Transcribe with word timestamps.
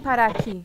vim 0.00 0.02
parar 0.02 0.30
aqui? 0.30 0.64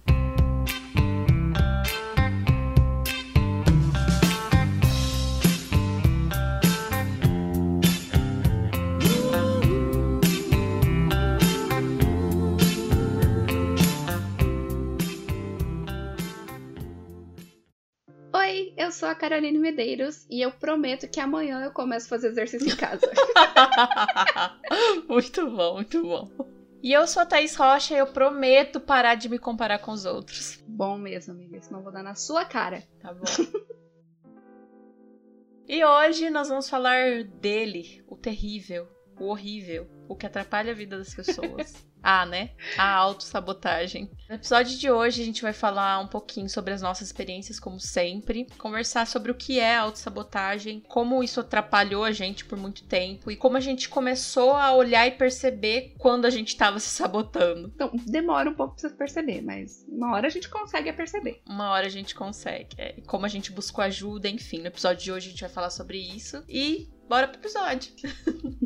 Oi, 18.33 18.73
eu 18.77 18.91
sou 18.91 19.09
a 19.09 19.15
Caroline 19.15 19.57
Medeiros 19.57 20.25
e 20.29 20.41
eu 20.41 20.51
prometo 20.51 21.09
que 21.09 21.19
amanhã 21.19 21.61
eu 21.61 21.71
começo 21.71 22.05
a 22.05 22.09
fazer 22.09 22.29
exercício 22.29 22.71
em 22.71 22.75
casa. 22.75 23.09
muito 25.07 25.49
bom, 25.49 25.75
muito 25.75 26.01
bom. 26.01 26.54
E 26.85 26.93
eu 26.93 27.07
sou 27.07 27.23
a 27.23 27.25
Thaís 27.25 27.55
Rocha 27.55 27.95
e 27.95 27.97
eu 27.97 28.05
prometo 28.05 28.79
parar 28.79 29.15
de 29.15 29.27
me 29.27 29.39
comparar 29.39 29.79
com 29.79 29.89
os 29.89 30.05
outros. 30.05 30.63
Bom 30.67 30.99
mesmo, 30.99 31.33
amiga, 31.33 31.59
senão 31.59 31.81
vou 31.81 31.91
dar 31.91 32.03
na 32.03 32.13
sua 32.13 32.45
cara. 32.45 32.83
Tá 32.99 33.11
bom. 33.11 33.25
e 35.67 35.83
hoje 35.83 36.29
nós 36.29 36.47
vamos 36.47 36.69
falar 36.69 37.23
dele, 37.23 38.03
o 38.07 38.15
terrível, 38.15 38.87
o 39.19 39.29
horrível, 39.29 39.89
o 40.07 40.15
que 40.15 40.27
atrapalha 40.27 40.73
a 40.73 40.75
vida 40.75 40.95
das 40.95 41.11
pessoas. 41.11 41.83
Ah, 42.07 42.23
né? 42.23 42.51
A 42.77 42.87
autossabotagem. 42.93 44.11
No 44.29 44.35
episódio 44.35 44.77
de 44.77 44.91
hoje 44.91 45.23
a 45.23 45.25
gente 45.25 45.41
vai 45.41 45.53
falar 45.53 45.97
um 45.99 46.05
pouquinho 46.05 46.47
sobre 46.47 46.71
as 46.71 46.79
nossas 46.79 47.07
experiências, 47.07 47.59
como 47.59 47.79
sempre, 47.79 48.45
conversar 48.59 49.07
sobre 49.07 49.31
o 49.31 49.35
que 49.35 49.59
é 49.59 49.75
autossabotagem, 49.75 50.83
como 50.87 51.23
isso 51.23 51.39
atrapalhou 51.39 52.03
a 52.03 52.11
gente 52.11 52.45
por 52.45 52.59
muito 52.59 52.83
tempo 52.83 53.31
e 53.31 53.35
como 53.35 53.57
a 53.57 53.59
gente 53.59 53.89
começou 53.89 54.53
a 54.53 54.71
olhar 54.71 55.07
e 55.07 55.11
perceber 55.13 55.95
quando 55.97 56.25
a 56.25 56.29
gente 56.29 56.49
estava 56.49 56.79
se 56.79 56.89
sabotando. 56.89 57.71
Então, 57.73 57.91
demora 58.05 58.51
um 58.51 58.53
pouco 58.53 58.75
pra 58.75 58.87
você 58.87 58.95
perceber, 58.95 59.41
mas 59.41 59.83
uma 59.89 60.13
hora 60.13 60.27
a 60.27 60.29
gente 60.31 60.47
consegue 60.47 60.93
perceber. 60.93 61.41
Uma 61.49 61.71
hora 61.71 61.87
a 61.87 61.89
gente 61.91 62.13
consegue. 62.13 62.75
É. 62.77 62.93
E 62.99 63.01
como 63.01 63.25
a 63.25 63.29
gente 63.29 63.51
buscou 63.51 63.83
ajuda, 63.83 64.29
enfim. 64.29 64.59
No 64.59 64.67
episódio 64.67 65.03
de 65.03 65.11
hoje 65.11 65.27
a 65.27 65.31
gente 65.31 65.41
vai 65.41 65.49
falar 65.49 65.71
sobre 65.71 65.97
isso. 65.97 66.43
E 66.47 66.87
bora 67.09 67.27
pro 67.27 67.39
episódio. 67.39 67.91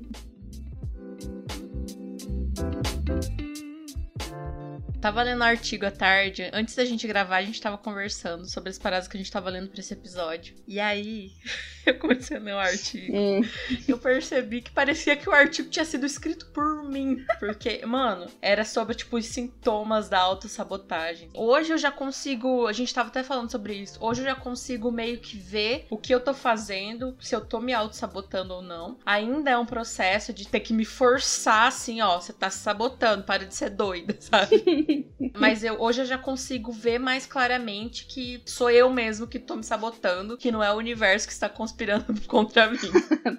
Tava 5.01 5.23
lendo 5.23 5.39
um 5.39 5.43
artigo 5.43 5.85
à 5.85 5.91
tarde. 5.91 6.49
Antes 6.51 6.75
da 6.75 6.83
gente 6.83 7.07
gravar, 7.07 7.37
a 7.37 7.41
gente 7.41 7.61
tava 7.61 7.77
conversando 7.77 8.45
sobre 8.45 8.69
as 8.69 8.77
paradas 8.77 9.07
que 9.07 9.15
a 9.15 9.19
gente 9.19 9.31
tava 9.31 9.49
lendo 9.49 9.69
pra 9.69 9.79
esse 9.79 9.93
episódio. 9.93 10.55
E 10.67 10.77
aí, 10.77 11.31
eu 11.85 11.97
comecei 11.97 12.35
a 12.35 12.39
ler 12.39 12.53
um 12.53 12.59
artigo. 12.59 13.15
Hum. 13.15 13.41
Eu 13.87 13.97
percebi 13.97 14.61
que 14.61 14.71
parecia 14.71 15.15
que 15.15 15.29
o 15.29 15.31
artigo 15.31 15.69
tinha 15.69 15.85
sido 15.85 16.05
escrito 16.05 16.47
por 16.47 16.83
mim. 16.83 17.25
Porque, 17.39 17.83
mano, 17.87 18.27
era 18.41 18.65
sobre, 18.65 18.93
tipo, 18.93 19.15
os 19.17 19.25
sintomas 19.25 20.09
da 20.09 20.19
autossabotagem. 20.19 21.29
Hoje 21.33 21.71
eu 21.71 21.77
já 21.77 21.91
consigo. 21.91 22.67
A 22.67 22.73
gente 22.73 22.93
tava 22.93 23.07
até 23.07 23.23
falando 23.23 23.49
sobre 23.49 23.75
isso. 23.75 23.97
Hoje 24.01 24.19
eu 24.19 24.25
já 24.25 24.35
consigo 24.35 24.91
meio 24.91 25.19
que 25.19 25.37
ver 25.37 25.87
o 25.89 25.97
que 25.97 26.13
eu 26.13 26.19
tô 26.19 26.33
fazendo, 26.33 27.15
se 27.21 27.33
eu 27.33 27.39
tô 27.39 27.61
me 27.61 27.73
autossabotando 27.73 28.53
ou 28.53 28.61
não. 28.61 28.97
Ainda 29.05 29.51
é 29.51 29.57
um 29.57 29.65
processo 29.65 30.33
de 30.33 30.45
ter 30.45 30.59
que 30.59 30.73
me 30.73 30.83
forçar 30.83 31.67
assim, 31.67 32.01
ó. 32.01 32.19
Você 32.19 32.33
tá 32.33 32.49
se 32.49 32.59
sabotando, 32.59 33.23
para 33.23 33.45
de 33.45 33.55
ser 33.55 33.69
doida, 33.69 34.17
sabe? 34.19 34.88
Mas 35.37 35.63
eu 35.63 35.79
hoje 35.79 36.01
eu 36.01 36.05
já 36.05 36.17
consigo 36.17 36.71
ver 36.71 36.99
mais 36.99 37.25
claramente 37.25 38.05
que 38.05 38.41
sou 38.45 38.69
eu 38.69 38.89
mesmo 38.89 39.27
que 39.27 39.39
tô 39.39 39.55
me 39.55 39.63
sabotando, 39.63 40.37
que 40.37 40.51
não 40.51 40.63
é 40.63 40.71
o 40.71 40.77
universo 40.77 41.27
que 41.27 41.33
está 41.33 41.47
conspirando 41.49 42.19
contra 42.27 42.69
mim. 42.69 42.77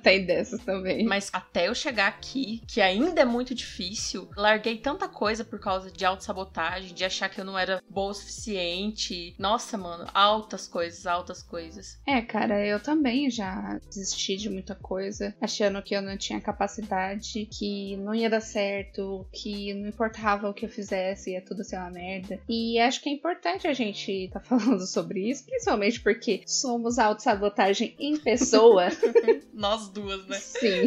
Tem 0.03 0.25
dessas 0.25 0.61
também. 0.65 1.05
Mas 1.05 1.31
até 1.33 1.69
eu 1.69 1.75
chegar 1.75 2.09
aqui, 2.09 2.63
que 2.67 2.81
ainda 2.81 3.23
é 3.23 3.25
muito 3.25 3.55
difícil, 3.55 4.29
larguei 4.37 4.79
tanta 4.79 5.09
coisa 5.09 5.45
por 5.45 5.59
causa 5.59 5.91
de 5.91 6.05
autossabotagem, 6.05 6.95
de 6.95 7.05
achar 7.05 7.29
que 7.29 7.41
eu 7.41 7.45
não 7.45 7.59
era 7.59 7.83
boa 7.89 8.11
o 8.11 8.15
suficiente. 8.15 9.35
Nossa, 9.39 9.77
mano, 9.77 10.07
altas 10.15 10.67
coisas, 10.67 11.07
altas 11.07 11.43
coisas. 11.43 11.99
É, 12.07 12.21
cara, 12.23 12.65
eu 12.65 12.81
também 12.81 13.31
já 13.31 13.79
desisti 13.87 14.37
de 14.37 14.51
muita 14.51 14.75
coisa, 14.75 15.35
achando 15.41 15.83
que 15.83 15.95
eu 15.95 16.03
não 16.03 16.17
tinha 16.17 16.41
capacidade, 16.41 17.47
que 17.47 17.97
não 17.97 18.15
ia 18.15 18.31
dar 18.31 18.41
certo, 18.41 19.27
que 19.33 19.75
não 19.75 19.89
importava 19.89 20.49
o 20.49 20.55
que 20.55 20.65
eu 20.65 20.69
fizesse, 20.69 21.40
ia 21.41 21.45
tudo 21.45 21.65
ser 21.65 21.77
uma 21.77 21.91
merda. 21.91 22.41
E 22.49 22.79
acho 22.79 23.01
que 23.01 23.09
é 23.09 23.13
importante 23.13 23.67
a 23.67 23.73
gente 23.73 24.29
tá 24.33 24.41
falando 24.45 24.87
sobre 24.87 25.29
isso, 25.29 25.45
principalmente 25.45 26.01
porque 26.01 26.43
somos 26.47 26.99
autossabotagem 26.99 27.95
em 27.99 28.17
pessoa. 28.17 28.89
Nós 29.53 29.89
duas, 29.89 30.27
né? 30.27 30.39
Sim. 30.39 30.87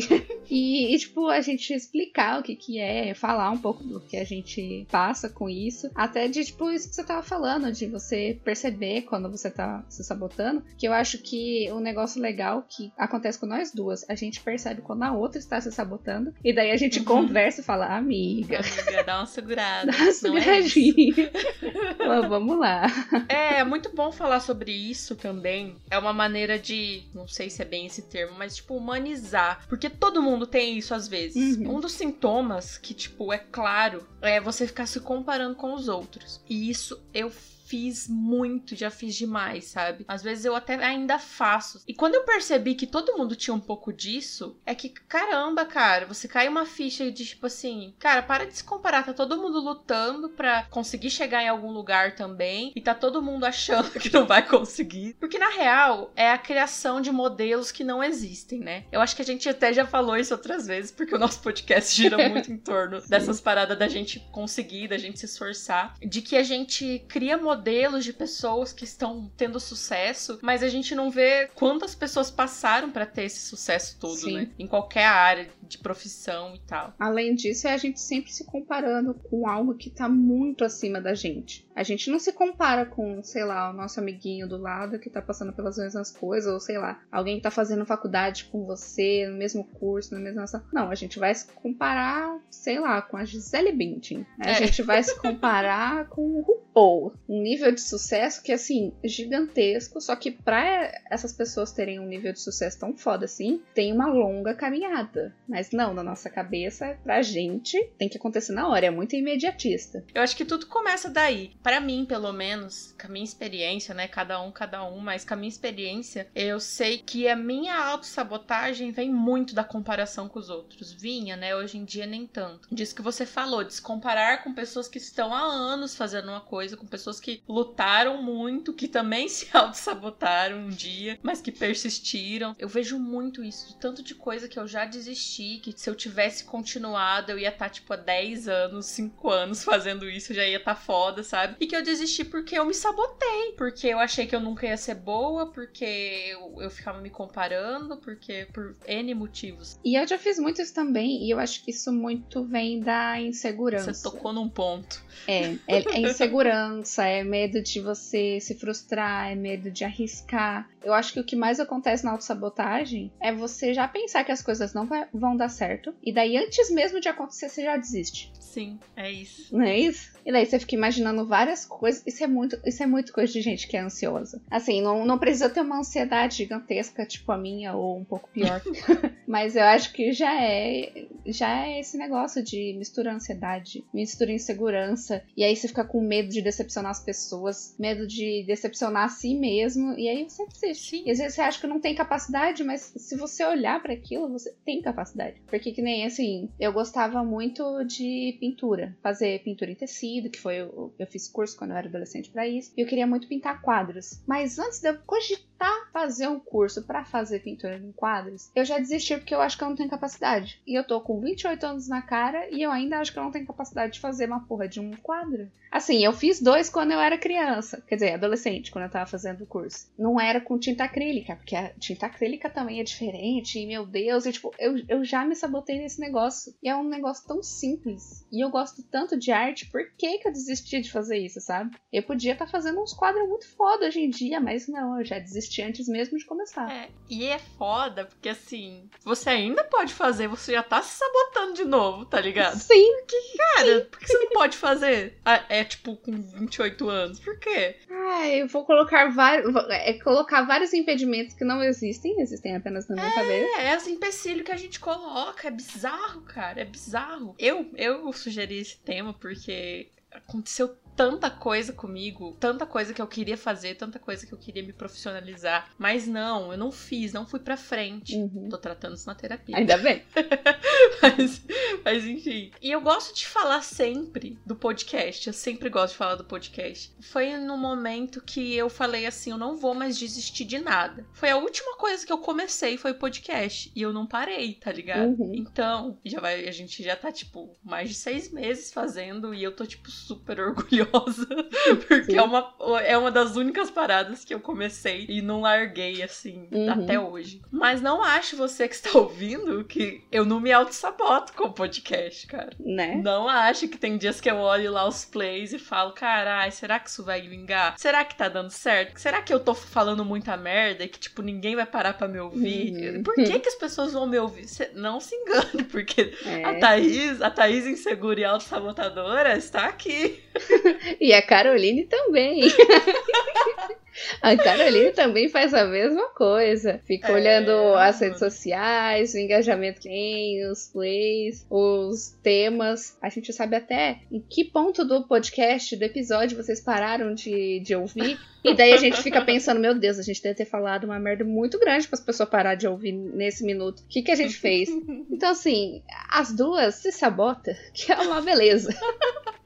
E, 0.49 0.95
e, 0.95 0.97
tipo, 0.97 1.27
a 1.27 1.41
gente 1.41 1.73
explicar 1.73 2.39
o 2.39 2.43
que 2.43 2.55
que 2.55 2.79
é, 2.79 3.13
falar 3.13 3.49
um 3.51 3.57
pouco 3.57 3.83
do 3.83 3.99
que 3.99 4.17
a 4.17 4.23
gente 4.23 4.87
passa 4.89 5.29
com 5.29 5.49
isso. 5.49 5.89
Até 5.93 6.27
de, 6.27 6.43
tipo, 6.43 6.71
isso 6.71 6.89
que 6.89 6.95
você 6.95 7.03
tava 7.03 7.21
falando, 7.21 7.71
de 7.71 7.87
você 7.87 8.39
perceber 8.43 9.03
quando 9.03 9.29
você 9.29 9.49
tá 9.49 9.83
se 9.89 10.03
sabotando. 10.03 10.63
Que 10.77 10.87
eu 10.87 10.93
acho 10.93 11.19
que 11.19 11.71
um 11.71 11.79
negócio 11.79 12.21
legal 12.21 12.65
que 12.67 12.91
acontece 12.97 13.39
com 13.39 13.45
nós 13.45 13.71
duas, 13.71 14.07
a 14.09 14.15
gente 14.15 14.41
percebe 14.41 14.81
quando 14.81 15.03
a 15.03 15.11
outra 15.13 15.37
está 15.37 15.59
se 15.61 15.71
sabotando. 15.71 16.33
E 16.43 16.53
daí 16.53 16.71
a 16.71 16.77
gente 16.77 16.99
uhum. 16.99 17.05
conversa 17.05 17.61
e 17.61 17.63
fala, 17.63 17.95
amiga. 17.95 18.59
Amiga, 18.59 19.03
dá 19.03 19.19
uma 19.19 19.25
segurada. 19.25 19.91
Dá 19.93 19.97
uma 19.97 20.11
É 20.49 20.61
vamos 22.27 22.59
lá. 22.59 22.85
É, 23.27 23.59
é 23.59 23.63
muito 23.63 23.93
bom 23.95 24.11
falar 24.11 24.39
sobre 24.39 24.71
isso 24.71 25.15
também. 25.15 25.75
É 25.89 25.97
uma 25.97 26.13
maneira 26.13 26.59
de, 26.59 27.03
não 27.13 27.27
sei 27.27 27.49
se 27.49 27.61
é 27.61 27.65
bem 27.65 27.85
esse 27.85 28.03
termo, 28.03 28.37
mas 28.37 28.55
tipo, 28.55 28.75
humanizar. 28.75 29.65
Porque 29.67 29.89
todo 29.89 30.21
mundo 30.21 30.45
tem 30.45 30.77
isso 30.77 30.93
às 30.93 31.07
vezes. 31.07 31.57
Uhum. 31.57 31.75
Um 31.75 31.79
dos 31.79 31.93
sintomas 31.93 32.77
que, 32.77 32.93
tipo, 32.93 33.31
é 33.31 33.37
claro, 33.37 34.05
é 34.21 34.39
você 34.39 34.67
ficar 34.67 34.85
se 34.85 34.99
comparando 34.99 35.55
com 35.55 35.73
os 35.73 35.87
outros. 35.87 36.41
E 36.49 36.69
isso 36.69 37.01
eu 37.13 37.31
fiz 37.73 38.07
muito, 38.07 38.75
já 38.75 38.91
fiz 38.91 39.15
demais, 39.15 39.65
sabe? 39.65 40.05
Às 40.07 40.21
vezes 40.21 40.45
eu 40.45 40.55
até 40.55 40.75
ainda 40.75 41.17
faço. 41.17 41.81
E 41.87 41.93
quando 41.95 42.13
eu 42.13 42.23
percebi 42.23 42.75
que 42.75 42.85
todo 42.85 43.17
mundo 43.17 43.35
tinha 43.35 43.51
um 43.51 43.59
pouco 43.59 43.91
disso, 43.91 44.55
é 44.63 44.75
que, 44.75 44.89
caramba, 44.89 45.65
cara, 45.65 46.05
você 46.05 46.27
cai 46.27 46.47
uma 46.47 46.67
ficha 46.67 47.11
de 47.11 47.25
tipo 47.25 47.47
assim, 47.47 47.95
cara, 47.97 48.21
para 48.21 48.45
de 48.45 48.55
se 48.55 48.63
comparar, 48.63 49.03
tá 49.03 49.11
todo 49.11 49.41
mundo 49.41 49.59
lutando 49.59 50.29
pra 50.29 50.67
conseguir 50.69 51.09
chegar 51.09 51.41
em 51.41 51.49
algum 51.49 51.71
lugar 51.71 52.13
também, 52.13 52.71
e 52.75 52.79
tá 52.79 52.93
todo 52.93 53.23
mundo 53.23 53.43
achando 53.43 53.89
que 53.99 54.13
não 54.13 54.27
vai 54.27 54.47
conseguir. 54.47 55.15
Porque 55.19 55.39
na 55.39 55.49
real, 55.49 56.11
é 56.15 56.29
a 56.29 56.37
criação 56.37 57.01
de 57.01 57.11
modelos 57.11 57.71
que 57.71 57.83
não 57.83 58.03
existem, 58.03 58.59
né? 58.59 58.83
Eu 58.91 59.01
acho 59.01 59.15
que 59.15 59.23
a 59.23 59.25
gente 59.25 59.49
até 59.49 59.73
já 59.73 59.87
falou 59.87 60.15
isso 60.15 60.31
outras 60.31 60.67
vezes, 60.67 60.91
porque 60.91 61.15
o 61.15 61.19
nosso 61.19 61.41
podcast 61.41 61.89
gira 61.99 62.29
muito 62.29 62.51
em 62.51 62.57
torno 62.57 63.01
dessas 63.07 63.41
paradas 63.41 63.79
da 63.79 63.87
gente 63.87 64.19
conseguir, 64.31 64.89
da 64.89 64.97
gente 64.99 65.17
se 65.17 65.25
esforçar, 65.25 65.95
de 65.99 66.21
que 66.21 66.35
a 66.35 66.43
gente 66.43 67.03
cria 67.07 67.35
modelos 67.35 67.62
modelos 67.63 68.03
de 68.03 68.11
pessoas 68.11 68.73
que 68.73 68.83
estão 68.83 69.31
tendo 69.37 69.57
sucesso, 69.57 70.37
mas 70.41 70.61
a 70.61 70.67
gente 70.67 70.93
não 70.93 71.09
vê 71.09 71.49
quantas 71.55 71.95
pessoas 71.95 72.29
passaram 72.29 72.91
para 72.91 73.05
ter 73.05 73.23
esse 73.23 73.39
sucesso 73.47 73.97
todo, 73.99 74.17
Sim. 74.17 74.33
né? 74.33 74.49
Em 74.59 74.67
qualquer 74.67 75.05
área 75.05 75.49
de 75.73 75.79
profissão 75.79 76.55
e 76.55 76.59
tal. 76.59 76.93
Além 76.99 77.35
disso, 77.35 77.67
é 77.67 77.73
a 77.73 77.77
gente 77.77 77.99
sempre 77.99 78.31
se 78.31 78.45
comparando 78.45 79.13
com 79.13 79.47
algo 79.47 79.75
que 79.75 79.89
tá 79.89 80.07
muito 80.07 80.63
acima 80.63 81.01
da 81.01 81.13
gente. 81.13 81.67
A 81.75 81.83
gente 81.83 82.09
não 82.09 82.19
se 82.19 82.31
compara 82.31 82.85
com, 82.85 83.21
sei 83.23 83.43
lá, 83.43 83.69
o 83.69 83.73
nosso 83.73 83.99
amiguinho 83.99 84.47
do 84.47 84.57
lado 84.57 84.99
que 84.99 85.09
tá 85.09 85.21
passando 85.21 85.53
pelas 85.53 85.77
mesmas 85.77 86.11
coisas, 86.11 86.51
ou 86.51 86.59
sei 86.59 86.77
lá, 86.77 87.01
alguém 87.11 87.37
que 87.37 87.43
tá 87.43 87.51
fazendo 87.51 87.85
faculdade 87.85 88.45
com 88.45 88.65
você, 88.65 89.27
no 89.27 89.37
mesmo 89.37 89.63
curso, 89.63 90.13
na 90.13 90.19
mesma. 90.19 90.43
Não, 90.71 90.89
a 90.89 90.95
gente 90.95 91.17
vai 91.19 91.33
se 91.33 91.47
comparar, 91.47 92.39
sei 92.49 92.79
lá, 92.79 93.01
com 93.01 93.17
a 93.17 93.25
Gisele 93.25 93.71
Bündchen. 93.71 94.25
A 94.39 94.51
é. 94.51 94.53
gente 94.55 94.81
vai 94.83 95.01
se 95.01 95.17
comparar 95.19 96.07
com 96.09 96.21
o 96.21 96.41
RuPaul. 96.41 97.13
Um 97.27 97.41
nível 97.41 97.71
de 97.71 97.81
sucesso 97.81 98.43
que, 98.43 98.51
assim, 98.51 98.93
gigantesco, 99.03 99.99
só 99.99 100.15
que 100.15 100.31
pra 100.31 100.91
essas 101.09 101.33
pessoas 101.33 101.71
terem 101.71 101.99
um 101.99 102.07
nível 102.07 102.33
de 102.33 102.39
sucesso 102.39 102.79
tão 102.79 102.95
foda 102.95 103.25
assim, 103.25 103.61
tem 103.73 103.91
uma 103.91 104.07
longa 104.07 104.53
caminhada. 104.53 105.33
Mas 105.47 105.62
não, 105.71 105.93
na 105.93 106.03
nossa 106.03 106.29
cabeça, 106.29 106.97
pra 107.03 107.21
gente, 107.21 107.81
tem 107.97 108.09
que 108.09 108.17
acontecer 108.17 108.53
na 108.53 108.67
hora, 108.67 108.85
é 108.85 108.91
muito 108.91 109.15
imediatista. 109.15 110.03
Eu 110.13 110.21
acho 110.21 110.35
que 110.35 110.45
tudo 110.45 110.67
começa 110.67 111.09
daí. 111.09 111.51
Para 111.61 111.79
mim, 111.79 112.05
pelo 112.05 112.31
menos, 112.33 112.93
com 112.99 113.07
a 113.07 113.09
minha 113.09 113.23
experiência, 113.23 113.93
né? 113.93 114.07
Cada 114.07 114.41
um, 114.41 114.51
cada 114.51 114.83
um, 114.83 114.99
mas 114.99 115.25
com 115.25 115.33
a 115.33 115.37
minha 115.37 115.49
experiência, 115.49 116.27
eu 116.35 116.59
sei 116.59 116.97
que 116.97 117.27
a 117.27 117.35
minha 117.35 117.77
autossabotagem 117.77 118.91
vem 118.91 119.11
muito 119.11 119.53
da 119.53 119.63
comparação 119.63 120.27
com 120.27 120.39
os 120.39 120.49
outros. 120.49 120.91
Vinha, 120.93 121.35
né? 121.35 121.55
Hoje 121.55 121.77
em 121.77 121.85
dia, 121.85 122.05
nem 122.05 122.25
tanto. 122.25 122.67
Disso 122.71 122.95
que 122.95 123.01
você 123.01 123.25
falou, 123.25 123.63
de 123.63 123.73
se 123.73 123.81
comparar 123.81 124.43
com 124.43 124.53
pessoas 124.53 124.87
que 124.87 124.97
estão 124.97 125.33
há 125.33 125.41
anos 125.41 125.95
fazendo 125.95 126.29
uma 126.29 126.41
coisa, 126.41 126.77
com 126.77 126.85
pessoas 126.85 127.19
que 127.19 127.41
lutaram 127.47 128.21
muito, 128.21 128.73
que 128.73 128.87
também 128.87 129.27
se 129.29 129.47
auto-sabotaram 129.53 130.57
um 130.57 130.69
dia, 130.69 131.19
mas 131.21 131.41
que 131.41 131.51
persistiram. 131.51 132.55
Eu 132.57 132.67
vejo 132.67 132.97
muito 132.99 133.43
isso, 133.43 133.77
tanto 133.79 134.03
de 134.03 134.15
coisa 134.15 134.47
que 134.47 134.59
eu 134.59 134.67
já 134.67 134.85
desisti 134.85 135.42
que 135.61 135.73
se 135.75 135.89
eu 135.89 135.95
tivesse 135.95 136.43
continuado, 136.43 137.31
eu 137.31 137.39
ia 137.39 137.49
estar, 137.49 137.65
tá, 137.65 137.69
tipo, 137.69 137.93
há 137.93 137.95
10 137.95 138.47
anos, 138.47 138.85
5 138.87 139.29
anos 139.29 139.63
fazendo 139.63 140.09
isso, 140.09 140.33
já 140.33 140.45
ia 140.45 140.57
estar 140.57 140.75
tá 140.75 140.79
foda, 140.79 141.23
sabe? 141.23 141.55
E 141.59 141.67
que 141.67 141.75
eu 141.75 141.83
desisti 141.83 142.23
porque 142.23 142.57
eu 142.57 142.65
me 142.65 142.73
sabotei, 142.73 143.53
porque 143.57 143.87
eu 143.87 143.99
achei 143.99 144.25
que 144.25 144.35
eu 144.35 144.39
nunca 144.39 144.65
ia 144.65 144.77
ser 144.77 144.95
boa, 144.95 145.51
porque 145.51 145.85
eu, 146.31 146.61
eu 146.61 146.69
ficava 146.69 146.99
me 146.99 147.09
comparando, 147.09 147.97
porque 147.97 148.47
por 148.53 148.75
N 148.87 149.13
motivos. 149.13 149.79
E 149.83 149.95
eu 149.95 150.07
já 150.07 150.17
fiz 150.17 150.39
muito 150.39 150.61
isso 150.61 150.73
também, 150.73 151.23
e 151.25 151.31
eu 151.31 151.39
acho 151.39 151.63
que 151.63 151.71
isso 151.71 151.91
muito 151.91 152.43
vem 152.43 152.79
da 152.79 153.19
insegurança. 153.19 153.93
Você 153.93 154.03
tocou 154.03 154.33
num 154.33 154.49
ponto. 154.49 155.01
É, 155.27 155.53
é, 155.67 155.77
é 155.77 155.99
insegurança, 155.99 157.05
é 157.05 157.23
medo 157.23 157.61
de 157.61 157.79
você 157.79 158.39
se 158.39 158.55
frustrar, 158.55 159.31
é 159.31 159.35
medo 159.35 159.71
de 159.71 159.83
arriscar. 159.83 160.69
Eu 160.83 160.93
acho 160.93 161.13
que 161.13 161.19
o 161.19 161.23
que 161.23 161.35
mais 161.35 161.59
acontece 161.59 162.03
na 162.03 162.11
autossabotagem 162.11 163.11
é 163.19 163.33
você 163.33 163.73
já 163.73 163.87
pensar 163.87 164.23
que 164.23 164.31
as 164.31 164.41
coisas 164.41 164.73
não 164.73 164.85
vai, 164.85 165.07
vão 165.13 165.32
dar 165.35 165.49
certo, 165.49 165.93
e 166.03 166.13
daí 166.13 166.37
antes 166.37 166.69
mesmo 166.71 166.99
de 166.99 167.09
acontecer, 167.09 167.49
você 167.49 167.63
já 167.63 167.77
desiste. 167.77 168.31
Sim, 168.39 168.79
é 168.95 169.11
isso. 169.11 169.55
Não 169.55 169.65
é 169.65 169.79
isso? 169.79 170.13
E 170.23 170.31
daí 170.31 170.45
você 170.45 170.59
fica 170.59 170.75
imaginando 170.75 171.25
várias 171.25 171.65
coisas. 171.65 172.03
Isso 172.05 172.23
é 172.23 172.27
muito, 172.27 172.59
isso 172.63 172.83
é 172.83 172.85
muito 172.85 173.11
coisa 173.11 173.33
de 173.33 173.41
gente 173.41 173.67
que 173.67 173.75
é 173.75 173.79
ansiosa. 173.79 174.39
Assim, 174.49 174.79
não, 174.79 175.03
não 175.05 175.17
precisa 175.17 175.49
ter 175.49 175.61
uma 175.61 175.79
ansiedade 175.79 176.37
gigantesca, 176.37 177.03
tipo 177.03 177.31
a 177.31 177.37
minha, 177.37 177.73
ou 177.73 177.97
um 177.97 178.05
pouco 178.05 178.29
pior. 178.29 178.61
Mas 179.27 179.55
eu 179.55 179.63
acho 179.63 179.91
que 179.91 180.13
já 180.13 180.39
é, 180.39 181.07
já 181.25 181.65
é 181.65 181.79
esse 181.79 181.97
negócio 181.97 182.43
de 182.43 182.75
mistura 182.77 183.11
ansiedade, 183.11 183.83
mistura 183.91 184.31
insegurança. 184.31 185.23
E 185.35 185.43
aí 185.43 185.55
você 185.55 185.67
fica 185.67 185.83
com 185.83 185.99
medo 185.99 186.29
de 186.29 186.41
decepcionar 186.41 186.91
as 186.91 187.03
pessoas, 187.03 187.75
medo 187.79 188.05
de 188.05 188.43
decepcionar 188.45 189.05
a 189.05 189.09
si 189.09 189.33
mesmo. 189.33 189.97
E 189.97 190.07
aí 190.07 190.23
você 190.29 190.45
desiste. 190.45 190.97
Sim. 190.97 191.03
E 191.07 191.11
às 191.11 191.17
vezes 191.17 191.33
você 191.33 191.41
acha 191.41 191.59
que 191.59 191.65
não 191.65 191.79
tem 191.79 191.95
capacidade, 191.95 192.63
mas 192.63 192.93
se 192.95 193.15
você 193.15 193.43
olhar 193.43 193.81
para 193.81 193.93
aquilo, 193.93 194.29
você 194.29 194.53
tem 194.63 194.79
capacidade. 194.79 195.22
Porque 195.47 195.71
que 195.71 195.81
nem 195.81 196.05
assim, 196.05 196.49
eu 196.59 196.71
gostava 196.73 197.23
muito 197.23 197.83
de 197.83 198.37
pintura, 198.39 198.95
fazer 199.01 199.41
pintura 199.43 199.71
em 199.71 199.75
tecido, 199.75 200.29
que 200.29 200.39
foi 200.39 200.55
eu, 200.57 200.93
eu 200.97 201.07
fiz 201.07 201.27
curso 201.27 201.57
quando 201.57 201.71
eu 201.71 201.77
era 201.77 201.87
adolescente 201.87 202.29
para 202.29 202.47
isso. 202.47 202.73
E 202.77 202.81
eu 202.81 202.87
queria 202.87 203.07
muito 203.07 203.27
pintar 203.27 203.61
quadros. 203.61 204.21
Mas 204.27 204.59
antes 204.59 204.79
de 204.79 204.89
eu 204.89 204.97
cogitar 205.05 205.52
fazer 205.91 206.27
um 206.27 206.39
curso 206.39 206.83
para 206.83 207.05
fazer 207.05 207.39
pintura 207.39 207.77
em 207.77 207.91
quadros, 207.91 208.51
eu 208.55 208.65
já 208.65 208.77
desisti 208.77 209.15
porque 209.15 209.33
eu 209.33 209.41
acho 209.41 209.57
que 209.57 209.63
eu 209.63 209.69
não 209.69 209.75
tenho 209.75 209.89
capacidade. 209.89 210.61
E 210.65 210.77
eu 210.77 210.83
tô 210.83 210.99
com 211.01 211.19
28 211.19 211.65
anos 211.65 211.87
na 211.87 212.01
cara 212.01 212.49
e 212.49 212.61
eu 212.61 212.71
ainda 212.71 212.99
acho 212.99 213.11
que 213.11 213.19
eu 213.19 213.23
não 213.23 213.31
tenho 213.31 213.47
capacidade 213.47 213.93
de 213.93 213.99
fazer 213.99 214.27
uma 214.27 214.45
porra 214.45 214.67
de 214.67 214.79
um 214.79 214.91
quadro. 214.97 215.49
Assim, 215.73 216.05
eu 216.05 216.13
fiz 216.13 216.39
dois 216.39 216.69
quando 216.69 216.91
eu 216.91 216.99
era 216.99 217.17
criança, 217.17 217.83
quer 217.87 217.95
dizer, 217.95 218.13
adolescente, 218.13 218.71
quando 218.71 218.85
eu 218.85 218.91
tava 218.91 219.09
fazendo 219.09 219.43
o 219.43 219.47
curso. 219.47 219.91
Não 219.97 220.21
era 220.21 220.39
com 220.39 220.59
tinta 220.59 220.83
acrílica, 220.83 221.35
porque 221.35 221.55
a 221.55 221.69
tinta 221.73 222.05
acrílica 222.05 222.47
também 222.47 222.79
é 222.79 222.83
diferente, 222.83 223.57
e 223.57 223.65
meu 223.65 223.83
Deus, 223.83 224.27
e 224.27 224.33
tipo, 224.33 224.53
eu, 224.59 224.75
eu 224.87 225.03
já 225.03 225.25
me 225.25 225.35
sabotei 225.35 225.79
nesse 225.79 225.99
negócio. 225.99 226.53
E 226.61 226.69
é 226.69 226.75
um 226.75 226.87
negócio 226.87 227.27
tão 227.27 227.41
simples. 227.41 228.23
E 228.31 228.43
eu 228.45 228.51
gosto 228.51 228.83
tanto 228.83 229.17
de 229.17 229.31
arte, 229.31 229.65
por 229.71 229.81
que, 229.97 230.19
que 230.19 230.27
eu 230.27 230.31
desisti 230.31 230.79
de 230.79 230.91
fazer 230.91 231.17
isso, 231.17 231.41
sabe? 231.41 231.75
Eu 231.91 232.03
podia 232.03 232.33
estar 232.33 232.45
tá 232.45 232.51
fazendo 232.51 232.79
uns 232.79 232.93
quadros 232.93 233.27
muito 233.27 233.47
foda 233.55 233.87
hoje 233.87 233.99
em 233.99 234.11
dia, 234.11 234.39
mas 234.39 234.67
não, 234.67 234.99
eu 234.99 235.05
já 235.05 235.17
desisti 235.17 235.52
antes 235.61 235.87
mesmo 235.87 236.17
de 236.17 236.25
começar. 236.25 236.71
É, 236.71 236.89
e 237.09 237.25
é 237.25 237.39
foda, 237.39 238.05
porque 238.05 238.29
assim, 238.29 238.89
você 239.03 239.29
ainda 239.29 239.63
pode 239.63 239.93
fazer, 239.93 240.27
você 240.27 240.53
já 240.53 240.63
tá 240.63 240.81
se 240.81 240.97
sabotando 240.97 241.53
de 241.53 241.65
novo, 241.65 242.05
tá 242.05 242.19
ligado? 242.19 242.57
Sim. 242.57 242.93
Porque, 242.99 243.37
cara, 243.37 243.79
Sim. 243.79 243.85
por 243.89 243.99
que 243.99 244.07
você 244.07 244.17
não 244.17 244.29
pode 244.29 244.57
fazer? 244.57 245.19
Ah, 245.25 245.43
é 245.49 245.63
tipo, 245.63 245.95
com 245.97 246.11
28 246.11 246.89
anos. 246.89 247.19
Por 247.19 247.37
quê? 247.39 247.77
Ah, 247.89 248.27
eu 248.27 248.47
vou 248.47 248.65
colocar 248.65 249.09
vários. 249.09 249.53
É 249.69 249.93
colocar 249.99 250.43
vários 250.43 250.73
impedimentos 250.73 251.35
que 251.35 251.43
não 251.43 251.61
existem, 251.63 252.19
existem 252.21 252.55
apenas 252.55 252.87
na 252.87 252.95
minha 252.95 253.07
é, 253.07 253.13
cabeça. 253.13 253.61
É, 253.61 253.77
os 253.77 253.87
empecilhos 253.87 254.45
que 254.45 254.51
a 254.51 254.57
gente 254.57 254.79
coloca. 254.79 255.47
É 255.47 255.51
bizarro, 255.51 256.21
cara. 256.21 256.61
É 256.61 256.65
bizarro. 256.65 257.35
Eu, 257.37 257.69
eu 257.75 258.11
sugeri 258.13 258.59
esse 258.59 258.77
tema 258.77 259.13
porque 259.13 259.89
aconteceu 260.11 260.75
tanta 260.95 261.29
coisa 261.29 261.73
comigo, 261.73 262.35
tanta 262.39 262.65
coisa 262.65 262.93
que 262.93 263.01
eu 263.01 263.07
queria 263.07 263.37
fazer, 263.37 263.75
tanta 263.75 263.99
coisa 263.99 264.25
que 264.25 264.33
eu 264.33 264.37
queria 264.37 264.63
me 264.63 264.73
profissionalizar. 264.73 265.69
Mas 265.77 266.07
não, 266.07 266.51
eu 266.51 266.57
não 266.57 266.71
fiz, 266.71 267.13
não 267.13 267.25
fui 267.25 267.39
pra 267.39 267.57
frente. 267.57 268.15
Uhum. 268.15 268.49
Tô 268.49 268.57
tratando 268.57 268.95
isso 268.95 269.07
na 269.07 269.15
terapia. 269.15 269.57
Ainda 269.57 269.77
bem. 269.77 270.03
mas, 271.01 271.41
mas 271.83 272.05
enfim. 272.05 272.51
E 272.61 272.71
eu 272.71 272.81
gosto 272.81 273.15
de 273.15 273.27
falar 273.27 273.63
sempre 273.63 274.37
do 274.45 274.55
podcast. 274.55 275.27
Eu 275.27 275.33
sempre 275.33 275.69
gosto 275.69 275.93
de 275.93 275.97
falar 275.97 276.15
do 276.15 276.23
podcast. 276.23 276.93
Foi 277.01 277.37
no 277.37 277.57
momento 277.57 278.21
que 278.21 278.55
eu 278.55 278.69
falei 278.69 279.05
assim: 279.05 279.31
eu 279.31 279.37
não 279.37 279.57
vou 279.57 279.73
mais 279.73 279.97
desistir 279.97 280.45
de 280.45 280.59
nada. 280.59 281.05
Foi 281.13 281.29
a 281.29 281.37
última 281.37 281.75
coisa 281.77 282.05
que 282.05 282.13
eu 282.13 282.17
comecei, 282.17 282.77
foi 282.77 282.91
o 282.91 282.99
podcast. 282.99 283.71
E 283.75 283.81
eu 283.81 283.91
não 283.91 284.05
parei, 284.05 284.55
tá 284.55 284.71
ligado? 284.71 285.19
Uhum. 285.19 285.31
Então, 285.33 285.97
já 286.05 286.19
vai, 286.19 286.47
a 286.47 286.51
gente 286.51 286.83
já 286.83 286.95
tá, 286.95 287.11
tipo, 287.11 287.55
mais 287.63 287.89
de 287.89 287.95
seis 287.95 288.31
meses 288.31 288.71
fazendo 288.71 289.33
e 289.33 289.43
eu 289.43 289.55
tô, 289.55 289.65
tipo, 289.65 289.89
super 289.89 290.39
orgulhosa 290.39 290.82
curiosa, 290.85 291.27
porque 291.87 292.15
é 292.15 292.21
uma, 292.21 292.53
é 292.83 292.97
uma 292.97 293.11
das 293.11 293.35
únicas 293.35 293.69
paradas 293.69 294.23
que 294.23 294.33
eu 294.33 294.39
comecei 294.39 295.05
e 295.09 295.21
não 295.21 295.41
larguei, 295.41 296.01
assim, 296.01 296.47
uhum. 296.51 296.71
até 296.71 296.99
hoje. 296.99 297.41
Mas 297.51 297.81
não 297.81 298.03
acho 298.03 298.35
você 298.35 298.67
que 298.67 298.75
está 298.75 298.97
ouvindo 298.97 299.63
que 299.63 300.03
eu 300.11 300.25
não 300.25 300.39
me 300.39 300.51
auto-saboto 300.51 301.33
com 301.33 301.45
o 301.45 301.53
podcast, 301.53 302.27
cara. 302.27 302.51
Né? 302.59 302.99
Não 303.03 303.27
acho 303.27 303.67
que 303.67 303.77
tem 303.77 303.97
dias 303.97 304.19
que 304.19 304.29
eu 304.29 304.37
olho 304.37 304.71
lá 304.71 304.87
os 304.87 305.05
plays 305.05 305.53
e 305.53 305.59
falo, 305.59 305.93
carai, 305.93 306.51
será 306.51 306.79
que 306.79 306.89
isso 306.89 307.03
vai 307.03 307.21
vingar? 307.21 307.75
Será 307.77 308.03
que 308.03 308.15
tá 308.15 308.27
dando 308.27 308.49
certo? 308.49 308.97
Será 308.99 309.21
que 309.21 309.33
eu 309.33 309.39
tô 309.39 309.53
falando 309.53 310.05
muita 310.05 310.35
merda 310.37 310.83
e 310.83 310.87
que, 310.87 310.99
tipo, 310.99 311.21
ninguém 311.21 311.55
vai 311.55 311.65
parar 311.65 311.93
pra 311.93 312.07
me 312.07 312.19
ouvir? 312.19 312.73
Uhum. 312.73 313.03
Por 313.03 313.15
que 313.15 313.39
que 313.39 313.49
as 313.49 313.55
pessoas 313.55 313.93
vão 313.93 314.07
me 314.07 314.17
ouvir? 314.17 314.47
Cê 314.47 314.71
não 314.73 314.99
se 314.99 315.15
engane, 315.15 315.63
porque 315.71 316.13
é. 316.25 316.43
a 316.43 316.59
Thaís, 316.59 317.21
a 317.21 317.29
Thaís 317.29 317.65
insegura 317.65 318.19
e 318.19 318.25
auto-sabotadora 318.25 319.37
está 319.37 319.65
aqui. 319.65 320.21
e 320.99 321.13
a 321.13 321.21
Caroline 321.21 321.85
também. 321.85 322.41
A 324.21 324.35
Caroline 324.35 324.91
também 324.91 325.29
faz 325.29 325.53
a 325.53 325.65
mesma 325.65 326.09
coisa. 326.09 326.79
Fica 326.85 327.09
é, 327.09 327.11
olhando 327.11 327.75
as 327.75 327.99
redes 327.99 328.19
sociais, 328.19 329.13
o 329.13 329.17
engajamento 329.17 329.81
que 329.81 329.89
tem, 329.89 330.49
os 330.49 330.69
plays, 330.69 331.45
os 331.49 332.11
temas. 332.23 332.97
A 333.01 333.09
gente 333.09 333.31
sabe 333.31 333.55
até 333.55 333.99
em 334.11 334.19
que 334.19 334.43
ponto 334.43 334.83
do 334.83 335.07
podcast, 335.07 335.75
do 335.75 335.83
episódio, 335.83 336.37
vocês 336.37 336.61
pararam 336.61 337.13
de, 337.13 337.59
de 337.59 337.75
ouvir. 337.75 338.19
E 338.43 338.53
daí 338.53 338.73
a 338.73 338.77
gente 338.77 339.01
fica 339.01 339.23
pensando, 339.23 339.59
meu 339.59 339.73
Deus, 339.73 339.97
a 339.97 340.01
gente 340.01 340.21
deve 340.21 340.35
ter 340.35 340.45
falado 340.45 340.83
uma 340.83 340.99
merda 340.99 341.23
muito 341.23 341.57
grande 341.57 341.87
para 341.87 341.97
as 341.97 342.03
pessoas 342.03 342.27
parar 342.27 342.55
de 342.55 342.67
ouvir 342.67 342.91
nesse 342.91 343.45
minuto. 343.45 343.79
O 343.79 343.87
que, 343.87 344.01
que 344.01 344.11
a 344.11 344.15
gente 344.15 344.35
fez? 344.35 344.69
Então, 345.13 345.29
assim, 345.29 345.83
as 346.09 346.33
duas 346.33 346.75
se 346.75 346.91
sabota, 346.91 347.55
que 347.73 347.91
é 347.91 347.95
uma 347.95 348.19
beleza. 348.19 348.75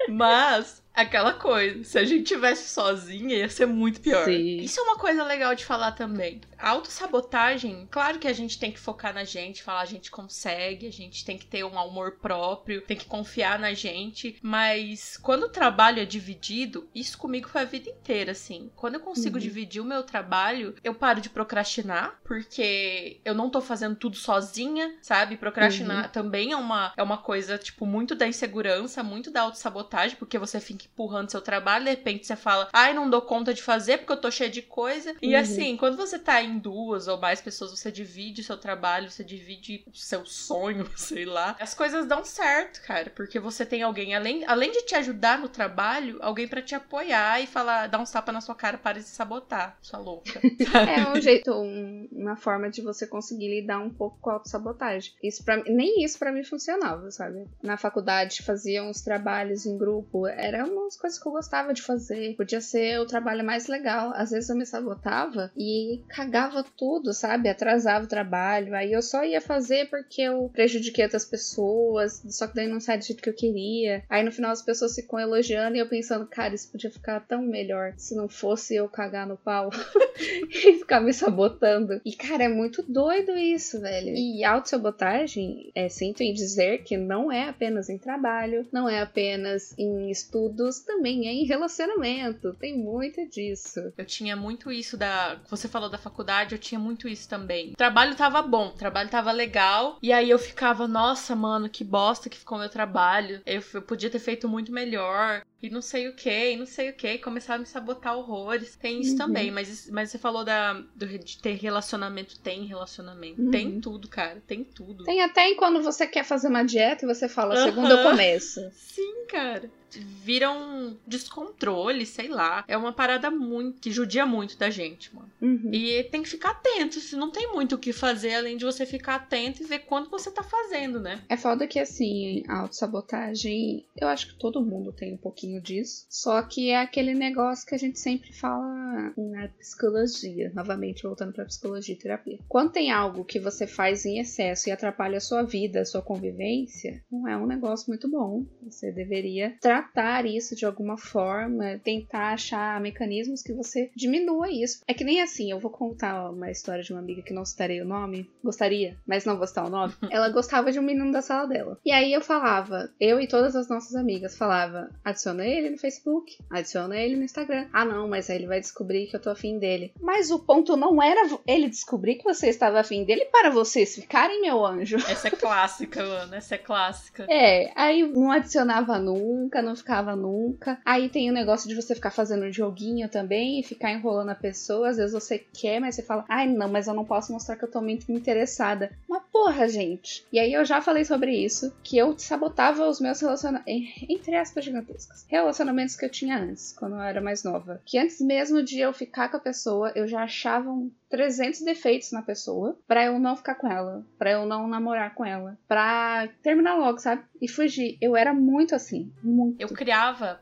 Mas 0.08 0.82
aquela 0.98 1.34
coisa. 1.34 1.84
Se 1.84 2.00
a 2.00 2.04
gente 2.04 2.24
tivesse 2.24 2.70
sozinha, 2.70 3.36
ia 3.36 3.50
ser 3.50 3.68
muito 3.68 4.02
pior. 4.02 4.26
Sim. 4.26 4.37
Isso 4.38 4.80
é 4.80 4.84
uma 4.84 4.98
coisa 4.98 5.24
legal 5.24 5.54
de 5.56 5.66
falar 5.66 5.92
também. 5.92 6.42
A 6.58 6.70
autossabotagem, 6.70 7.88
claro 7.90 8.20
que 8.20 8.28
a 8.28 8.34
gente 8.34 8.60
tem 8.60 8.72
que 8.72 8.80
focar 8.80 9.14
na 9.14 9.24
gente, 9.24 9.64
falar 9.64 9.82
a 9.82 9.86
gente 9.86 10.10
consegue, 10.10 10.88
a 10.88 10.92
gente 10.92 11.24
tem 11.24 11.38
que 11.38 11.46
ter 11.46 11.64
um 11.64 11.78
amor 11.78 12.14
próprio, 12.14 12.82
tem 12.82 12.98
que 12.98 13.06
confiar 13.06 13.60
na 13.60 13.74
gente. 13.74 14.38
Mas 14.42 15.18
quando 15.18 15.44
o 15.44 15.50
trabalho 15.50 16.02
é 16.02 16.06
dividido, 16.06 16.90
isso 16.94 17.18
comigo 17.18 17.48
foi 17.48 17.62
a 17.62 17.66
vida 17.66 17.90
inteira, 17.90 18.32
assim. 18.32 18.72
Quando 18.76 18.96
eu 18.96 19.00
consigo 19.00 19.36
uhum. 19.36 19.42
dividir 19.42 19.82
o 19.82 19.86
meu 19.86 20.04
trabalho, 20.04 20.76
eu 20.84 20.94
paro 20.94 21.22
de 21.22 21.30
procrastinar, 21.30 22.20
porque 22.24 23.20
eu 23.24 23.36
não 23.36 23.50
tô 23.50 23.62
fazendo 23.62 23.96
tudo 23.96 24.16
sozinha, 24.16 24.96
sabe? 25.02 25.38
Procrastinar 25.38 26.06
uhum. 26.06 26.12
também 26.12 26.52
é 26.52 26.58
uma, 26.58 26.94
é 26.98 27.04
uma 27.04 27.18
coisa, 27.18 27.58
tipo, 27.58 27.86
muito 27.86 28.16
da 28.16 28.28
insegurança, 28.28 29.04
muito 29.04 29.32
da 29.32 29.42
autossabotagem, 29.42 30.18
porque 30.18 30.38
você 30.38 30.60
fica 30.60 30.86
empurrando 30.86 31.32
seu 31.32 31.42
trabalho, 31.42 31.86
de 31.86 31.92
repente 31.92 32.26
você 32.26 32.36
fala, 32.36 32.70
ai, 32.74 32.94
não 32.94 33.10
dou 33.10 33.22
conta 33.22 33.54
de 33.54 33.62
fazer 33.62 34.00
porque 34.00 34.14
eu 34.14 34.22
tô 34.22 34.32
cheia 34.32 34.50
de 34.50 34.62
coisa. 34.62 35.16
E 35.22 35.34
uhum. 35.34 35.40
assim, 35.40 35.78
quando 35.78 35.96
você 35.98 36.18
tá 36.18 36.47
em 36.48 36.58
duas 36.58 37.08
ou 37.08 37.18
mais 37.20 37.40
pessoas, 37.40 37.72
você 37.72 37.92
divide 37.92 38.42
o 38.42 38.44
seu 38.44 38.58
trabalho, 38.58 39.12
você 39.12 39.24
divide 39.24 39.84
o 39.88 39.96
seu 39.96 40.26
sonho, 40.26 40.90
sei 40.98 41.26
lá. 41.26 41.56
As 41.60 41.74
coisas 41.74 42.08
dão 42.08 42.24
certo, 42.26 42.82
cara, 42.82 43.12
porque 43.16 43.40
você 43.40 43.66
tem 43.66 43.84
alguém, 43.84 44.16
além, 44.16 44.44
além 44.46 44.72
de 44.72 44.84
te 44.84 44.96
ajudar 44.96 45.38
no 45.38 45.50
trabalho, 45.50 46.18
alguém 46.22 46.48
para 46.48 46.62
te 46.62 46.74
apoiar 46.74 47.42
e 47.42 47.48
falar, 47.48 47.88
dar 47.88 48.00
um 48.00 48.04
tapa 48.04 48.32
na 48.32 48.42
sua 48.42 48.56
cara, 48.56 48.78
para 48.78 49.00
de 49.00 49.06
sabotar, 49.06 49.78
sua 49.82 50.00
louca. 50.00 50.42
é 50.90 51.08
um 51.12 51.22
jeito, 51.22 51.52
um, 51.52 52.08
uma 52.12 52.36
forma 52.36 52.70
de 52.70 52.82
você 52.82 53.06
conseguir 53.06 53.50
lidar 53.50 53.80
um 53.80 53.90
pouco 53.90 54.18
com 54.20 54.30
a 54.30 54.34
autossabotagem. 54.34 55.14
Isso 55.22 55.44
pra, 55.44 55.58
nem 55.58 56.04
isso 56.04 56.18
para 56.18 56.32
mim 56.32 56.44
funcionava, 56.44 57.12
sabe? 57.12 57.46
Na 57.62 57.78
faculdade 57.78 58.42
fazia 58.42 58.84
uns 58.84 59.02
trabalhos 59.02 59.66
em 59.66 59.78
grupo, 59.78 60.26
era 60.26 60.66
uma 60.66 60.88
umas 60.88 60.96
coisas 60.96 61.20
que 61.20 61.28
eu 61.28 61.32
gostava 61.32 61.74
de 61.74 61.82
fazer. 61.82 62.36
Podia 62.36 62.62
ser 62.62 63.00
o 63.00 63.06
trabalho 63.06 63.46
mais 63.46 63.68
legal. 63.68 64.12
Às 64.16 64.32
vezes 64.32 64.50
eu 64.50 64.56
me 64.56 64.66
sabotava 64.66 65.52
e 65.56 66.02
cagava 66.08 66.37
tudo, 66.76 67.14
sabe? 67.14 67.50
Atrasava 67.50 68.06
o 68.06 68.10
trabalho. 68.10 68.76
Aí 68.76 68.92
eu 68.92 69.02
só 69.02 69.24
ia 69.24 69.42
fazer 69.42 69.90
porque 69.90 70.22
eu 70.22 70.50
prejudiquei 70.54 71.04
outras 71.04 71.26
pessoas. 71.26 72.24
Só 72.30 72.48
que 72.48 72.56
daí 72.56 72.68
não 72.68 72.80
sai 72.80 72.98
do 72.98 73.06
jeito 73.06 73.22
que 73.22 73.30
eu 73.30 73.36
queria. 73.36 74.04
Aí 74.10 74.24
no 74.24 74.32
final 74.32 74.52
as 74.52 74.62
pessoas 74.62 74.96
ficam 74.96 75.20
elogiando 75.20 75.76
e 75.76 75.80
eu 75.80 75.88
pensando, 75.88 76.26
cara, 76.28 76.54
isso 76.54 76.72
podia 76.72 76.92
ficar 76.92 77.20
tão 77.22 77.42
melhor 77.42 77.94
se 77.98 78.16
não 78.16 78.28
fosse 78.28 78.76
eu 78.76 78.88
cagar 78.88 79.28
no 79.28 79.38
pau 79.38 79.70
e 80.50 80.80
ficar 80.80 81.00
me 81.00 81.14
sabotando. 81.14 82.02
E 82.04 82.14
cara, 82.14 82.44
é 82.44 82.50
muito 82.50 82.84
doido 82.84 83.32
isso, 83.38 83.80
velho. 83.80 84.10
E 84.16 84.44
autossabotagem, 84.44 85.72
é, 85.74 85.90
sinto 85.90 86.22
em 86.22 86.34
dizer 86.34 86.84
que 86.84 86.98
não 86.98 87.32
é 87.32 87.50
apenas 87.50 87.90
em 87.90 87.98
trabalho, 87.98 88.68
não 88.72 88.88
é 88.88 89.02
apenas 89.02 89.78
em 89.78 90.10
estudos, 90.10 90.80
também 90.80 91.28
é 91.28 91.32
em 91.32 91.46
relacionamento. 91.46 92.54
Tem 92.60 92.78
muito 92.78 93.28
disso. 93.30 93.92
Eu 93.98 94.06
tinha 94.06 94.36
muito 94.36 94.72
isso 94.72 94.98
da. 94.98 95.40
Você 95.50 95.68
falou 95.68 95.90
da 95.90 95.98
faculdade, 95.98 96.27
eu 96.56 96.60
tinha 96.60 96.80
muito 96.80 97.08
isso 97.08 97.28
também. 97.28 97.72
O 97.72 97.78
trabalho 97.78 98.16
tava 98.16 98.42
bom, 98.42 98.68
o 98.68 98.72
trabalho 98.72 99.10
tava 99.10 99.32
legal. 99.32 99.98
E 100.02 100.12
aí 100.12 100.30
eu 100.30 100.40
ficava, 100.40 100.88
nossa, 100.88 101.36
mano, 101.36 101.70
que 101.70 101.84
bosta 101.84 102.30
que 102.30 102.38
ficou 102.38 102.58
meu 102.58 102.70
trabalho. 102.70 103.42
Eu, 103.46 103.64
eu 103.74 103.82
podia 103.82 104.10
ter 104.10 104.20
feito 104.20 104.48
muito 104.48 104.72
melhor 104.72 105.44
e 105.62 105.70
não 105.70 105.82
sei 105.82 106.08
o 106.08 106.14
que, 106.14 106.52
e 106.52 106.56
não 106.56 106.66
sei 106.66 106.90
o 106.90 106.94
que, 106.94 107.18
começaram 107.18 107.58
a 107.58 107.60
me 107.62 107.66
sabotar 107.66 108.16
horrores. 108.16 108.76
Tem 108.76 109.02
isso 109.02 109.12
uhum. 109.12 109.18
também, 109.18 109.52
mas, 109.52 109.90
mas 109.90 110.12
você 110.12 110.18
falou 110.18 110.44
da, 110.44 110.74
do, 110.96 111.06
de 111.20 111.38
ter 111.40 111.54
relacionamento, 111.54 112.40
tem 112.40 112.66
relacionamento. 112.66 113.42
Uhum. 113.42 113.52
Tem 113.52 113.80
tudo, 113.82 114.08
cara, 114.08 114.42
tem 114.46 114.64
tudo. 114.64 115.04
Tem 115.04 115.22
até 115.22 115.50
em 115.50 115.56
quando 115.56 115.82
você 115.82 116.06
quer 116.06 116.24
fazer 116.24 116.48
uma 116.48 116.64
dieta 116.64 117.06
e 117.06 117.08
você 117.08 117.28
fala, 117.28 117.56
uhum. 117.56 117.66
segundo 117.66 117.92
eu 117.92 118.04
começo. 118.04 118.62
Sim, 118.74 119.26
cara 119.28 119.70
vira 119.96 120.52
um 120.52 120.96
descontrole, 121.06 122.06
sei 122.06 122.28
lá. 122.28 122.64
É 122.68 122.78
uma 122.78 122.92
parada 122.92 123.32
muito 123.32 123.80
que 123.80 123.92
judia 123.92 124.26
muito 124.26 124.58
da 124.58 124.70
gente, 124.70 125.14
mano. 125.16 125.30
Uhum. 125.42 125.70
E 125.72 126.04
tem 126.06 126.22
que 126.22 126.30
ficar 126.30 126.52
atento. 126.52 127.00
Se 127.00 127.16
não 127.16 127.32
tem 127.32 127.52
muito 127.54 127.76
o 127.76 127.78
que 127.78 127.94
fazer 127.94 128.36
além 128.36 128.58
de 128.58 128.66
você 128.66 128.86
ficar 128.86 129.16
atento 129.16 129.64
e 129.64 129.66
ver 129.66 129.80
quanto 129.80 130.10
você 130.10 130.30
tá 130.32 130.44
fazendo, 130.44 131.00
né? 131.00 131.24
É 131.30 131.38
foda 131.38 131.68
que 131.68 131.80
assim, 131.80 132.44
a 132.48 132.60
autossabotagem, 132.62 133.86
eu 133.96 134.08
acho 134.08 134.28
que 134.28 134.36
todo 134.36 134.62
mundo 134.62 134.92
tem 134.92 135.14
um 135.14 135.18
pouquinho 135.18 135.47
disso. 135.62 136.06
Só 136.10 136.42
que 136.42 136.70
é 136.70 136.82
aquele 136.82 137.14
negócio 137.14 137.66
que 137.66 137.76
a 137.76 137.80
gente 137.80 138.00
sempre 138.00 138.34
fala 138.34 139.14
na 139.18 139.48
psicologia. 139.60 140.52
Novamente, 140.54 141.04
voltando 141.04 141.34
pra 141.34 141.46
psicologia 141.46 141.96
e 141.96 141.98
terapia. 141.98 142.40
Quando 142.48 142.72
tem 142.72 142.92
algo 142.92 143.26
que 143.26 143.40
você 143.40 143.66
faz 143.66 144.06
em 144.06 144.20
excesso 144.20 144.70
e 144.70 144.72
atrapalha 144.72 145.18
a 145.18 145.22
sua 145.22 145.44
vida, 145.44 145.82
a 145.82 145.86
sua 145.86 146.02
convivência, 146.02 147.02
não 147.12 147.28
é 147.28 147.38
um 147.38 147.48
negócio 147.48 147.90
muito 147.90 148.10
bom. 148.10 148.46
Você 148.64 148.92
deveria 148.92 149.56
tratar 149.62 149.88
tratar 149.98 150.26
isso 150.26 150.56
de 150.56 150.66
alguma 150.66 150.98
forma, 150.98 151.80
tentar 151.84 152.34
achar 152.34 152.80
mecanismos 152.82 153.42
que 153.42 153.54
você 153.54 153.92
diminua 153.96 154.50
isso. 154.52 154.82
É 154.88 154.94
que 154.94 155.04
nem 155.04 155.22
assim, 155.22 155.52
eu 155.52 155.60
vou 155.60 155.72
contar 155.72 156.30
uma 156.30 156.50
história 156.52 156.84
de 156.84 156.92
uma 156.92 157.00
amiga 157.02 157.22
que 157.22 157.34
não 157.34 157.46
citarei 157.46 157.82
o 157.82 157.86
nome, 157.86 158.30
gostaria, 158.44 158.98
mas 159.06 159.26
não 159.26 159.38
vou 159.38 159.48
citar 159.48 159.66
o 159.66 159.70
nome. 159.70 159.94
Ela 160.12 160.30
gostava 160.30 160.72
de 160.72 160.80
um 160.80 160.84
menino 160.84 161.12
da 161.12 161.22
sala 161.22 161.48
dela. 161.48 161.80
E 161.86 161.92
aí 161.92 162.14
eu 162.14 162.22
falava, 162.22 162.90
eu 163.00 163.20
e 163.20 163.28
todas 163.28 163.56
as 163.56 163.70
nossas 163.70 163.96
amigas 163.96 164.38
falava, 164.38 164.90
adiciona 165.04 165.37
ele 165.46 165.70
no 165.70 165.78
Facebook, 165.78 166.38
adiciona 166.50 166.98
ele 166.98 167.16
no 167.16 167.24
Instagram. 167.24 167.68
Ah, 167.72 167.86
não, 167.86 168.08
mas 168.08 168.30
aí 168.30 168.38
ele 168.38 168.48
vai 168.48 168.60
descobrir 168.60 169.08
que 169.08 169.16
eu 169.16 169.22
tô 169.22 169.30
afim 169.30 169.60
dele. 169.60 169.94
Mas 170.00 170.32
o 170.32 170.40
ponto 170.40 170.76
não 170.76 171.02
era 171.02 171.30
ele 171.46 171.70
descobrir 171.70 172.16
que 172.16 172.24
você 172.24 172.48
estava 172.50 172.80
afim 172.80 173.04
dele 173.04 173.26
para 173.26 173.50
vocês 173.50 173.96
ficarem, 173.96 174.42
meu 174.42 174.66
anjo. 174.66 174.98
Essa 174.98 175.28
é 175.28 175.32
clássica, 175.32 176.04
mano. 176.04 176.36
Essa 176.36 176.56
é 176.56 176.58
clássica. 176.58 177.26
É, 177.30 177.72
aí 177.76 178.08
não 178.08 178.32
adicionava 178.32 178.98
nunca, 178.98 179.62
não 179.62 179.76
ficava 179.76 180.16
nunca. 180.16 180.80
Aí 180.86 181.10
tem 181.10 181.30
o 181.30 181.34
negócio 181.34 181.68
de 181.68 181.76
você 181.76 181.96
ficar 181.96 182.12
fazendo 182.12 182.46
um 182.46 182.52
joguinho 182.52 183.10
também 183.10 183.60
e 183.60 183.64
ficar 183.64 183.92
enrolando 183.92 184.30
a 184.30 184.36
pessoa. 184.36 184.90
Às 184.90 184.98
vezes 184.98 185.14
você 185.14 185.40
quer, 185.40 185.80
mas 185.80 185.96
você 185.96 186.04
fala, 186.04 186.26
ai 186.28 186.48
não, 186.48 186.70
mas 186.70 186.88
eu 186.88 186.94
não 186.94 187.06
posso 187.06 187.32
mostrar 187.32 187.56
que 187.56 187.64
eu 187.64 187.72
tô 187.72 187.82
muito 187.82 188.12
interessada. 188.12 188.92
Mas 189.08 189.24
porra, 189.38 189.70
gente. 189.70 190.26
E 190.34 190.40
aí 190.40 190.52
eu 190.52 190.66
já 190.66 190.82
falei 190.82 191.06
sobre 191.06 191.32
isso, 191.32 191.72
que 191.84 191.96
eu 191.96 192.18
sabotava 192.18 192.88
os 192.88 193.00
meus 193.00 193.22
relacionamentos, 193.22 193.70
entre 194.10 194.36
aspas 194.36 194.66
gigantescas, 194.66 195.26
relacionamentos 195.30 195.96
que 195.96 196.04
eu 196.04 196.10
tinha 196.10 196.40
antes, 196.40 196.74
quando 196.74 196.96
eu 196.96 197.02
era 197.02 197.22
mais 197.22 197.44
nova. 197.44 197.80
Que 197.86 198.00
antes 198.00 198.20
mesmo 198.20 198.64
de 198.64 198.80
eu 198.80 198.92
ficar 198.92 199.30
com 199.30 199.38
a 199.38 199.40
pessoa, 199.40 199.92
eu 199.96 200.08
já 200.08 200.24
achava 200.24 200.72
um 200.72 200.92
300 201.10 201.62
defeitos 201.62 202.12
na 202.12 202.24
pessoa 202.24 202.80
para 202.88 203.06
eu 203.06 203.20
não 203.20 203.36
ficar 203.36 203.56
com 203.56 203.72
ela, 203.72 204.04
para 204.18 204.32
eu 204.32 204.46
não 204.46 204.68
namorar 204.68 205.14
com 205.14 205.24
ela, 205.24 205.56
para 205.68 206.28
terminar 206.42 206.76
logo, 206.76 206.98
sabe? 206.98 207.24
E 207.40 207.48
fugir. 207.48 207.98
Eu 208.02 208.16
era 208.16 208.34
muito 208.34 208.74
assim, 208.74 209.14
muito. 209.22 209.62
Eu 209.62 209.70
criava 209.70 210.42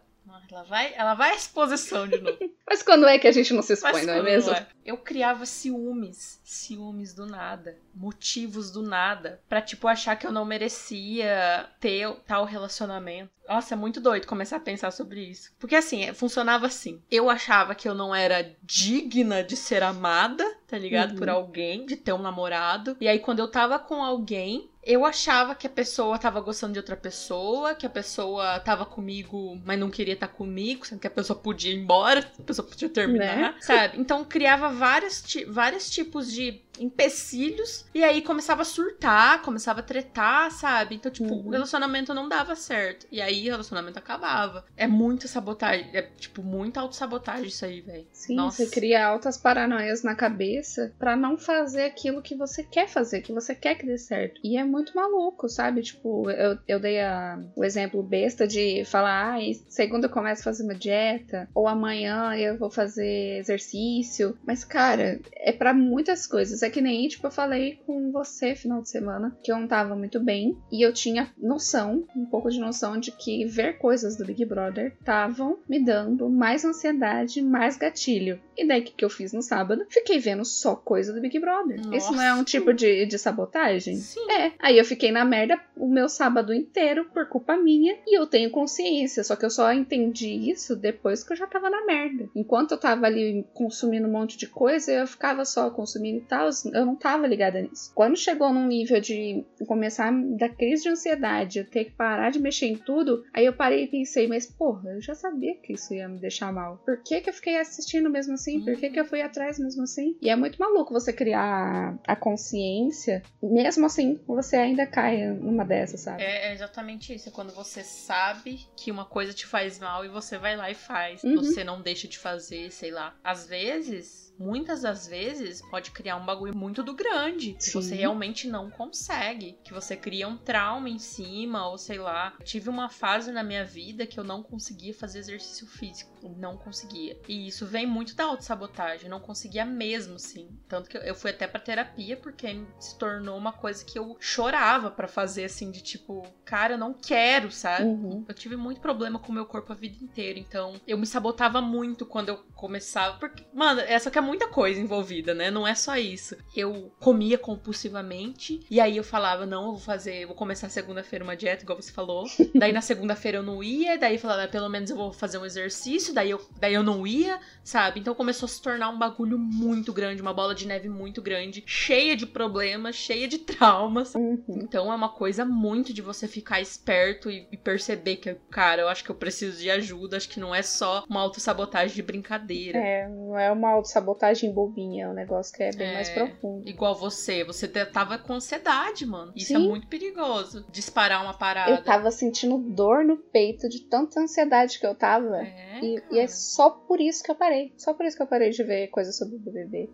ela 0.52 0.64
vai, 0.64 0.94
ela 0.96 1.14
vai 1.16 1.32
à 1.32 1.36
exposição 1.36 2.08
de 2.08 2.20
novo. 2.20 2.38
Mas 2.67 2.81
quando 2.81 3.05
é 3.05 3.19
que 3.19 3.27
a 3.27 3.31
gente 3.31 3.53
não 3.53 3.62
se 3.62 3.74
expõe, 3.74 3.93
Mas 3.93 4.07
não 4.07 4.13
é 4.15 4.22
mesmo? 4.24 4.51
É? 4.51 4.67
Eu 4.84 4.98
criava 4.98 5.45
ciúmes, 5.45 6.39
ciúmes 6.43 7.13
do 7.13 7.25
nada, 7.25 7.77
motivos 7.93 8.72
do 8.72 8.81
nada, 8.81 9.39
pra, 9.48 9.62
tipo, 9.62 9.88
achar 9.88 10.15
que 10.15 10.25
eu 10.25 10.31
não 10.31 10.45
merecia 10.45 11.67
ter 11.79 12.12
tal 12.25 12.43
relacionamento. 12.43 13.29
Nossa, 13.48 13.75
é 13.75 13.77
muito 13.77 14.01
doido 14.01 14.25
começar 14.25 14.57
a 14.57 14.60
pensar 14.60 14.91
sobre 14.91 15.22
isso. 15.22 15.51
Porque 15.60 15.75
assim, 15.75 16.05
é, 16.05 16.13
funcionava 16.13 16.65
assim. 16.65 17.01
Eu 17.12 17.29
achava 17.29 17.75
que 17.75 17.88
eu 17.88 17.93
não 17.93 18.13
era 18.13 18.55
digna 18.63 19.43
de 19.43 19.55
ser 19.55 19.84
amada, 19.84 20.43
tá 20.67 20.77
ligado? 20.77 21.12
Uhum. 21.12 21.17
Por 21.17 21.29
alguém, 21.29 21.86
de 21.86 21.95
ter 21.95 22.13
um 22.13 22.22
namorado. 22.22 22.98
E 23.00 23.07
aí, 23.07 23.19
quando 23.19 23.39
eu 23.39 23.48
tava 23.48 23.77
com 23.77 24.03
alguém, 24.03 24.69
eu 24.84 25.03
achava 25.03 25.55
que 25.55 25.65
a 25.65 25.69
pessoa 25.69 26.17
tava 26.17 26.39
gostando 26.41 26.74
de 26.74 26.79
outra 26.79 26.95
pessoa, 26.95 27.74
que 27.74 27.86
a 27.86 27.89
pessoa 27.89 28.60
tava 28.60 28.86
comigo, 28.86 29.60
mas 29.65 29.79
não 29.79 29.89
queria 29.89 30.13
estar 30.13 30.27
tá 30.27 30.34
comigo, 30.34 30.86
sendo 30.86 31.00
que 31.00 31.07
a 31.07 31.12
pessoa 31.12 31.38
podia 31.38 31.72
ir 31.72 31.77
embora, 31.77 32.24
pessoa 32.63 32.67
podia 32.67 32.89
terminar, 32.89 33.38
né? 33.38 33.55
sabe? 33.59 34.00
Então 34.00 34.24
criava 34.24 34.69
vários, 34.69 35.24
vários 35.47 35.89
tipos 35.89 36.31
de 36.31 36.62
empecilhos 36.79 37.86
e 37.94 38.03
aí 38.03 38.22
começava 38.22 38.62
a 38.62 38.65
surtar, 38.65 39.41
começava 39.41 39.79
a 39.79 39.84
tretar, 39.84 40.51
sabe? 40.51 40.96
Então, 40.96 41.12
tipo, 41.12 41.34
uhum. 41.34 41.48
o 41.48 41.50
relacionamento 41.50 42.13
não 42.13 42.27
dava 42.27 42.55
certo. 42.55 43.08
E 43.12 43.22
aí 43.22 43.48
o 43.48 43.51
relacionamento 43.51 44.00
acabava. 44.00 44.65
É 44.75 44.88
muita 44.88 45.27
sabotagem, 45.27 45.89
é 45.94 46.01
tipo 46.01 46.44
muita 46.44 46.82
autossabotagem 46.82 47.48
isso 47.48 47.65
aí, 47.65 47.82
velho. 47.82 48.08
Sim, 48.12 48.36
Nossa. 48.36 48.63
você 48.63 48.70
cria 48.70 49.05
altas 49.05 49.38
paranoias 49.38 50.03
na 50.03 50.15
cabeça 50.15 50.94
para 50.98 51.15
não 51.15 51.38
fazer 51.38 51.84
aquilo 51.84 52.22
que 52.22 52.36
você 52.36 52.63
quer 52.63 52.88
fazer, 52.88 53.22
que 53.22 53.34
você 53.34 53.55
quer 53.55 53.75
que 53.75 53.86
dê 53.86 53.98
certo. 53.98 54.39
E 54.44 54.58
é 54.58 54.63
muito 54.63 54.96
maluco, 54.96 55.48
sabe? 55.48 55.82
Tipo, 55.82 56.29
eu, 56.29 56.58
eu 56.67 56.79
dei 56.79 57.00
a, 57.01 57.39
o 57.55 57.63
exemplo 57.63 58.01
besta 58.03 58.48
de 58.48 58.84
falar, 58.86 59.38
ah, 59.38 59.53
segunda 59.70 60.08
eu 60.08 60.12
começo 60.12 60.41
a 60.41 60.46
fazer 60.46 60.63
uma 60.63 60.75
dieta, 60.75 61.48
ou 61.53 61.67
amanhã 61.67 62.36
eu 62.36 62.58
vou 62.58 62.70
fazer 62.70 63.39
exercício. 63.39 64.38
Mas, 64.46 64.63
cara, 64.63 65.20
é 65.34 65.51
para 65.51 65.74
muitas 65.74 66.27
coisas 66.27 66.63
é 66.65 66.69
que 66.69 66.81
nem, 66.81 67.07
tipo, 67.07 67.27
eu 67.27 67.31
falei 67.31 67.79
com 67.86 68.12
você 68.12 68.55
final 68.55 68.81
de 68.81 68.89
semana 68.89 69.38
que 69.43 69.51
eu 69.51 69.60
não 69.60 69.67
tava 69.67 69.95
muito 69.95 70.19
bem 70.19 70.57
e 70.72 70.86
eu 70.86 70.93
tinha 70.93 71.31
noção, 71.38 72.05
um 72.15 72.25
pouco 72.25 72.50
de 72.50 72.60
noção 72.60 73.00
de 73.00 73.12
que 73.12 73.45
ver 73.45 73.77
coisas 73.77 74.15
do 74.15 74.25
Big 74.25 74.43
Brother 74.45 74.95
estavam 75.00 75.60
me 75.67 75.84
dando 75.84 76.29
mais 76.29 76.65
ansiedade, 76.65 77.41
mais 77.41 77.77
gatilho. 77.77 78.39
E 78.57 78.65
daí 78.65 78.81
o 78.81 78.84
que, 78.84 78.93
que 78.93 79.05
eu 79.05 79.10
fiz 79.10 79.34
no 79.34 79.41
sábado? 79.41 79.86
Fiquei 79.89 80.19
vendo 80.19 80.45
só 80.45 80.75
coisa 80.75 81.13
do 81.13 81.22
Big 81.22 81.38
Brother. 81.39 81.77
Nossa. 81.77 81.98
Isso 81.98 82.12
não 82.13 82.22
é 82.22 82.34
um 82.34 82.43
tipo 82.43 82.74
de, 82.74 83.05
de 83.05 83.17
sabotagem? 83.17 83.98
Sim. 83.98 84.31
É. 84.31 84.51
Aí 84.60 84.77
eu 84.77 84.86
fiquei 84.86 85.12
na 85.12 85.25
merda 85.25 85.60
o 85.75 85.88
meu 85.88 86.07
sábado 86.07 86.53
inteiro 86.53 87.05
por 87.13 87.27
culpa 87.27 87.57
minha 87.57 87.98
e 88.07 88.17
eu 88.17 88.25
tenho 88.25 88.50
consciência. 88.50 89.24
Só 89.24 89.36
que 89.36 89.45
eu 89.45 89.50
só 89.50 89.72
entendi 89.74 90.50
isso 90.50 90.75
depois 90.75 91.24
que 91.24 91.34
eu 91.34 91.38
já 91.38 91.48
tava 91.48 91.69
na 91.69 91.86
merda. 91.86 92.29
Enquanto 92.36 92.72
eu 92.72 92.77
tava 92.77 93.05
ali 93.05 93.45
consumindo 93.53 94.07
um 94.07 94.12
monte 94.12 94.38
de 94.38 94.48
coisa, 94.48 94.91
eu 94.91 95.07
ficava 95.07 95.43
só 95.45 95.69
consumindo 95.69 96.19
e 96.19 96.27
tal, 96.27 96.48
eu 96.65 96.85
não 96.85 96.95
tava 96.95 97.27
ligada 97.27 97.62
nisso. 97.62 97.91
Quando 97.93 98.17
chegou 98.17 98.53
num 98.53 98.67
nível 98.67 99.00
de 99.00 99.43
começar 99.67 100.12
da 100.38 100.50
crise 100.50 100.83
de 100.83 100.89
ansiedade, 100.89 101.59
eu 101.59 101.65
ter 101.65 101.85
que 101.85 101.91
parar 101.91 102.29
de 102.29 102.39
mexer 102.39 102.67
em 102.67 102.77
tudo, 102.77 103.24
aí 103.33 103.45
eu 103.45 103.53
parei 103.53 103.85
e 103.85 103.88
pensei, 103.88 104.27
mas 104.27 104.45
porra, 104.45 104.91
eu 104.91 105.01
já 105.01 105.15
sabia 105.15 105.55
que 105.55 105.74
isso 105.74 105.93
ia 105.93 106.07
me 106.07 106.19
deixar 106.19 106.51
mal. 106.51 106.81
Por 106.85 107.01
que 107.03 107.21
que 107.21 107.29
eu 107.29 107.33
fiquei 107.33 107.57
assistindo 107.57 108.09
mesmo 108.09 108.33
assim? 108.33 108.63
Por 108.63 108.75
que 108.75 108.89
que 108.89 109.00
eu 109.00 109.05
fui 109.05 109.21
atrás 109.21 109.59
mesmo 109.59 109.83
assim? 109.83 110.15
E 110.21 110.29
é 110.29 110.35
muito 110.35 110.59
maluco 110.59 110.93
você 110.93 111.12
criar 111.12 111.97
a 112.05 112.15
consciência, 112.15 113.24
mesmo 113.41 113.85
assim 113.85 114.19
você 114.27 114.55
ainda 114.55 114.85
cai 114.85 115.27
numa 115.27 115.65
dessas, 115.65 116.01
sabe? 116.01 116.24
É, 116.24 116.53
exatamente 116.53 117.13
isso. 117.13 117.29
É 117.29 117.31
quando 117.31 117.53
você 117.53 117.83
sabe 117.83 118.59
que 118.75 118.91
uma 118.91 119.05
coisa 119.05 119.33
te 119.33 119.45
faz 119.45 119.79
mal 119.79 120.05
e 120.05 120.09
você 120.09 120.38
vai 120.38 120.55
lá 120.55 120.69
e 120.69 120.75
faz. 120.75 121.24
Uhum. 121.24 121.35
Você 121.35 121.63
não 121.63 121.81
deixa 121.81 122.07
de 122.07 122.17
fazer, 122.17 122.71
sei 122.71 122.91
lá. 122.91 123.15
Às 123.24 123.47
vezes 123.47 124.25
muitas 124.38 124.82
das 124.82 125.08
vezes 125.08 125.62
pode 125.70 125.92
criar 125.92 126.18
um 126.18 126.25
bagulho 126.25 126.56
muito 126.56 126.84
do 126.84 126.94
grande, 126.94 127.54
que 127.54 127.65
Sim. 127.65 127.72
você 127.82 127.96
realmente 127.96 128.48
não 128.48 128.70
consegue, 128.70 129.58
que 129.63 129.74
você 129.74 129.96
cria 129.96 130.27
um 130.27 130.38
trauma 130.38 130.89
em 130.89 131.00
cima, 131.00 131.68
ou 131.70 131.77
sei 131.77 131.98
lá. 131.98 132.36
Tive 132.44 132.70
uma 132.70 132.89
fase 132.89 133.32
na 133.32 133.44
minha 133.44 133.65
vida 133.65 134.06
que 134.06 134.20
eu 134.20 134.24
não 134.24 134.44
conseguia 134.44 134.94
fazer 134.94 135.20
exercício 135.20 135.68
físico, 135.68 136.12
não 136.38 136.58
conseguia. 136.58 137.18
E 137.27 137.48
isso 137.48 137.65
vem 137.65 137.86
muito 137.86 138.15
da 138.15 138.25
autossabotagem, 138.25 139.10
não 139.10 139.20
conseguia 139.20 139.65
mesmo, 139.65 140.20
sim. 140.20 140.50
Tanto 140.68 140.89
que 140.89 140.98
eu 140.98 141.15
fui 141.15 141.32
até 141.32 141.48
pra 141.48 141.60
terapia 141.60 142.18
porque 142.18 142.65
se 142.80 142.98
tornou 142.98 143.38
uma 143.38 143.51
coisa 143.51 143.84
que 143.84 143.98
eu 143.98 144.18
chorava 144.20 144.92
para 144.92 145.08
fazer, 145.08 145.46
assim, 145.46 145.72
de 145.72 145.82
tipo, 145.82 146.24
cara, 146.44 146.74
eu 146.74 146.77
não 146.77 146.94
quero, 146.94 147.51
sabe? 147.51 147.86
Uhum. 147.86 148.25
Eu 148.27 148.34
tive 148.34 148.56
muito 148.56 148.82
problema 148.82 149.20
com 149.20 149.32
o 149.32 149.36
meu 149.36 149.46
corpo 149.46 149.72
a 149.72 149.75
vida 149.75 150.04
inteira, 150.04 150.39
então 150.39 150.80
eu 150.88 150.98
me 150.98 151.06
sabotava 151.06 151.62
muito 151.62 152.06
quando 152.06 152.30
eu 152.30 152.38
começava, 152.54 153.18
porque, 153.18 153.46
mano, 153.54 153.82
essa 153.82 154.12
que 154.12 154.18
é 154.18 154.22
muita 154.25 154.48
coisa 154.48 154.79
envolvida, 154.79 155.34
né? 155.34 155.51
Não 155.51 155.67
é 155.67 155.75
só 155.75 155.96
isso. 155.98 156.36
Eu 156.55 156.91
comia 157.00 157.38
compulsivamente 157.38 158.65
e 158.70 158.79
aí 158.79 158.98
eu 158.98 159.03
falava, 159.03 159.46
não, 159.46 159.65
eu 159.65 159.72
vou 159.72 159.79
fazer, 159.79 160.25
vou 160.25 160.36
começar 160.36 160.70
segunda-feira 160.70 161.24
uma 161.24 161.36
dieta, 161.36 161.63
igual 161.63 161.82
você 161.82 161.91
falou. 161.91 162.25
daí 162.55 162.72
na 162.72 162.82
segunda-feira 162.82 163.38
eu 163.38 163.44
não 163.44 163.63
ia, 163.63 163.98
daí 163.98 164.15
eu 164.15 164.20
falava, 164.20 164.44
ah, 164.44 164.48
pelo 164.48 164.70
menos 164.70 164.89
eu 164.89 164.98
vou 164.98 165.13
fazer 165.13 165.38
um 165.38 165.46
exercício, 165.46 166.13
daí 166.13 166.32
eu, 166.32 166.41
daí 166.60 166.74
eu 166.74 166.84
não 166.84 167.05
ia, 167.05 167.39
sabe? 167.63 168.00
Então 168.00 168.15
começou 168.15 168.48
a 168.48 168.50
se 168.50 168.62
tornar 168.62 168.89
um 168.89 168.98
bagulho 168.98 169.38
muito 169.38 169.94
grande, 169.94 170.22
uma 170.22 170.34
bola 170.34 170.55
de 170.55 170.67
neve 170.67 170.89
muito 170.89 171.22
grande, 171.22 171.63
cheia 171.65 172.15
de 172.15 172.25
problemas, 172.25 172.96
cheia 172.96 173.27
de 173.27 173.38
traumas. 173.38 174.15
Uhum. 174.15 174.44
Então 174.48 174.91
é 174.91 174.96
uma 174.96 175.10
coisa 175.10 175.46
muito 175.46 175.94
de 175.94 176.01
você 176.01 176.27
ficar 176.27 176.60
esperto 176.60 177.29
e, 177.29 177.48
e 177.51 177.58
perceber 177.58 178.17
que, 178.17 178.34
cara, 178.50 178.82
eu 178.82 178.88
acho 178.88 179.03
que 179.03 179.12
eu 179.12 179.15
preciso 179.15 179.60
de 179.60 179.70
ajuda, 179.70 180.17
acho 180.17 180.29
que 180.29 180.39
não 180.39 180.53
é 180.53 180.62
só 180.62 181.03
uma 181.10 181.22
autossabotagem 181.22 181.96
de 181.96 182.01
brincadeira. 182.01 182.77
É, 182.77 183.08
não 183.08 183.38
é 183.38 183.51
uma 183.51 183.70
autossabotagem 183.70 184.14
bobinha, 184.53 185.05
é 185.05 185.10
um 185.10 185.13
negócio 185.13 185.53
que 185.53 185.63
é 185.63 185.72
bem 185.72 185.89
é, 185.89 185.93
mais 185.93 186.10
profundo. 186.10 186.67
Igual 186.67 186.95
você, 186.95 187.43
você 187.43 187.67
tava 187.67 188.17
com 188.17 188.34
ansiedade, 188.34 189.05
mano. 189.05 189.31
Isso 189.36 189.53
é 189.53 189.57
Sim. 189.57 189.65
é 189.65 189.69
muito 189.69 189.88
perigoso. 189.88 190.65
Disparar 190.72 191.24
uma 191.24 191.34
parada. 191.34 191.72
Eu 191.72 191.84
tava 191.84 192.12
sentindo 192.12 192.57
dor 192.57 193.03
no 193.03 193.17
peito 193.17 193.67
de 193.69 193.81
tanta 193.81 194.19
ansiedade 194.19 194.79
que 194.79 194.86
eu 194.86 194.95
tava. 194.95 195.38
É, 195.38 195.79
e, 195.81 196.03
e, 196.12 196.19
é 196.19 196.27
só 196.27 196.69
por 196.69 197.00
isso 197.00 197.24
que 197.24 197.31
eu 197.31 197.36
parei. 197.36 197.74
Só 197.77 197.93
por 197.93 198.05
isso 198.05 198.17
que 198.17 198.24
eu 198.24 198.27
parei 198.27 198.50
de 198.50 198.63
ver 198.63 198.88
coisas 198.88 199.17
sobre 199.17 199.36
o 199.36 199.39
BBB. 199.39 199.89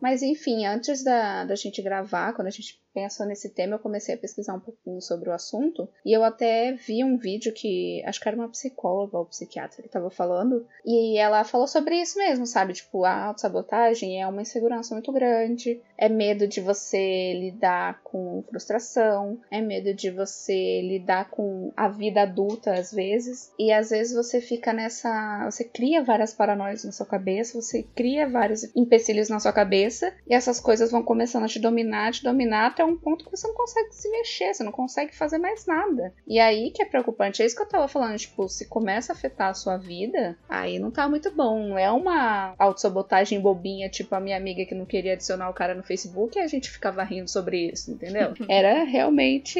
Mas 0.00 0.22
enfim, 0.22 0.66
antes 0.66 1.02
da, 1.02 1.44
da 1.44 1.54
gente 1.54 1.80
gravar, 1.80 2.34
quando 2.34 2.48
a 2.48 2.50
gente 2.50 2.83
pensou 2.94 3.26
nesse 3.26 3.50
tema, 3.50 3.74
eu 3.74 3.78
comecei 3.80 4.14
a 4.14 4.18
pesquisar 4.18 4.54
um 4.54 4.60
pouquinho 4.60 5.02
sobre 5.02 5.28
o 5.28 5.32
assunto 5.32 5.88
e 6.06 6.12
eu 6.12 6.22
até 6.22 6.72
vi 6.72 7.02
um 7.02 7.18
vídeo 7.18 7.52
que 7.52 8.02
acho 8.06 8.20
que 8.20 8.28
era 8.28 8.36
uma 8.36 8.48
psicóloga 8.48 9.18
ou 9.18 9.26
psiquiatra 9.26 9.82
que 9.82 9.88
estava 9.88 10.08
falando 10.10 10.64
e 10.86 11.18
ela 11.18 11.42
falou 11.42 11.66
sobre 11.66 12.00
isso 12.00 12.16
mesmo, 12.16 12.46
sabe? 12.46 12.72
Tipo, 12.72 13.04
a 13.04 13.24
autossabotagem 13.24 14.22
é 14.22 14.26
uma 14.26 14.42
insegurança 14.42 14.94
muito 14.94 15.10
grande, 15.10 15.80
é 15.98 16.08
medo 16.08 16.46
de 16.46 16.60
você 16.60 17.34
lidar 17.34 18.00
com 18.04 18.44
frustração, 18.48 19.40
é 19.50 19.60
medo 19.60 19.92
de 19.92 20.10
você 20.10 20.80
lidar 20.82 21.30
com 21.30 21.72
a 21.76 21.88
vida 21.88 22.22
adulta 22.22 22.74
às 22.74 22.92
vezes 22.92 23.52
e 23.58 23.72
às 23.72 23.90
vezes 23.90 24.14
você 24.14 24.40
fica 24.40 24.72
nessa, 24.72 25.44
você 25.50 25.64
cria 25.64 26.04
várias 26.04 26.32
paranoias 26.32 26.84
na 26.84 26.92
sua 26.92 27.06
cabeça, 27.06 27.60
você 27.60 27.82
cria 27.82 28.28
vários 28.28 28.64
empecilhos 28.76 29.28
na 29.28 29.40
sua 29.40 29.52
cabeça 29.52 30.12
e 30.28 30.34
essas 30.34 30.60
coisas 30.60 30.92
vão 30.92 31.02
começando 31.02 31.44
a 31.44 31.48
te 31.48 31.58
dominar, 31.58 32.12
te 32.12 32.22
dominar 32.22 32.68
até 32.68 32.83
um 32.84 32.96
ponto 32.96 33.24
que 33.24 33.30
você 33.30 33.46
não 33.46 33.54
consegue 33.54 33.94
se 33.94 34.10
mexer, 34.10 34.54
você 34.54 34.64
não 34.64 34.72
consegue 34.72 35.14
fazer 35.14 35.38
mais 35.38 35.66
nada. 35.66 36.12
E 36.26 36.38
aí 36.38 36.70
que 36.70 36.82
é 36.82 36.86
preocupante. 36.86 37.42
É 37.42 37.46
isso 37.46 37.56
que 37.56 37.62
eu 37.62 37.68
tava 37.68 37.88
falando, 37.88 38.18
tipo, 38.18 38.48
se 38.48 38.66
começa 38.66 39.12
a 39.12 39.14
afetar 39.16 39.50
a 39.50 39.54
sua 39.54 39.76
vida, 39.76 40.36
aí 40.48 40.78
não 40.78 40.90
tá 40.90 41.08
muito 41.08 41.30
bom. 41.30 41.68
Não 41.68 41.78
é 41.78 41.90
uma 41.90 42.54
autossabotagem 42.58 43.40
bobinha, 43.40 43.88
tipo 43.88 44.14
a 44.14 44.20
minha 44.20 44.36
amiga 44.36 44.64
que 44.64 44.74
não 44.74 44.86
queria 44.86 45.14
adicionar 45.14 45.50
o 45.50 45.54
cara 45.54 45.74
no 45.74 45.82
Facebook 45.82 46.38
e 46.38 46.42
a 46.42 46.46
gente 46.46 46.70
ficava 46.70 47.02
rindo 47.02 47.30
sobre 47.30 47.70
isso, 47.70 47.90
entendeu? 47.90 48.34
Era 48.48 48.84
realmente 48.84 49.58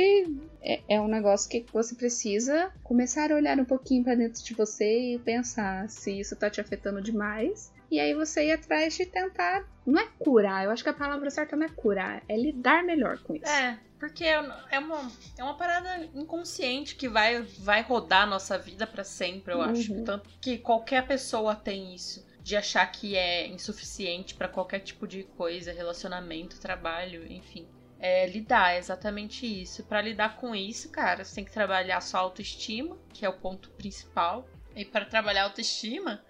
é, 0.62 0.80
é, 0.88 1.00
um 1.00 1.08
negócio 1.08 1.48
que 1.50 1.64
você 1.72 1.94
precisa 1.94 2.70
começar 2.82 3.30
a 3.30 3.34
olhar 3.34 3.58
um 3.58 3.64
pouquinho 3.64 4.02
para 4.02 4.14
dentro 4.14 4.42
de 4.42 4.54
você 4.54 5.14
e 5.14 5.18
pensar 5.18 5.88
se 5.88 6.18
isso 6.18 6.34
tá 6.36 6.48
te 6.48 6.60
afetando 6.60 7.02
demais 7.02 7.70
e 7.90 8.00
aí 8.00 8.14
você 8.14 8.46
ir 8.46 8.52
atrás 8.52 8.96
de 8.96 9.06
tentar. 9.06 9.64
Não 9.86 10.00
é 10.00 10.08
curar, 10.18 10.64
eu 10.64 10.70
acho 10.70 10.82
que 10.82 10.88
a 10.88 10.94
palavra 10.94 11.30
certa 11.30 11.56
não 11.56 11.66
é 11.66 11.68
curar, 11.68 12.22
é 12.28 12.36
lidar 12.36 12.82
melhor 12.82 13.18
com 13.18 13.34
isso. 13.34 13.46
É, 13.46 13.78
porque 13.98 14.24
é 14.24 14.38
uma, 14.78 15.12
é 15.38 15.42
uma 15.42 15.56
parada 15.56 16.04
inconsciente 16.14 16.94
que 16.94 17.08
vai, 17.08 17.42
vai 17.58 17.82
rodar 17.82 18.22
a 18.22 18.26
nossa 18.26 18.58
vida 18.58 18.86
para 18.86 19.04
sempre, 19.04 19.54
eu 19.54 19.62
acho. 19.62 19.92
Uhum. 19.92 20.04
Tanto 20.04 20.28
que 20.40 20.58
qualquer 20.58 21.06
pessoa 21.06 21.54
tem 21.54 21.94
isso. 21.94 22.24
De 22.42 22.54
achar 22.54 22.84
que 22.92 23.16
é 23.16 23.46
insuficiente 23.46 24.34
para 24.34 24.46
qualquer 24.46 24.80
tipo 24.80 25.06
de 25.06 25.22
coisa, 25.22 25.72
relacionamento, 25.72 26.60
trabalho, 26.60 27.26
enfim. 27.32 27.66
É 27.98 28.26
lidar, 28.26 28.74
é 28.74 28.78
exatamente 28.78 29.46
isso. 29.46 29.82
Para 29.84 30.02
lidar 30.02 30.36
com 30.36 30.54
isso, 30.54 30.90
cara, 30.90 31.24
você 31.24 31.36
tem 31.36 31.44
que 31.46 31.52
trabalhar 31.52 32.02
sua 32.02 32.20
autoestima, 32.20 32.98
que 33.14 33.24
é 33.24 33.28
o 33.30 33.38
ponto 33.38 33.70
principal. 33.70 34.46
E 34.76 34.84
para 34.84 35.06
trabalhar 35.06 35.42
a 35.42 35.44
autoestima, 35.44 36.22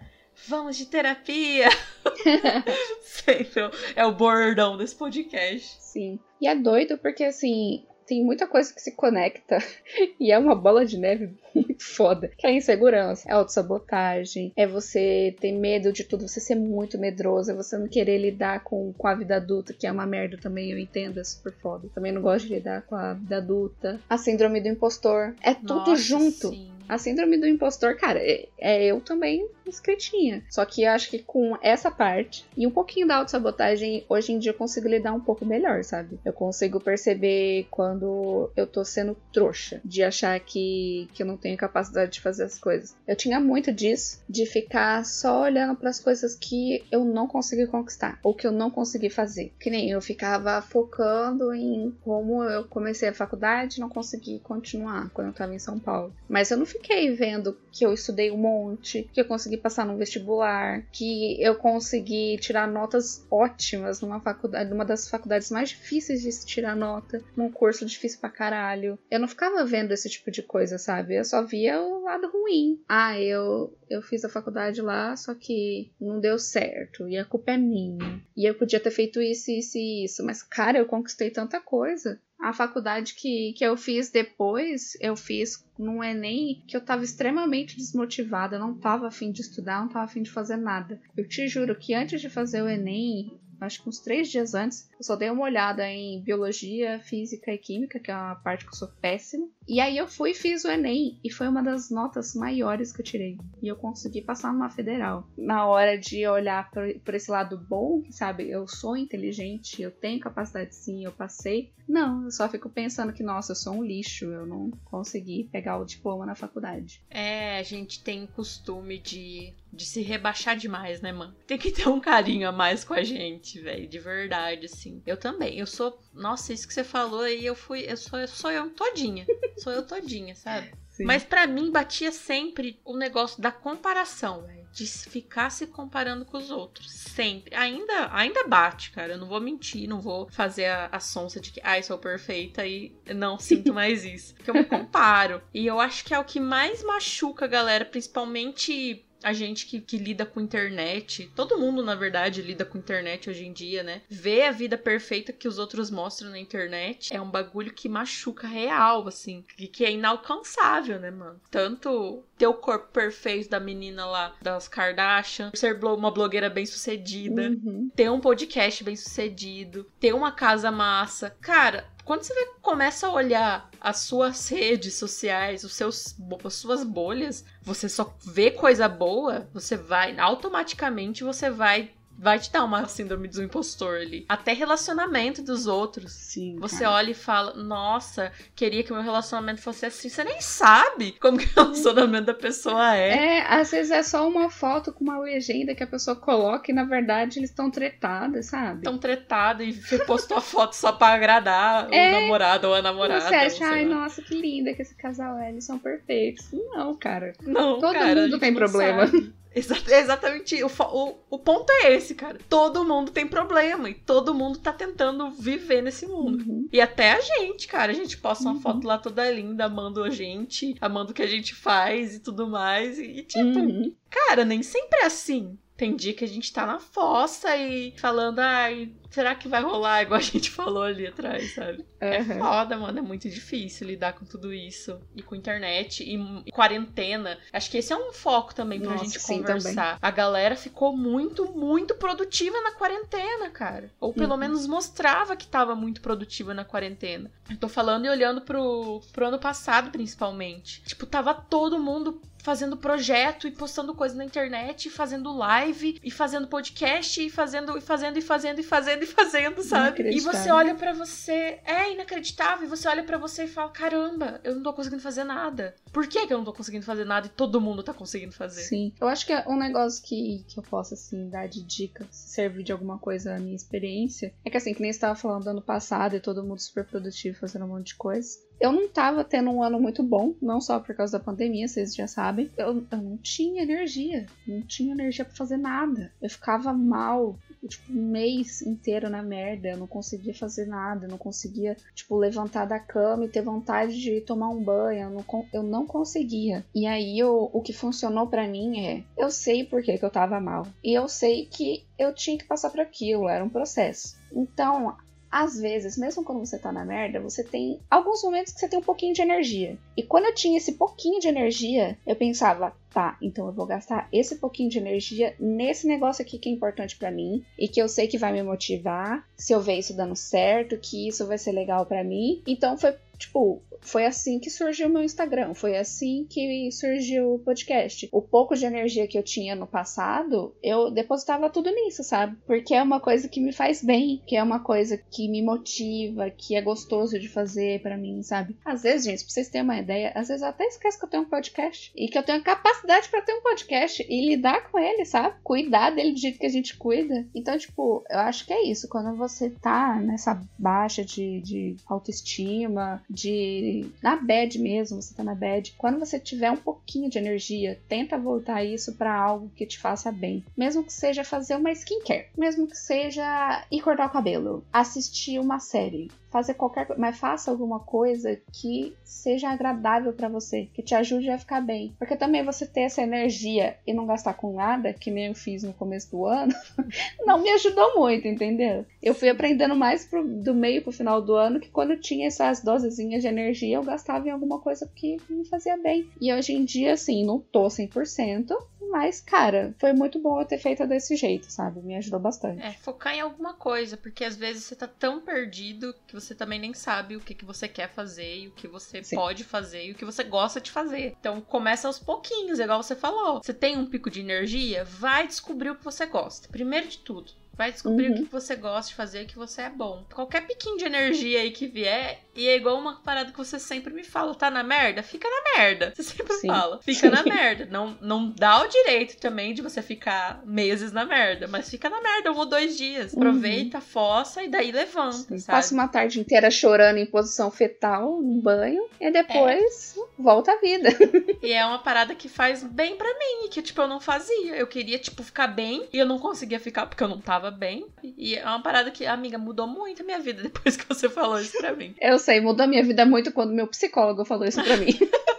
Vamos 0.48 0.76
de 0.76 0.86
terapia! 0.86 1.68
Sempre 3.00 3.70
é 3.96 4.04
o 4.04 4.12
bordão 4.12 4.76
desse 4.76 4.94
podcast. 4.94 5.76
Sim. 5.80 6.18
E 6.40 6.46
é 6.46 6.54
doido 6.54 6.98
porque, 6.98 7.24
assim, 7.24 7.84
tem 8.06 8.24
muita 8.24 8.46
coisa 8.46 8.72
que 8.72 8.80
se 8.80 8.92
conecta 8.92 9.58
e 10.20 10.30
é 10.30 10.38
uma 10.38 10.54
bola 10.54 10.84
de 10.84 10.98
neve 10.98 11.30
muito 11.54 11.84
foda. 11.84 12.30
Que 12.36 12.46
é 12.46 12.50
a 12.50 12.52
insegurança, 12.52 13.28
é 13.28 13.32
autossabotagem, 13.32 14.52
é 14.56 14.66
você 14.66 15.34
ter 15.40 15.52
medo 15.52 15.92
de 15.92 16.04
tudo, 16.04 16.28
você 16.28 16.40
ser 16.40 16.54
muito 16.54 16.98
medroso, 16.98 17.50
é 17.50 17.54
você 17.54 17.78
não 17.78 17.88
querer 17.88 18.18
lidar 18.18 18.62
com, 18.64 18.92
com 18.92 19.06
a 19.06 19.14
vida 19.14 19.36
adulta, 19.36 19.72
que 19.72 19.86
é 19.86 19.92
uma 19.92 20.06
merda 20.06 20.36
também, 20.36 20.70
eu 20.70 20.78
entendo, 20.78 21.20
é 21.20 21.24
super 21.24 21.52
foda. 21.52 21.88
Também 21.94 22.12
não 22.12 22.22
gosto 22.22 22.46
de 22.46 22.54
lidar 22.54 22.82
com 22.82 22.94
a 22.94 23.14
vida 23.14 23.38
adulta. 23.38 24.00
A 24.08 24.18
síndrome 24.18 24.60
do 24.60 24.68
impostor. 24.68 25.34
É 25.42 25.50
Nossa, 25.50 25.62
tudo 25.62 25.96
junto. 25.96 26.50
Sim. 26.50 26.70
A 26.86 26.98
síndrome 26.98 27.38
do 27.38 27.47
impostor, 27.47 27.97
cara, 27.97 28.20
é, 28.20 28.47
é 28.58 28.84
eu 28.84 29.00
também 29.00 29.49
escritinha. 29.66 30.44
Só 30.50 30.64
que 30.64 30.84
acho 30.84 31.10
que 31.10 31.18
com 31.18 31.56
essa 31.62 31.90
parte 31.90 32.44
e 32.56 32.66
um 32.66 32.70
pouquinho 32.70 33.06
da 33.06 33.16
autossabotagem, 33.16 34.04
hoje 34.08 34.32
em 34.32 34.38
dia 34.38 34.50
eu 34.50 34.56
consigo 34.56 34.88
lidar 34.88 35.12
um 35.12 35.20
pouco 35.20 35.44
melhor, 35.44 35.82
sabe? 35.84 36.18
Eu 36.24 36.32
consigo 36.32 36.80
perceber 36.80 37.66
quando 37.70 38.50
eu 38.56 38.66
tô 38.66 38.84
sendo 38.84 39.16
trouxa, 39.32 39.80
de 39.84 40.02
achar 40.02 40.38
que, 40.40 41.08
que 41.12 41.22
eu 41.22 41.26
não 41.26 41.36
tenho 41.36 41.56
capacidade 41.56 42.12
de 42.12 42.20
fazer 42.20 42.44
as 42.44 42.58
coisas. 42.58 42.96
Eu 43.06 43.16
tinha 43.16 43.40
muito 43.40 43.72
disso, 43.72 44.22
de 44.28 44.46
ficar 44.46 45.04
só 45.04 45.42
olhando 45.42 45.76
para 45.76 45.90
as 45.90 46.00
coisas 46.00 46.34
que 46.34 46.84
eu 46.90 47.04
não 47.04 47.26
consegui 47.26 47.66
conquistar, 47.66 48.18
ou 48.22 48.34
que 48.34 48.46
eu 48.46 48.52
não 48.52 48.70
consegui 48.70 49.10
fazer. 49.10 49.52
Que 49.58 49.70
nem 49.70 49.90
eu 49.90 50.00
ficava 50.00 50.60
focando 50.62 51.52
em 51.54 51.94
como 52.02 52.42
eu 52.44 52.64
comecei 52.64 53.08
a 53.08 53.14
faculdade 53.14 53.76
e 53.76 53.80
não 53.80 53.88
consegui 53.88 54.38
continuar 54.40 55.10
quando 55.10 55.28
eu 55.28 55.32
tava 55.32 55.54
em 55.54 55.58
São 55.58 55.78
Paulo. 55.78 56.14
Mas 56.28 56.50
eu 56.50 56.56
não 56.56 56.66
fiquei 56.66 57.14
vendo 57.14 57.56
que 57.72 57.84
eu 57.84 57.92
estudei 57.92 58.30
um 58.30 58.36
monte, 58.36 59.08
que 59.12 59.20
eu 59.20 59.24
consegui 59.24 59.53
passar 59.56 59.84
no 59.84 59.97
vestibular, 59.97 60.86
que 60.93 61.40
eu 61.43 61.54
consegui 61.56 62.36
tirar 62.38 62.67
notas 62.67 63.26
ótimas 63.30 64.00
numa 64.00 64.21
faculdade, 64.21 64.71
numa 64.71 64.84
das 64.84 65.08
faculdades 65.08 65.50
mais 65.50 65.71
difíceis 65.71 66.23
de 66.23 66.47
tirar 66.47 66.76
nota, 66.76 67.23
num 67.36 67.50
curso 67.50 67.86
difícil 67.86 68.21
pra 68.21 68.30
caralho. 68.30 68.99
Eu 69.10 69.21
não 69.21 69.28
ficava 69.28 69.64
vendo 69.64 69.93
esse 69.93 70.08
tipo 70.08 70.30
de 70.30 70.43
coisa, 70.43 70.78
sabe? 70.78 71.17
Eu 71.17 71.25
só 71.25 71.43
via 71.43 71.80
o 71.80 72.02
lado 72.02 72.30
ruim. 72.30 72.80
Ah, 72.88 73.19
eu 73.21 73.73
eu 73.88 74.02
fiz 74.02 74.25
a 74.25 74.28
faculdade 74.28 74.80
lá, 74.80 75.17
só 75.17 75.34
que 75.34 75.93
não 76.00 76.19
deu 76.21 76.38
certo, 76.38 77.08
e 77.08 77.17
a 77.17 77.25
culpa 77.25 77.52
é 77.52 77.58
minha. 77.58 78.21
E 78.36 78.49
eu 78.49 78.54
podia 78.54 78.80
ter 78.80 78.90
feito 78.90 79.21
isso, 79.21 79.50
isso 79.50 79.78
e 79.78 80.04
isso, 80.04 80.25
mas 80.25 80.43
cara, 80.43 80.78
eu 80.78 80.86
conquistei 80.86 81.30
tanta 81.30 81.60
coisa. 81.60 82.21
A 82.45 82.52
faculdade 82.52 83.15
que, 83.15 83.54
que 83.54 83.65
eu 83.65 83.75
fiz 83.75 84.11
depois, 84.11 84.99
eu 85.00 85.17
fiz 85.17 85.65
no 85.78 86.04
Enem 86.04 86.63
que 86.67 86.76
eu 86.76 86.80
tava 86.83 87.02
extremamente 87.02 87.75
desmotivada, 87.75 88.59
não 88.59 88.75
tava 88.75 89.09
afim 89.09 89.33
de 89.33 89.41
estudar, 89.41 89.80
não 89.80 89.89
tava 89.89 90.04
afim 90.04 90.21
de 90.21 90.30
fazer 90.30 90.59
nada. 90.59 91.00
Eu 91.17 91.26
te 91.26 91.49
juro 91.49 91.75
que 91.75 91.95
antes 91.95 92.21
de 92.21 92.28
fazer 92.28 92.61
o 92.61 92.69
Enem, 92.69 93.41
acho 93.64 93.82
que 93.82 93.88
uns 93.88 93.98
três 93.98 94.28
dias 94.28 94.54
antes, 94.54 94.88
eu 94.92 95.04
só 95.04 95.16
dei 95.16 95.30
uma 95.30 95.44
olhada 95.44 95.88
em 95.88 96.22
biologia, 96.22 97.00
física 97.00 97.52
e 97.52 97.58
química, 97.58 97.98
que 97.98 98.10
é 98.10 98.14
uma 98.14 98.36
parte 98.36 98.64
que 98.64 98.70
eu 98.70 98.76
sou 98.76 98.88
péssima. 99.00 99.48
E 99.66 99.80
aí 99.80 99.96
eu 99.96 100.06
fui 100.06 100.30
e 100.30 100.34
fiz 100.34 100.64
o 100.64 100.70
Enem, 100.70 101.18
e 101.24 101.30
foi 101.30 101.48
uma 101.48 101.62
das 101.62 101.90
notas 101.90 102.34
maiores 102.34 102.92
que 102.92 103.00
eu 103.00 103.04
tirei. 103.04 103.38
E 103.62 103.68
eu 103.68 103.76
consegui 103.76 104.20
passar 104.20 104.52
numa 104.52 104.70
federal. 104.70 105.26
Na 105.36 105.66
hora 105.66 105.98
de 105.98 106.26
olhar 106.26 106.70
por, 106.70 107.14
esse 107.14 107.30
lado 107.30 107.56
bom, 107.56 108.02
sabe, 108.10 108.48
eu 108.50 108.66
sou 108.66 108.96
inteligente, 108.96 109.82
eu 109.82 109.90
tenho 109.90 110.20
capacidade 110.20 110.74
sim, 110.74 111.04
eu 111.04 111.12
passei. 111.12 111.72
Não, 111.88 112.24
eu 112.24 112.30
só 112.30 112.48
fico 112.48 112.68
pensando 112.68 113.12
que, 113.12 113.22
nossa, 113.22 113.52
eu 113.52 113.56
sou 113.56 113.74
um 113.74 113.84
lixo, 113.84 114.26
eu 114.26 114.46
não 114.46 114.70
consegui 114.84 115.48
pegar 115.50 115.78
o 115.78 115.84
diploma 115.84 116.26
na 116.26 116.34
faculdade. 116.34 117.02
É, 117.10 117.58
a 117.58 117.62
gente 117.62 118.02
tem 118.02 118.26
costume 118.26 118.98
de 118.98 119.52
de 119.75 119.84
se 119.84 120.00
rebaixar 120.02 120.56
demais, 120.56 121.00
né, 121.00 121.13
mano? 121.13 121.34
Tem 121.47 121.58
que 121.58 121.71
ter 121.71 121.89
um 121.89 122.00
carinho 122.00 122.49
a 122.49 122.52
mais 122.52 122.84
com 122.84 122.95
a 122.95 123.02
gente, 123.02 123.60
velho, 123.60 123.89
de 123.89 123.99
verdade, 123.99 124.67
assim. 124.67 125.02
Eu 125.06 125.17
também, 125.17 125.58
eu 125.58 125.67
sou, 125.67 125.99
nossa, 126.13 126.52
isso 126.52 126.67
que 126.67 126.75
você 126.75 126.84
falou 126.84 127.21
aí, 127.21 127.45
eu 127.45 127.54
fui, 127.54 127.84
eu 127.87 127.97
sou, 127.97 128.19
eu 128.19 128.28
sou 128.28 128.50
eu 128.50 128.71
todinha. 128.71 129.26
sou 129.58 129.73
eu 129.73 129.87
todinha, 129.87 130.34
sabe? 130.34 130.73
Sim. 130.89 131.04
Mas 131.04 131.25
para 131.25 131.47
mim 131.47 131.73
batia 131.73 132.13
sempre 132.13 132.80
o 132.84 132.97
negócio 132.97 133.43
da 133.43 133.50
comparação, 133.50 134.43
velho 134.43 134.65
de 134.75 134.87
ficar 134.87 135.50
se 135.50 135.69
comparando 135.69 136.25
com 136.25 136.37
os 136.37 136.50
outros. 136.50 136.91
Sempre. 136.91 137.54
Ainda, 137.54 138.10
ainda 138.13 138.47
bate, 138.49 138.91
cara. 138.91 139.13
Eu 139.13 139.19
não 139.19 139.28
vou 139.28 139.41
mentir, 139.41 139.89
não 139.89 140.00
vou 140.00 140.28
fazer 140.28 140.67
a, 140.67 140.89
a 140.91 140.99
sonsa 140.99 141.41
de 141.41 141.52
que, 141.52 141.60
ai, 141.63 141.82
sou 141.82 141.97
perfeita 141.97 142.67
e 142.67 142.93
não 143.15 143.39
sinto 143.39 143.73
mais 143.73 144.04
isso. 144.04 144.34
Porque 144.34 144.50
eu 144.50 144.54
me 144.54 144.65
comparo. 144.65 145.41
E 145.54 145.65
eu 145.65 145.78
acho 145.78 146.04
que 146.04 146.13
é 146.13 146.19
o 146.19 146.25
que 146.25 146.41
mais 146.41 146.82
machuca 146.82 147.45
a 147.45 147.49
galera, 147.49 147.84
principalmente 147.84 149.03
a 149.25 149.32
gente 149.32 149.67
que, 149.67 149.80
que, 149.80 149.97
lida 149.97 150.26
com 150.26 150.41
internet, 150.41 151.30
todo 151.34 151.58
mundo, 151.58 151.82
na 151.82 151.95
verdade, 151.95 152.43
lida 152.43 152.65
com 152.65 152.78
internet 152.78 153.30
hoje 153.30 153.47
em 153.47 153.52
dia, 153.52 153.82
né? 153.82 154.02
Ver 154.08 154.43
a 154.43 154.52
vida 154.52 154.76
perfeita 154.76 155.32
que 155.32 155.49
os 155.49 155.58
outros 155.58 155.91
mostram 155.91 156.30
na 156.30 156.39
internet 156.39 157.15
é 157.15 157.21
um 157.21 157.30
bagulho 157.30 157.73
que 157.73 157.89
machuca 157.89 158.47
real, 158.47 159.08
assim, 159.08 159.45
que, 159.56 159.67
que 159.67 159.84
é 159.84 159.93
inalcançável, 159.93 161.00
né, 161.00 161.10
mano? 161.10 161.41
Tanto 161.50 162.23
ter 162.37 162.47
o 162.47 162.54
corpo 162.54 162.93
perfeito 162.93 163.49
da 163.49 163.58
menina 163.58 164.04
lá, 164.04 164.34
das 164.43 164.69
Kardashian, 164.69 165.50
ser 165.54 165.82
uma 165.82 166.10
blogueira 166.10 166.50
bem 166.50 166.67
sucedida, 166.67 167.50
uhum. 167.50 167.91
ter 167.95 168.10
um 168.10 168.21
podcast 168.21 168.84
bem 168.84 168.97
sucedido, 168.97 169.87
ter 169.99 170.13
uma 170.13 170.32
casa 170.32 170.71
massa. 170.71 171.34
Cara, 171.41 171.89
quando 172.04 172.23
você 172.23 172.47
começa 172.60 173.06
a 173.06 173.12
olhar 173.12 173.71
as 173.80 173.99
suas 173.99 174.49
redes 174.49 174.95
sociais, 174.95 175.64
os 175.64 175.75
seus, 175.75 176.14
as 176.45 176.54
suas 176.54 176.84
bolhas, 176.84 177.45
você 177.62 177.88
só 177.88 178.14
vê 178.25 178.50
coisa 178.50 178.88
boa, 178.88 179.49
você 179.52 179.76
vai, 179.76 180.19
automaticamente 180.19 181.25
você 181.25 181.50
vai 181.50 181.90
vai 182.18 182.38
te 182.38 182.50
dar 182.50 182.64
uma 182.64 182.86
síndrome 182.86 183.28
do 183.28 183.42
impostor 183.42 183.96
ali. 183.96 184.24
Até 184.28 184.52
relacionamento 184.52 185.42
dos 185.42 185.66
outros. 185.66 186.12
Sim. 186.12 186.56
Você 186.58 186.84
cara. 186.84 186.92
olha 186.92 187.10
e 187.10 187.14
fala, 187.14 187.54
nossa, 187.54 188.32
queria 188.54 188.82
que 188.82 188.92
o 188.92 188.94
meu 188.94 189.04
relacionamento 189.04 189.60
fosse 189.60 189.86
assim. 189.86 190.08
Você 190.08 190.24
nem 190.24 190.40
sabe 190.40 191.12
como 191.20 191.38
que 191.38 191.46
o 191.46 191.64
relacionamento 191.64 192.26
da 192.26 192.34
pessoa 192.34 192.96
é. 192.96 193.38
É, 193.38 193.46
às 193.46 193.70
vezes 193.70 193.90
é 193.90 194.02
só 194.02 194.26
uma 194.28 194.50
foto 194.50 194.92
com 194.92 195.04
uma 195.04 195.18
legenda 195.18 195.74
que 195.74 195.82
a 195.82 195.86
pessoa 195.86 196.16
coloca 196.16 196.70
e 196.70 196.74
na 196.74 196.84
verdade 196.84 197.38
eles 197.38 197.50
estão 197.50 197.70
tretados, 197.70 198.46
sabe? 198.46 198.78
Estão 198.78 198.98
tretados 198.98 199.92
e 199.92 199.98
postou 200.06 200.36
a 200.36 200.40
foto 200.40 200.74
só 200.74 200.92
pra 200.92 201.08
agradar 201.08 201.88
é, 201.92 202.08
o 202.08 202.20
namorado 202.20 202.68
ou 202.68 202.74
a 202.74 202.82
namorada. 202.82 203.20
Você 203.28 203.34
acha, 203.34 203.66
ai, 203.66 203.84
nossa, 203.84 204.22
que 204.22 204.34
linda 204.34 204.72
que 204.74 204.82
esse 204.82 204.94
casal 204.96 205.38
é, 205.38 205.50
eles 205.50 205.64
são 205.64 205.78
perfeitos. 205.78 206.46
Não, 206.52 206.94
cara. 206.96 207.32
Não, 207.42 207.78
Todo 207.78 207.92
cara, 207.92 208.22
mundo 208.22 208.38
tem 208.38 208.54
problema. 208.54 209.06
Sabe. 209.06 209.34
Exatamente. 209.54 210.62
O, 210.62 210.69
o, 210.69 211.17
o 211.30 211.38
ponto 211.38 211.71
é 211.71 211.95
esse, 211.95 212.14
cara. 212.14 212.38
Todo 212.49 212.84
mundo 212.84 213.10
tem 213.10 213.26
problema 213.26 213.88
e 213.88 213.95
todo 213.95 214.34
mundo 214.34 214.58
tá 214.58 214.73
tentando 214.73 215.30
viver 215.30 215.82
nesse 215.82 216.06
mundo. 216.06 216.45
Uhum. 216.45 216.69
E 216.73 216.80
até 216.80 217.12
a 217.12 217.21
gente, 217.21 217.69
cara. 217.69 217.93
A 217.93 217.95
gente 217.95 218.17
posta 218.17 218.45
uma 218.45 218.54
uhum. 218.54 218.60
foto 218.60 218.86
lá 218.86 218.99
toda 218.99 219.30
linda, 219.30 219.67
amando 219.67 220.02
a 220.02 220.10
gente, 220.10 220.76
amando 220.80 221.12
o 221.12 221.14
que 221.14 221.23
a 221.23 221.26
gente 221.26 221.54
faz 221.54 222.14
e 222.14 222.21
tudo 222.21 222.49
mais. 222.49 222.99
E, 222.99 223.23
tipo, 223.23 223.58
uhum. 223.58 223.95
cara, 224.10 224.45
nem 224.45 224.62
sempre 224.62 225.00
é 225.00 225.06
assim. 225.06 225.58
Tem 225.76 225.97
dia 225.97 226.15
que 226.15 226.25
a 226.25 226.28
gente 226.28 226.52
tá 226.52 226.65
na 226.65 226.78
fossa 226.78 227.56
e 227.56 227.93
falando, 227.99 228.39
ai, 228.39 228.93
será 229.10 229.34
que 229.34 229.49
vai 229.49 229.63
rolar 229.63 230.02
igual 230.02 230.19
a 230.19 230.23
gente 230.23 230.50
falou 230.50 230.84
ali 230.84 231.06
atrás, 231.06 231.54
sabe? 231.54 231.78
Uhum. 231.78 231.87
É 232.00 232.23
foda, 232.23 232.76
mano. 232.76 232.99
É 232.99 233.02
muito 233.02 233.28
difícil 233.28 233.89
lidar 233.89 234.13
com 234.13 234.25
tudo 234.25 234.52
isso. 234.52 235.00
E 235.17 235.23
com 235.23 235.34
internet 235.34 236.04
e, 236.04 236.17
e 236.47 236.52
quarentena. 236.52 237.39
Acho 237.52 237.71
que 237.71 237.78
esse 237.78 237.93
é 237.93 237.97
um 237.97 238.13
foco 238.13 238.54
também 238.54 238.80
pra 238.80 238.93
Nossa, 238.93 239.04
gente 239.04 239.21
sim, 239.21 239.39
conversar. 239.39 239.95
Também. 239.95 239.99
A 240.00 240.10
galera 240.10 240.56
ficou 240.56 240.97
muito, 240.97 241.50
muito 241.52 241.95
produtiva 241.97 242.60
na 242.60 242.73
quarentena, 242.73 243.50
cara. 243.50 243.91
Ou 244.00 244.13
pelo 244.13 244.32
uhum. 244.32 244.39
menos 244.39 244.67
mostrava 244.67 245.37
que 245.37 245.47
tava 245.47 245.75
muito 245.75 246.00
produtiva 246.00 246.54
na 246.54 246.65
quarentena. 246.65 247.32
Eu 247.50 247.56
tô 247.56 247.69
falando 247.69 248.04
e 248.06 248.08
olhando 248.08 248.41
pro, 248.43 249.00
pro 249.13 249.26
ano 249.26 249.39
passado, 249.39 249.91
principalmente. 249.91 250.82
Tipo, 250.82 251.06
tava 251.06 251.34
todo 251.34 251.80
mundo 251.80 252.21
fazendo 252.45 252.76
projeto 252.76 253.49
e 253.49 253.50
postando 253.50 253.95
coisa 253.95 254.15
na 254.15 254.25
internet, 254.25 254.87
e 254.87 254.91
fazendo 254.91 255.35
live 255.35 255.99
e 256.04 256.11
fazendo 256.11 256.47
podcast 256.47 257.25
e 257.25 257.30
fazendo 257.30 257.78
e 257.78 257.80
fazendo 257.80 258.19
e 258.19 258.23
fazendo 258.23 258.61
e 258.61 258.63
fazendo 258.63 259.02
e 259.02 259.07
fazendo, 259.07 259.63
sabe? 259.63 260.11
E 260.11 260.21
você 260.21 260.50
olha 260.50 260.75
para 260.75 260.93
você, 260.93 261.59
é 261.65 261.91
inacreditável, 261.91 262.67
e 262.67 262.69
você 262.69 262.87
olha 262.87 263.02
para 263.02 263.17
você 263.17 263.45
e 263.45 263.49
fala: 263.49 263.71
"Caramba, 263.71 264.41
eu 264.45 264.54
não 264.54 264.63
tô 264.63 264.75
conseguindo 264.75 265.02
fazer 265.02 265.25
nada. 265.25 265.75
Por 265.91 266.07
que, 266.07 266.26
que 266.26 266.35
eu 266.35 266.37
não 266.37 266.45
tô 266.45 266.52
conseguindo 266.52 266.85
fazer 266.85 267.07
nada 267.07 267.26
e 267.28 267.30
todo 267.30 267.61
mundo 267.63 267.83
tá 267.83 267.95
conseguindo 267.95 268.33
fazer?" 268.33 268.61
Sim. 268.61 268.93
Eu 269.00 269.09
acho 269.09 269.25
que 269.25 269.33
é 269.33 269.43
um 269.49 269.57
negócio 269.57 270.04
que, 270.04 270.45
que 270.47 270.59
eu 270.59 270.63
posso 270.63 270.93
assim 270.93 271.30
dar 271.30 271.49
de 271.49 271.63
dica, 271.63 272.07
se 272.11 272.35
servir 272.35 272.63
de 272.63 272.73
alguma 272.73 272.99
coisa 272.99 273.35
a 273.35 273.39
minha 273.39 273.57
experiência, 273.57 274.35
é 274.45 274.50
que 274.50 274.57
assim, 274.59 274.75
que 274.75 274.83
nem 274.83 274.91
estava 274.91 275.15
falando 275.15 275.49
ano 275.49 275.63
passado 275.63 276.15
e 276.15 276.21
todo 276.21 276.45
mundo 276.45 276.61
super 276.61 276.85
produtivo 276.85 277.39
fazendo 277.39 277.65
um 277.65 277.69
monte 277.69 277.87
de 277.89 277.95
coisa. 277.95 278.39
Eu 278.60 278.73
não 278.73 278.88
tava 278.88 279.25
tendo 279.25 279.50
um 279.50 279.62
ano 279.62 279.80
muito 279.80 280.02
bom, 280.02 280.34
não 280.40 280.60
só 280.60 280.78
por 280.78 280.95
causa 280.95 281.19
da 281.19 281.25
pandemia, 281.25 281.69
vocês 281.69 281.95
já 281.95 282.06
sabem. 282.06 282.50
Eu, 282.56 282.84
eu 282.90 282.99
não 282.99 283.17
tinha 283.19 283.62
energia, 283.62 284.26
não 284.47 284.62
tinha 284.62 284.93
energia 284.93 285.25
para 285.25 285.34
fazer 285.34 285.56
nada. 285.56 286.12
Eu 286.21 286.30
ficava 286.30 286.73
mal, 286.73 287.36
tipo, 287.69 287.93
um 287.93 288.10
mês 288.10 288.62
inteiro 288.62 289.10
na 289.10 289.23
merda. 289.23 289.69
Eu 289.69 289.76
não 289.76 289.86
conseguia 289.86 290.34
fazer 290.34 290.67
nada, 290.67 291.08
não 291.08 291.19
conseguia, 291.19 291.76
tipo, 291.95 292.17
levantar 292.17 292.64
da 292.64 292.78
cama 292.78 293.25
e 293.25 293.28
ter 293.28 293.43
vontade 293.43 294.00
de 294.00 294.21
tomar 294.21 294.49
um 294.49 294.62
banho. 294.62 295.02
Eu 295.02 295.10
não, 295.10 295.47
eu 295.52 295.62
não 295.62 295.86
conseguia. 295.86 296.64
E 296.75 296.86
aí 296.86 297.19
eu, 297.19 297.50
o 297.52 297.60
que 297.60 297.73
funcionou 297.73 298.26
para 298.28 298.49
mim 298.49 298.80
é: 298.80 299.04
eu 299.17 299.30
sei 299.30 299.64
por 299.64 299.82
que, 299.82 299.99
que 299.99 300.04
eu 300.04 300.10
tava 300.10 300.40
mal. 300.40 300.67
E 300.82 300.95
eu 300.95 301.08
sei 301.08 301.47
que 301.47 301.84
eu 301.99 302.14
tinha 302.14 302.38
que 302.38 302.45
passar 302.45 302.71
por 302.71 302.80
aquilo, 302.80 303.28
era 303.28 303.45
um 303.45 303.49
processo. 303.49 304.17
Então, 304.32 304.97
às 305.34 305.58
vezes, 305.58 305.99
mesmo 305.99 306.23
quando 306.23 306.38
você 306.47 306.56
tá 306.56 306.70
na 306.70 306.84
merda, 306.84 307.18
você 307.18 307.42
tem 307.42 307.80
alguns 307.90 308.23
momentos 308.23 308.52
que 308.52 308.60
você 308.60 308.68
tem 308.68 308.78
um 308.78 308.82
pouquinho 308.82 309.12
de 309.12 309.20
energia. 309.20 309.76
E 309.97 310.02
quando 310.04 310.26
eu 310.26 310.34
tinha 310.34 310.56
esse 310.56 310.75
pouquinho 310.75 311.18
de 311.18 311.26
energia, 311.26 311.99
eu 312.06 312.14
pensava, 312.14 312.73
tá, 312.95 313.19
então 313.21 313.47
eu 313.47 313.52
vou 313.52 313.67
gastar 313.67 314.09
esse 314.13 314.37
pouquinho 314.37 314.71
de 314.71 314.78
energia 314.78 315.35
nesse 315.41 315.87
negócio 315.87 316.23
aqui 316.23 316.39
que 316.39 316.49
é 316.49 316.52
importante 316.52 316.97
para 316.97 317.11
mim 317.11 317.45
e 317.59 317.67
que 317.67 317.83
eu 317.83 317.89
sei 317.89 318.07
que 318.07 318.17
vai 318.17 318.33
me 318.33 318.43
motivar, 318.43 319.28
se 319.37 319.52
eu 319.52 319.61
ver 319.61 319.78
isso 319.78 319.97
dando 319.97 320.15
certo, 320.15 320.78
que 320.78 321.09
isso 321.09 321.26
vai 321.26 321.37
ser 321.37 321.50
legal 321.50 321.85
para 321.85 322.04
mim. 322.04 322.41
Então 322.47 322.78
foi 322.78 322.95
Tipo, 323.19 323.63
foi 323.80 324.04
assim 324.07 324.39
que 324.39 324.50
surgiu 324.50 324.89
meu 324.89 325.02
Instagram, 325.02 325.54
foi 325.54 325.76
assim 325.76 326.26
que 326.28 326.71
surgiu 326.73 327.35
o 327.35 327.39
podcast. 327.39 328.09
O 328.11 328.21
pouco 328.21 328.54
de 328.57 328.65
energia 328.65 329.07
que 329.07 329.17
eu 329.17 329.23
tinha 329.23 329.54
no 329.54 329.67
passado, 329.67 330.54
eu 330.63 330.91
depositava 330.91 331.50
tudo 331.50 331.71
nisso, 331.71 332.02
sabe? 332.02 332.37
Porque 332.47 332.75
é 332.75 332.83
uma 332.83 333.00
coisa 333.00 333.28
que 333.28 333.41
me 333.41 333.52
faz 333.52 333.83
bem, 333.83 334.23
que 334.26 334.37
é 334.37 334.43
uma 334.43 334.61
coisa 334.61 334.97
que 334.97 335.28
me 335.28 335.43
motiva, 335.43 336.30
que 336.30 336.57
é 336.57 336.63
gostoso 336.63 337.19
de 337.19 337.28
fazer 337.28 337.80
para 337.83 337.97
mim, 337.97 338.23
sabe? 338.23 338.57
Às 338.65 338.83
vezes, 338.83 339.04
gente, 339.07 339.25
pra 339.25 339.33
vocês 339.33 339.49
terem 339.49 339.65
uma 339.65 339.78
ideia, 339.78 340.13
às 340.15 340.28
vezes 340.28 340.43
eu 340.43 340.49
até 340.49 340.65
esqueço 340.65 340.99
que 340.99 341.04
eu 341.04 341.11
tenho 341.11 341.23
um 341.23 341.28
podcast 341.28 341.93
e 341.95 342.09
que 342.09 342.19
eu 342.19 342.23
tenho 342.23 342.43
capacidade 342.43 342.83
para 342.84 343.23
ter 343.23 343.32
um 343.32 343.42
podcast 343.42 344.04
e 344.08 344.28
lidar 344.28 344.70
com 344.70 344.78
ele, 344.78 345.04
sabe? 345.04 345.36
Cuidar 345.42 345.90
dele 345.90 346.12
do 346.12 346.18
jeito 346.18 346.38
que 346.38 346.47
a 346.47 346.50
gente 346.50 346.76
cuida. 346.76 347.26
Então, 347.34 347.56
tipo, 347.58 348.04
eu 348.10 348.18
acho 348.20 348.47
que 348.47 348.52
é 348.52 348.64
isso. 348.64 348.88
Quando 348.88 349.16
você 349.16 349.50
tá 349.50 349.97
nessa 349.97 350.40
baixa 350.58 351.04
de, 351.04 351.40
de 351.40 351.76
autoestima, 351.86 353.02
de. 353.08 353.86
na 354.02 354.16
bad 354.16 354.58
mesmo, 354.58 355.00
você 355.00 355.14
tá 355.14 355.23
na 355.23 355.34
bad. 355.34 355.75
Quando 355.78 355.99
você 355.99 356.18
tiver 356.18 356.50
um 356.50 356.56
pouquinho 356.56 357.10
de 357.10 357.18
energia, 357.18 357.80
tenta 357.88 358.18
voltar 358.18 358.64
isso 358.64 358.94
para 358.94 359.14
algo 359.14 359.50
que 359.54 359.66
te 359.66 359.78
faça 359.78 360.10
bem. 360.10 360.44
Mesmo 360.56 360.84
que 360.84 360.92
seja 360.92 361.25
fazer 361.25 361.56
uma 361.56 361.73
skincare, 361.73 362.28
mesmo 362.36 362.66
que 362.66 362.76
seja 362.76 363.64
ir 363.70 363.80
cortar 363.80 364.06
o 364.06 364.12
cabelo, 364.12 364.64
assistir 364.73 365.38
uma 365.38 365.58
série, 365.58 366.10
fazer 366.34 366.54
qualquer 366.54 366.88
mas 366.99 367.16
faça 367.16 367.49
alguma 367.49 367.78
coisa 367.78 368.36
que 368.52 368.92
seja 369.04 369.49
agradável 369.49 370.12
para 370.12 370.28
você, 370.28 370.68
que 370.75 370.82
te 370.82 370.92
ajude 370.92 371.30
a 371.30 371.38
ficar 371.38 371.60
bem. 371.60 371.94
Porque 371.97 372.16
também 372.16 372.44
você 372.44 372.66
ter 372.66 372.80
essa 372.80 373.02
energia 373.02 373.76
e 373.86 373.92
não 373.94 374.04
gastar 374.04 374.34
com 374.34 374.52
nada, 374.52 374.92
que 374.92 375.12
nem 375.12 375.28
eu 375.28 375.34
fiz 375.34 375.62
no 375.62 375.73
começo 375.73 376.10
do 376.10 376.26
ano, 376.26 376.52
não 377.25 377.40
me 377.40 377.49
ajudou 377.50 377.94
muito, 377.94 378.26
entendeu? 378.26 378.84
Eu 379.00 379.14
fui 379.14 379.28
aprendendo 379.28 379.76
mais 379.76 380.04
pro, 380.04 380.26
do 380.26 380.52
meio 380.52 380.82
pro 380.82 380.90
final 380.90 381.23
do 381.23 381.34
ano 381.34 381.60
que 381.60 381.70
quando 381.70 381.92
eu 381.92 382.00
tinha 382.00 382.26
essas 382.26 382.60
dosezinhas 382.60 383.23
de 383.23 383.28
energia, 383.28 383.76
eu 383.76 383.84
gastava 383.84 384.26
em 384.26 384.32
alguma 384.32 384.58
coisa 384.58 384.90
que 384.92 385.16
me 385.30 385.44
fazia 385.44 385.76
bem. 385.76 386.08
E 386.20 386.34
hoje 386.34 386.52
em 386.52 386.64
dia, 386.64 386.94
assim, 386.94 387.25
não 387.25 387.38
tô 387.38 387.68
100%, 387.68 388.56
mas, 388.95 389.21
cara, 389.21 389.75
foi 389.80 389.93
muito 389.93 390.21
bom 390.21 390.41
eu 390.41 390.47
ter 390.47 390.57
feito 390.57 390.87
desse 390.87 391.17
jeito, 391.17 391.50
sabe? 391.50 391.80
Me 391.80 391.97
ajudou 391.97 392.21
bastante. 392.21 392.63
É, 392.63 392.73
focar 392.75 393.13
em 393.13 393.23
alguma 393.23 393.52
coisa, 393.52 393.97
porque 393.97 394.25
às 394.25 394.37
vezes 394.37 394.63
você 394.63 394.76
tá 394.76 394.87
tão 394.87 395.21
perdido 395.21 395.93
que 396.07 396.15
você 396.15 396.33
também 396.33 396.61
nem 396.61 396.73
sabe 396.73 397.17
o 397.17 397.21
que, 397.21 397.35
que 397.35 397.45
você 397.45 397.67
quer 397.67 397.89
fazer 397.89 398.43
e 398.43 398.47
o 398.47 398.52
que 398.52 398.69
você 398.69 399.02
Sim. 399.02 399.17
pode 399.17 399.43
fazer 399.43 399.85
e 399.87 399.91
o 399.91 399.97
que 399.97 400.04
você 400.04 400.23
gosta 400.23 400.61
de 400.61 400.71
fazer. 400.71 401.17
Então 401.19 401.41
começa 401.41 401.89
aos 401.89 401.99
pouquinhos, 401.99 402.61
igual 402.61 402.80
você 402.80 402.95
falou. 402.95 403.43
Você 403.43 403.52
tem 403.52 403.76
um 403.76 403.85
pico 403.85 404.09
de 404.09 404.21
energia, 404.21 404.85
vai 404.85 405.26
descobrir 405.26 405.71
o 405.71 405.75
que 405.75 405.85
você 405.85 406.07
gosta. 406.07 406.49
Primeiro 406.49 406.87
de 406.87 406.99
tudo. 406.99 407.33
Vai 407.57 407.73
descobrir 407.73 408.11
uhum. 408.11 408.15
o 408.15 408.25
que 408.25 408.33
você 408.33 408.54
gosta 408.54 408.91
de 408.91 408.95
fazer, 408.95 409.25
o 409.25 409.26
que 409.26 409.37
você 409.37 409.63
é 409.63 409.71
bom. 409.71 410.04
Qualquer 410.13 410.47
piquinho 410.47 410.76
de 410.76 410.85
energia 410.85 411.41
aí 411.41 411.50
que 411.50 411.67
vier, 411.67 412.24
E 412.34 412.49
é 412.49 412.56
igual 412.56 412.78
uma 412.78 412.97
parada 412.97 413.30
que 413.30 413.38
você 413.38 413.58
sempre 413.58 413.92
me 413.92 414.04
fala, 414.04 414.34
tá 414.34 414.50
na 414.50 414.62
merda? 414.62 415.02
Fica 415.02 415.28
na 415.28 415.58
merda. 415.58 415.92
Você 415.94 416.02
sempre 416.02 416.34
Sim. 416.34 416.49
fala, 416.49 416.80
fica 416.82 417.10
na 417.10 417.23
merda. 417.25 417.66
Não, 417.70 417.97
não 418.00 418.30
dá 418.30 418.62
o 418.62 418.68
direito 418.68 419.16
também 419.18 419.54
de 419.54 419.62
você 419.62 419.82
ficar 419.82 420.42
meses 420.44 420.92
na 420.92 421.04
merda, 421.04 421.47
mas 421.47 421.70
fica 421.70 421.88
na 421.88 422.00
merda 422.00 422.32
um 422.32 422.36
ou 422.36 422.47
dois 422.47 422.76
dias. 422.76 423.12
Uhum. 423.12 423.20
Aproveita, 423.20 423.78
uhum. 423.78 423.84
fossa 423.84 424.42
e 424.42 424.49
daí 424.49 424.73
levanta? 424.73 425.34
Passa 425.47 425.75
uma 425.75 425.88
tarde 425.88 426.20
inteira 426.20 426.50
chorando 426.50 426.99
em 426.99 427.06
posição 427.06 427.50
fetal, 427.50 428.20
no 428.20 428.40
banho, 428.40 428.88
e 429.00 429.10
depois 429.10 429.97
é. 429.97 430.23
volta 430.23 430.52
à 430.52 430.60
vida. 430.60 430.88
E 431.42 431.52
é 431.52 431.64
uma 431.66 431.78
parada 431.78 432.14
que 432.14 432.26
faz 432.26 432.62
bem 432.62 432.97
para 432.97 433.18
mim, 433.18 433.49
que 433.50 433.60
tipo, 433.60 433.78
eu 433.78 433.86
não 433.86 434.00
fazia. 434.00 434.56
Eu 434.56 434.66
queria, 434.66 434.99
tipo, 434.99 435.23
ficar 435.23 435.47
bem 435.47 435.86
e 435.92 435.99
eu 435.99 436.06
não 436.06 436.18
conseguia 436.18 436.58
ficar 436.58 436.86
porque 436.86 437.04
eu 437.04 437.08
não 437.08 437.20
tava 437.20 437.50
bem. 437.50 437.86
E 438.02 438.34
é 438.34 438.44
uma 438.44 438.62
parada 438.62 438.90
que, 438.90 439.04
amiga, 439.04 439.36
mudou 439.36 439.66
muito 439.66 440.02
a 440.02 440.04
minha 440.06 440.18
vida 440.18 440.40
depois 440.42 440.75
que 440.75 440.88
você 440.88 441.08
falou 441.08 441.38
isso 441.38 441.58
pra 441.58 441.75
mim. 441.75 441.94
Eu 442.00 442.18
sei, 442.25 442.41
mudou 442.41 442.65
a 442.65 442.67
minha 442.67 442.82
vida 442.82 443.04
muito 443.04 443.32
quando 443.32 443.52
meu 443.52 443.67
psicólogo 443.67 444.25
falou 444.25 444.47
isso 444.47 444.63
pra 444.63 444.76
mim. 444.76 444.99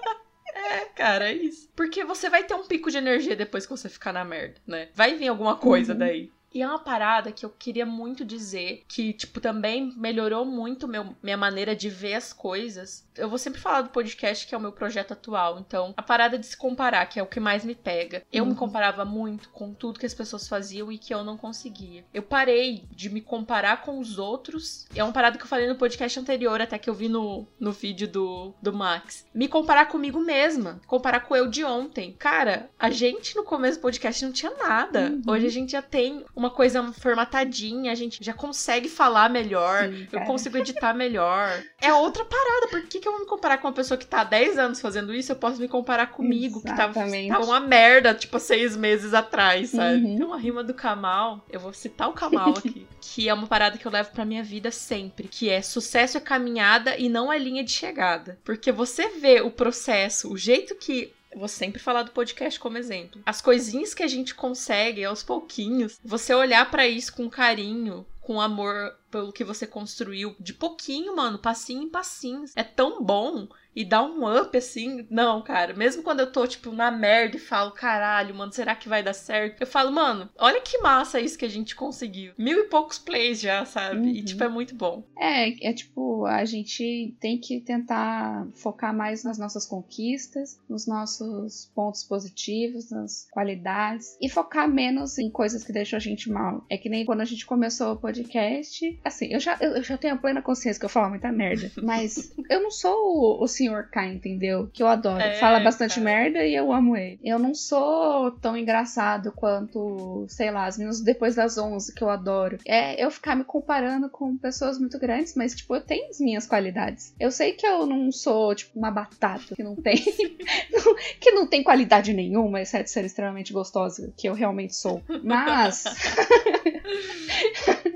É, 0.65 0.85
cara, 0.95 1.29
é 1.29 1.33
isso. 1.33 1.69
Porque 1.75 2.03
você 2.03 2.29
vai 2.29 2.43
ter 2.43 2.55
um 2.55 2.65
pico 2.65 2.89
de 2.89 2.97
energia 2.97 3.35
depois 3.35 3.65
que 3.65 3.71
você 3.71 3.87
ficar 3.87 4.11
na 4.11 4.25
merda, 4.25 4.55
né? 4.65 4.89
Vai 4.95 5.13
vir 5.15 5.27
alguma 5.27 5.57
coisa 5.57 5.93
uhum. 5.93 5.99
daí. 5.99 6.31
E 6.55 6.61
é 6.61 6.67
uma 6.67 6.79
parada 6.79 7.33
que 7.33 7.45
eu 7.45 7.49
queria 7.49 7.85
muito 7.85 8.23
dizer, 8.23 8.85
que, 8.87 9.11
tipo, 9.11 9.41
também 9.41 9.93
melhorou 9.97 10.45
muito 10.45 10.87
meu, 10.87 11.13
minha 11.21 11.35
maneira 11.35 11.75
de 11.75 11.89
ver 11.89 12.13
as 12.13 12.31
coisas. 12.31 13.05
Eu 13.17 13.27
vou 13.27 13.37
sempre 13.37 13.59
falar 13.59 13.81
do 13.81 13.89
podcast, 13.89 14.47
que 14.47 14.55
é 14.55 14.57
o 14.57 14.61
meu 14.61 14.71
projeto 14.71 15.11
atual. 15.11 15.59
Então, 15.59 15.93
a 15.97 16.01
parada 16.01 16.39
de 16.39 16.45
se 16.45 16.55
comparar, 16.55 17.07
que 17.07 17.19
é 17.19 17.23
o 17.23 17.27
que 17.27 17.41
mais 17.41 17.65
me 17.65 17.75
pega. 17.75 18.23
Eu 18.31 18.45
uhum. 18.45 18.51
me 18.51 18.55
comparava 18.55 19.03
muito 19.03 19.49
com 19.49 19.73
tudo 19.73 19.99
que 19.99 20.05
as 20.05 20.13
pessoas 20.13 20.47
faziam 20.47 20.89
e 20.89 20.97
que 20.97 21.13
eu 21.13 21.25
não 21.25 21.35
conseguia. 21.35 22.05
Eu 22.13 22.23
parei 22.23 22.85
de 22.89 23.09
me 23.09 23.19
comparar 23.19 23.81
com 23.81 23.99
os 23.99 24.17
outros. 24.17 24.87
É 24.95 25.03
uma 25.03 25.11
parada 25.11 25.37
que 25.37 25.43
eu 25.43 25.49
falei 25.49 25.67
no 25.67 25.75
podcast 25.75 26.17
anterior, 26.17 26.61
até 26.61 26.79
que 26.79 26.89
eu 26.89 26.93
vi 26.93 27.09
no, 27.09 27.45
no 27.59 27.73
vídeo 27.73 28.07
do, 28.07 28.53
do 28.61 28.71
Max. 28.71 29.27
Me 29.33 29.49
comparar 29.49 29.87
comigo 29.87 30.21
mesma. 30.21 30.79
Comparar 30.87 31.19
com 31.19 31.35
eu 31.35 31.49
de 31.49 31.65
ontem. 31.65 32.13
Cara, 32.13 32.69
a 32.79 32.89
gente 32.89 33.35
no 33.35 33.43
começo 33.43 33.77
do 33.77 33.81
podcast 33.81 34.23
não 34.23 34.31
tinha 34.31 34.53
nada. 34.55 35.11
Uhum. 35.11 35.33
Hoje 35.33 35.47
a 35.47 35.51
gente 35.51 35.73
já 35.73 35.81
tem 35.81 36.23
uma 36.33 36.44
uma 36.45 36.51
coisa 36.51 36.83
formatadinha, 36.93 37.91
a 37.91 37.95
gente 37.95 38.23
já 38.23 38.33
consegue 38.33 38.87
falar 38.87 39.29
melhor, 39.29 39.89
Sim, 39.89 40.07
eu 40.11 40.21
consigo 40.21 40.57
editar 40.57 40.93
melhor. 40.93 41.49
É 41.81 41.91
outra 41.93 42.23
parada, 42.23 42.67
por 42.69 42.81
que, 42.83 42.99
que 42.99 43.07
eu 43.07 43.11
vou 43.11 43.21
me 43.21 43.27
comparar 43.27 43.57
com 43.57 43.67
uma 43.67 43.73
pessoa 43.73 43.97
que 43.97 44.05
tá 44.05 44.21
há 44.21 44.23
10 44.23 44.57
anos 44.57 44.81
fazendo 44.81 45.13
isso? 45.13 45.31
Eu 45.31 45.35
posso 45.35 45.59
me 45.59 45.67
comparar 45.67 46.07
comigo, 46.07 46.61
Exatamente. 46.63 47.23
que 47.23 47.29
tava, 47.29 47.39
tava 47.39 47.51
uma 47.51 47.59
merda, 47.59 48.13
tipo, 48.13 48.39
seis 48.39 48.75
meses 48.77 49.13
atrás, 49.13 49.69
sabe? 49.71 50.03
Uhum. 50.03 50.17
Tem 50.17 50.25
uma 50.25 50.37
rima 50.37 50.63
do 50.63 50.73
Kamal, 50.73 51.43
eu 51.49 51.59
vou 51.59 51.73
citar 51.73 52.09
o 52.09 52.13
Kamal 52.13 52.51
aqui, 52.57 52.87
que 53.01 53.27
é 53.27 53.33
uma 53.33 53.47
parada 53.47 53.77
que 53.77 53.85
eu 53.85 53.91
levo 53.91 54.11
pra 54.11 54.25
minha 54.25 54.43
vida 54.43 54.69
sempre, 54.71 55.27
que 55.27 55.49
é 55.49 55.61
sucesso 55.61 56.17
é 56.17 56.21
caminhada 56.21 56.97
e 56.97 57.09
não 57.09 57.31
é 57.31 57.37
linha 57.37 57.63
de 57.63 57.71
chegada. 57.71 58.37
Porque 58.43 58.71
você 58.71 59.09
vê 59.09 59.41
o 59.41 59.49
processo, 59.49 60.31
o 60.31 60.37
jeito 60.37 60.75
que 60.75 61.14
vou 61.35 61.47
sempre 61.47 61.81
falar 61.81 62.03
do 62.03 62.11
podcast 62.11 62.59
como 62.59 62.77
exemplo. 62.77 63.21
As 63.25 63.41
coisinhas 63.41 63.93
que 63.93 64.03
a 64.03 64.07
gente 64.07 64.33
consegue 64.33 65.03
aos 65.03 65.23
pouquinhos, 65.23 65.99
você 66.03 66.33
olhar 66.33 66.69
para 66.71 66.87
isso 66.87 67.13
com 67.13 67.29
carinho, 67.29 68.05
com 68.21 68.41
amor 68.41 68.95
pelo 69.11 69.31
que 69.31 69.43
você 69.43 69.67
construiu, 69.67 70.35
de 70.39 70.53
pouquinho, 70.53 71.15
mano, 71.15 71.37
passinho 71.37 71.83
em 71.83 71.89
passinho. 71.89 72.45
É 72.55 72.63
tão 72.63 73.03
bom 73.03 73.47
e 73.75 73.83
dá 73.83 74.03
um 74.03 74.25
up 74.41 74.57
assim. 74.57 75.05
Não, 75.09 75.41
cara, 75.41 75.73
mesmo 75.73 76.01
quando 76.03 76.21
eu 76.21 76.31
tô, 76.31 76.47
tipo, 76.47 76.71
na 76.71 76.89
merda 76.89 77.35
e 77.35 77.39
falo, 77.39 77.71
caralho, 77.71 78.33
mano, 78.33 78.51
será 78.51 78.75
que 78.75 78.87
vai 78.87 79.03
dar 79.03 79.13
certo? 79.13 79.61
Eu 79.61 79.67
falo, 79.67 79.91
mano, 79.91 80.29
olha 80.37 80.61
que 80.61 80.77
massa 80.77 81.19
isso 81.19 81.37
que 81.37 81.45
a 81.45 81.49
gente 81.49 81.75
conseguiu. 81.75 82.33
Mil 82.37 82.59
e 82.59 82.69
poucos 82.69 82.97
plays 82.97 83.41
já, 83.41 83.65
sabe? 83.65 83.97
Uhum. 83.97 84.07
E, 84.07 84.23
tipo, 84.23 84.43
é 84.43 84.47
muito 84.47 84.75
bom. 84.75 85.03
É, 85.17 85.69
é 85.69 85.73
tipo, 85.73 86.25
a 86.25 86.45
gente 86.45 87.15
tem 87.19 87.37
que 87.37 87.59
tentar 87.59 88.47
focar 88.55 88.95
mais 88.95 89.23
nas 89.23 89.37
nossas 89.37 89.65
conquistas, 89.65 90.59
nos 90.69 90.87
nossos 90.87 91.71
pontos 91.75 92.03
positivos, 92.03 92.91
nas 92.91 93.27
qualidades 93.31 94.17
e 94.21 94.29
focar 94.29 94.69
menos 94.69 95.17
em 95.17 95.29
coisas 95.29 95.63
que 95.63 95.73
deixam 95.73 95.97
a 95.97 95.99
gente 95.99 96.29
mal. 96.29 96.65
É 96.69 96.77
que 96.77 96.89
nem 96.89 97.05
quando 97.05 97.21
a 97.21 97.25
gente 97.25 97.45
começou 97.45 97.93
o 97.93 97.97
podcast, 97.97 98.99
assim, 99.03 99.33
eu 99.33 99.39
já, 99.39 99.57
eu 99.59 99.83
já 99.83 99.97
tenho 99.97 100.13
a 100.13 100.17
plena 100.17 100.41
consciência 100.41 100.79
que 100.79 100.85
eu 100.85 100.89
falo 100.89 101.09
muita 101.09 101.31
merda, 101.31 101.71
mas 101.81 102.33
eu 102.49 102.61
não 102.61 102.71
sou 102.71 102.95
o, 102.95 103.43
o 103.43 103.47
Sr. 103.65 103.89
K, 103.89 104.07
entendeu? 104.07 104.69
Que 104.71 104.83
eu 104.83 104.87
adoro. 104.87 105.21
É, 105.21 105.35
Fala 105.35 105.59
bastante 105.59 105.95
cara. 105.95 106.05
merda 106.05 106.45
e 106.45 106.55
eu 106.55 106.71
amo 106.71 106.95
ele. 106.95 107.19
Eu 107.23 107.39
não 107.39 107.53
sou 107.53 108.31
tão 108.31 108.57
engraçado 108.57 109.31
quanto, 109.31 110.25
sei 110.29 110.51
lá, 110.51 110.65
as 110.65 110.77
meninas 110.77 111.01
depois 111.01 111.35
das 111.35 111.57
11, 111.57 111.93
que 111.93 112.03
eu 112.03 112.09
adoro. 112.09 112.57
É 112.65 113.03
eu 113.03 113.09
ficar 113.11 113.35
me 113.35 113.43
comparando 113.43 114.09
com 114.09 114.37
pessoas 114.37 114.79
muito 114.79 114.99
grandes, 114.99 115.35
mas, 115.35 115.55
tipo, 115.55 115.75
eu 115.75 115.81
tenho 115.81 116.09
as 116.09 116.19
minhas 116.19 116.45
qualidades. 116.45 117.13
Eu 117.19 117.31
sei 117.31 117.53
que 117.53 117.65
eu 117.65 117.85
não 117.85 118.11
sou, 118.11 118.53
tipo, 118.53 118.77
uma 118.77 118.91
batata 118.91 119.55
que 119.55 119.63
não 119.63 119.75
tem. 119.75 119.97
que 121.19 121.31
não 121.31 121.47
tem 121.47 121.63
qualidade 121.63 122.13
nenhuma, 122.13 122.61
exceto 122.61 122.89
ser 122.89 123.05
extremamente 123.05 123.51
gostosa, 123.51 124.13
que 124.15 124.27
eu 124.27 124.33
realmente 124.33 124.75
sou. 124.75 125.01
Mas. 125.23 125.83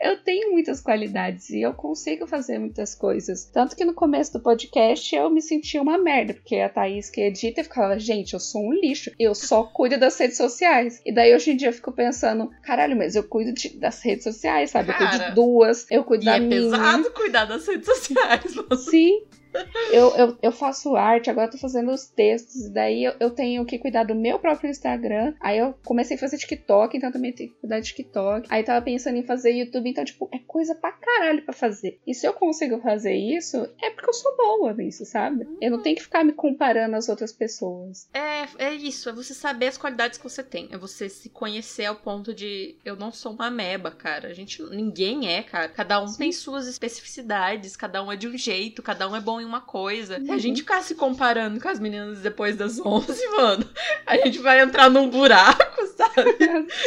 eu 0.00 0.16
tenho 0.22 0.52
muitas 0.52 0.80
qualidades 0.80 1.50
e 1.50 1.62
eu 1.62 1.72
consigo 1.72 2.26
fazer 2.26 2.58
muitas 2.58 2.94
coisas. 2.94 3.44
Tanto 3.44 3.76
que 3.76 3.84
no 3.84 3.94
começo 3.94 4.32
do 4.32 4.40
podcast 4.40 5.14
eu 5.14 5.30
me 5.30 5.42
sentia 5.42 5.82
uma 5.82 5.98
merda, 5.98 6.34
porque 6.34 6.56
a 6.56 6.68
Thaís 6.68 7.10
que 7.10 7.20
edita 7.20 7.62
ficava, 7.62 7.98
gente, 7.98 8.34
eu 8.34 8.40
sou 8.40 8.62
um 8.62 8.72
lixo, 8.72 9.10
eu 9.18 9.34
só 9.34 9.64
cuido 9.64 9.98
das 9.98 10.18
redes 10.18 10.36
sociais. 10.36 11.00
E 11.04 11.12
daí 11.12 11.34
hoje 11.34 11.52
em 11.52 11.56
dia 11.56 11.68
eu 11.68 11.72
fico 11.72 11.92
pensando, 11.92 12.50
caralho, 12.62 12.96
mas 12.96 13.14
eu 13.14 13.24
cuido 13.24 13.52
de, 13.52 13.70
das 13.76 14.02
redes 14.02 14.24
sociais, 14.24 14.70
sabe? 14.70 14.92
Cara, 14.92 15.04
eu 15.04 15.08
cuido 15.08 15.24
de 15.24 15.34
duas, 15.34 15.86
eu 15.90 16.04
cuido 16.04 16.24
da 16.24 16.36
é 16.36 16.40
minha. 16.40 16.56
É 16.56 16.62
pesado 16.62 17.10
cuidar 17.12 17.44
das 17.44 17.66
redes 17.66 17.86
sociais. 17.86 18.54
Sim, 18.90 19.22
eu, 19.92 20.14
eu, 20.16 20.38
eu 20.42 20.52
faço 20.52 20.96
arte, 20.96 21.30
agora 21.30 21.50
tô 21.50 21.58
fazendo 21.58 21.90
os 21.90 22.06
textos, 22.06 22.68
daí 22.70 23.04
eu, 23.04 23.14
eu, 23.20 23.30
tenho 23.30 23.64
que 23.64 23.78
cuidar 23.78 24.04
do 24.04 24.14
meu 24.14 24.38
próprio 24.38 24.70
Instagram. 24.70 25.34
Aí 25.40 25.58
eu 25.58 25.74
comecei 25.84 26.16
a 26.16 26.20
fazer 26.20 26.38
TikTok, 26.38 26.96
então 26.96 27.12
também 27.12 27.32
tenho 27.32 27.50
que 27.50 27.60
cuidar 27.60 27.80
de 27.80 27.86
TikTok. 27.86 28.48
Aí 28.50 28.62
tava 28.62 28.84
pensando 28.84 29.16
em 29.16 29.22
fazer 29.22 29.52
YouTube, 29.52 29.90
então, 29.90 30.04
tipo, 30.04 30.28
é 30.32 30.38
coisa 30.38 30.74
pra 30.74 30.92
caralho 30.92 31.44
pra 31.44 31.54
fazer. 31.54 32.00
E 32.06 32.14
se 32.14 32.26
eu 32.26 32.32
consigo 32.32 32.80
fazer 32.80 33.14
isso, 33.14 33.68
é 33.82 33.90
porque 33.90 34.08
eu 34.08 34.14
sou 34.14 34.36
boa 34.36 34.72
nisso, 34.72 35.04
sabe? 35.04 35.46
Eu 35.60 35.70
não 35.70 35.82
tenho 35.82 35.96
que 35.96 36.02
ficar 36.02 36.24
me 36.24 36.32
comparando 36.32 36.96
às 36.96 37.08
outras 37.08 37.32
pessoas. 37.32 38.08
É, 38.12 38.66
é 38.66 38.74
isso, 38.74 39.08
é 39.08 39.12
você 39.12 39.34
saber 39.34 39.68
as 39.68 39.78
qualidades 39.78 40.18
que 40.18 40.24
você 40.24 40.42
tem. 40.42 40.68
É 40.70 40.78
você 40.78 41.08
se 41.08 41.28
conhecer 41.30 41.86
ao 41.86 41.96
ponto 41.96 42.34
de 42.34 42.76
eu 42.84 42.96
não 42.96 43.12
sou 43.12 43.32
uma 43.32 43.50
meba, 43.50 43.90
cara. 43.90 44.28
A 44.28 44.32
gente. 44.34 44.62
Ninguém 44.62 45.28
é, 45.28 45.42
cara. 45.42 45.68
Cada 45.68 46.02
um 46.02 46.08
Sim. 46.08 46.18
tem 46.18 46.32
suas 46.32 46.66
especificidades, 46.66 47.76
cada 47.76 48.02
um 48.02 48.10
é 48.10 48.16
de 48.16 48.28
um 48.28 48.36
jeito, 48.36 48.82
cada 48.82 49.08
um 49.08 49.16
é 49.16 49.20
bom 49.20 49.40
em 49.40 49.45
uma 49.46 49.60
coisa. 49.60 50.20
Se 50.22 50.30
a 50.30 50.38
gente 50.38 50.60
ficar 50.60 50.82
se 50.82 50.94
comparando 50.94 51.60
com 51.60 51.68
as 51.68 51.78
meninas 51.78 52.20
depois 52.20 52.56
das 52.56 52.78
11, 52.78 53.26
mano, 53.36 53.68
a 54.06 54.16
gente 54.18 54.38
vai 54.38 54.60
entrar 54.60 54.90
num 54.90 55.08
buraco, 55.08 55.86
sabe? 55.96 56.36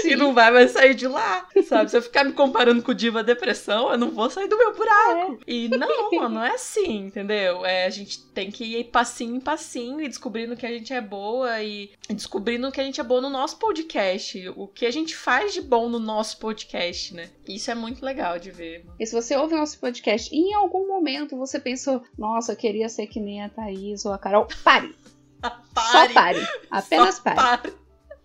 Sim. 0.02 0.10
E 0.10 0.16
não 0.16 0.34
vai 0.34 0.50
mais 0.50 0.72
sair 0.72 0.96
de 0.96 1.08
lá, 1.08 1.48
sabe? 1.64 1.92
Se 1.92 1.98
eu 1.98 2.02
ficar 2.02 2.24
me 2.24 2.34
comparando 2.34 2.82
com 2.82 2.92
o 2.92 2.96
Diva 2.96 3.24
Depressão, 3.24 3.92
eu 3.92 3.98
não 3.98 4.10
vou 4.10 4.30
sair 4.30 4.48
do 4.48 4.58
meu 4.58 4.74
buraco. 4.74 5.40
É. 5.46 5.52
E 5.52 5.70
não, 5.70 6.12
mano, 6.12 6.36
não 6.36 6.44
é 6.44 6.56
assim, 6.56 7.06
entendeu? 7.06 7.66
É, 7.66 7.86
a 7.86 7.90
gente 7.90 8.26
tem 8.26 8.50
que 8.50 8.64
ir 8.64 8.86
passinho 8.86 9.36
em 9.36 9.40
passinho 9.40 10.02
e 10.02 10.08
descobrindo 10.08 10.56
que 10.56 10.66
a 10.66 10.70
gente 10.70 10.94
é 10.94 11.02
boa 11.02 11.62
e 11.62 11.92
descobrindo 12.10 12.72
que 12.72 12.82
a 12.82 12.84
gente 12.84 13.00
é 13.00 13.04
bom 13.04 13.22
no 13.22 13.30
nosso 13.30 13.58
podcast, 13.58 14.50
o 14.56 14.68
que 14.68 14.86
a 14.86 14.92
gente 14.92 15.16
faz 15.16 15.54
de 15.54 15.62
bom 15.62 15.88
no 15.90 16.00
nosso 16.00 16.40
podcast, 16.40 17.14
né? 17.14 17.30
Isso 17.48 17.70
é 17.70 17.76
muito 17.76 18.04
legal 18.04 18.40
de 18.40 18.52
ver. 18.52 18.86
E 19.00 19.06
se 19.06 19.14
você 19.14 19.36
ouve 19.36 19.54
o 19.54 19.58
nosso 19.58 19.80
podcast 19.80 20.34
e 20.34 20.38
em 20.38 20.54
algum 20.54 20.88
momento 20.88 21.38
você 21.38 21.60
pensou, 21.60 22.04
nossa, 22.18 22.49
nossa, 22.50 22.54
eu 22.54 22.56
queria 22.56 22.90
ser 22.90 23.08
que 23.08 23.20
nem 23.20 23.44
a 23.44 23.50
Thaís 23.50 24.06
ou 24.06 24.14
a 24.14 24.18
Carol. 24.18 24.48
Pare! 24.64 24.96
pare. 25.42 25.92
Só 25.92 26.14
pare. 26.14 26.48
Apenas 26.72 27.16
Só 27.16 27.24
pare. 27.24 27.36
pare. 27.36 27.74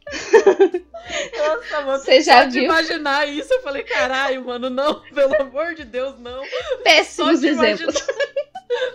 Nossa, 1.37 1.81
mano, 1.83 1.99
você 1.99 2.23
já 2.23 2.45
viu? 2.47 2.65
imaginar 2.65 3.27
isso, 3.29 3.53
eu 3.53 3.63
falei, 3.63 3.83
caralho, 3.83 4.45
mano, 4.45 4.71
não, 4.71 5.01
pelo 5.15 5.35
amor 5.41 5.75
de 5.75 5.85
Deus, 5.85 6.19
não. 6.19 6.43
Péssimos 6.83 7.43
exemplos. 7.43 7.95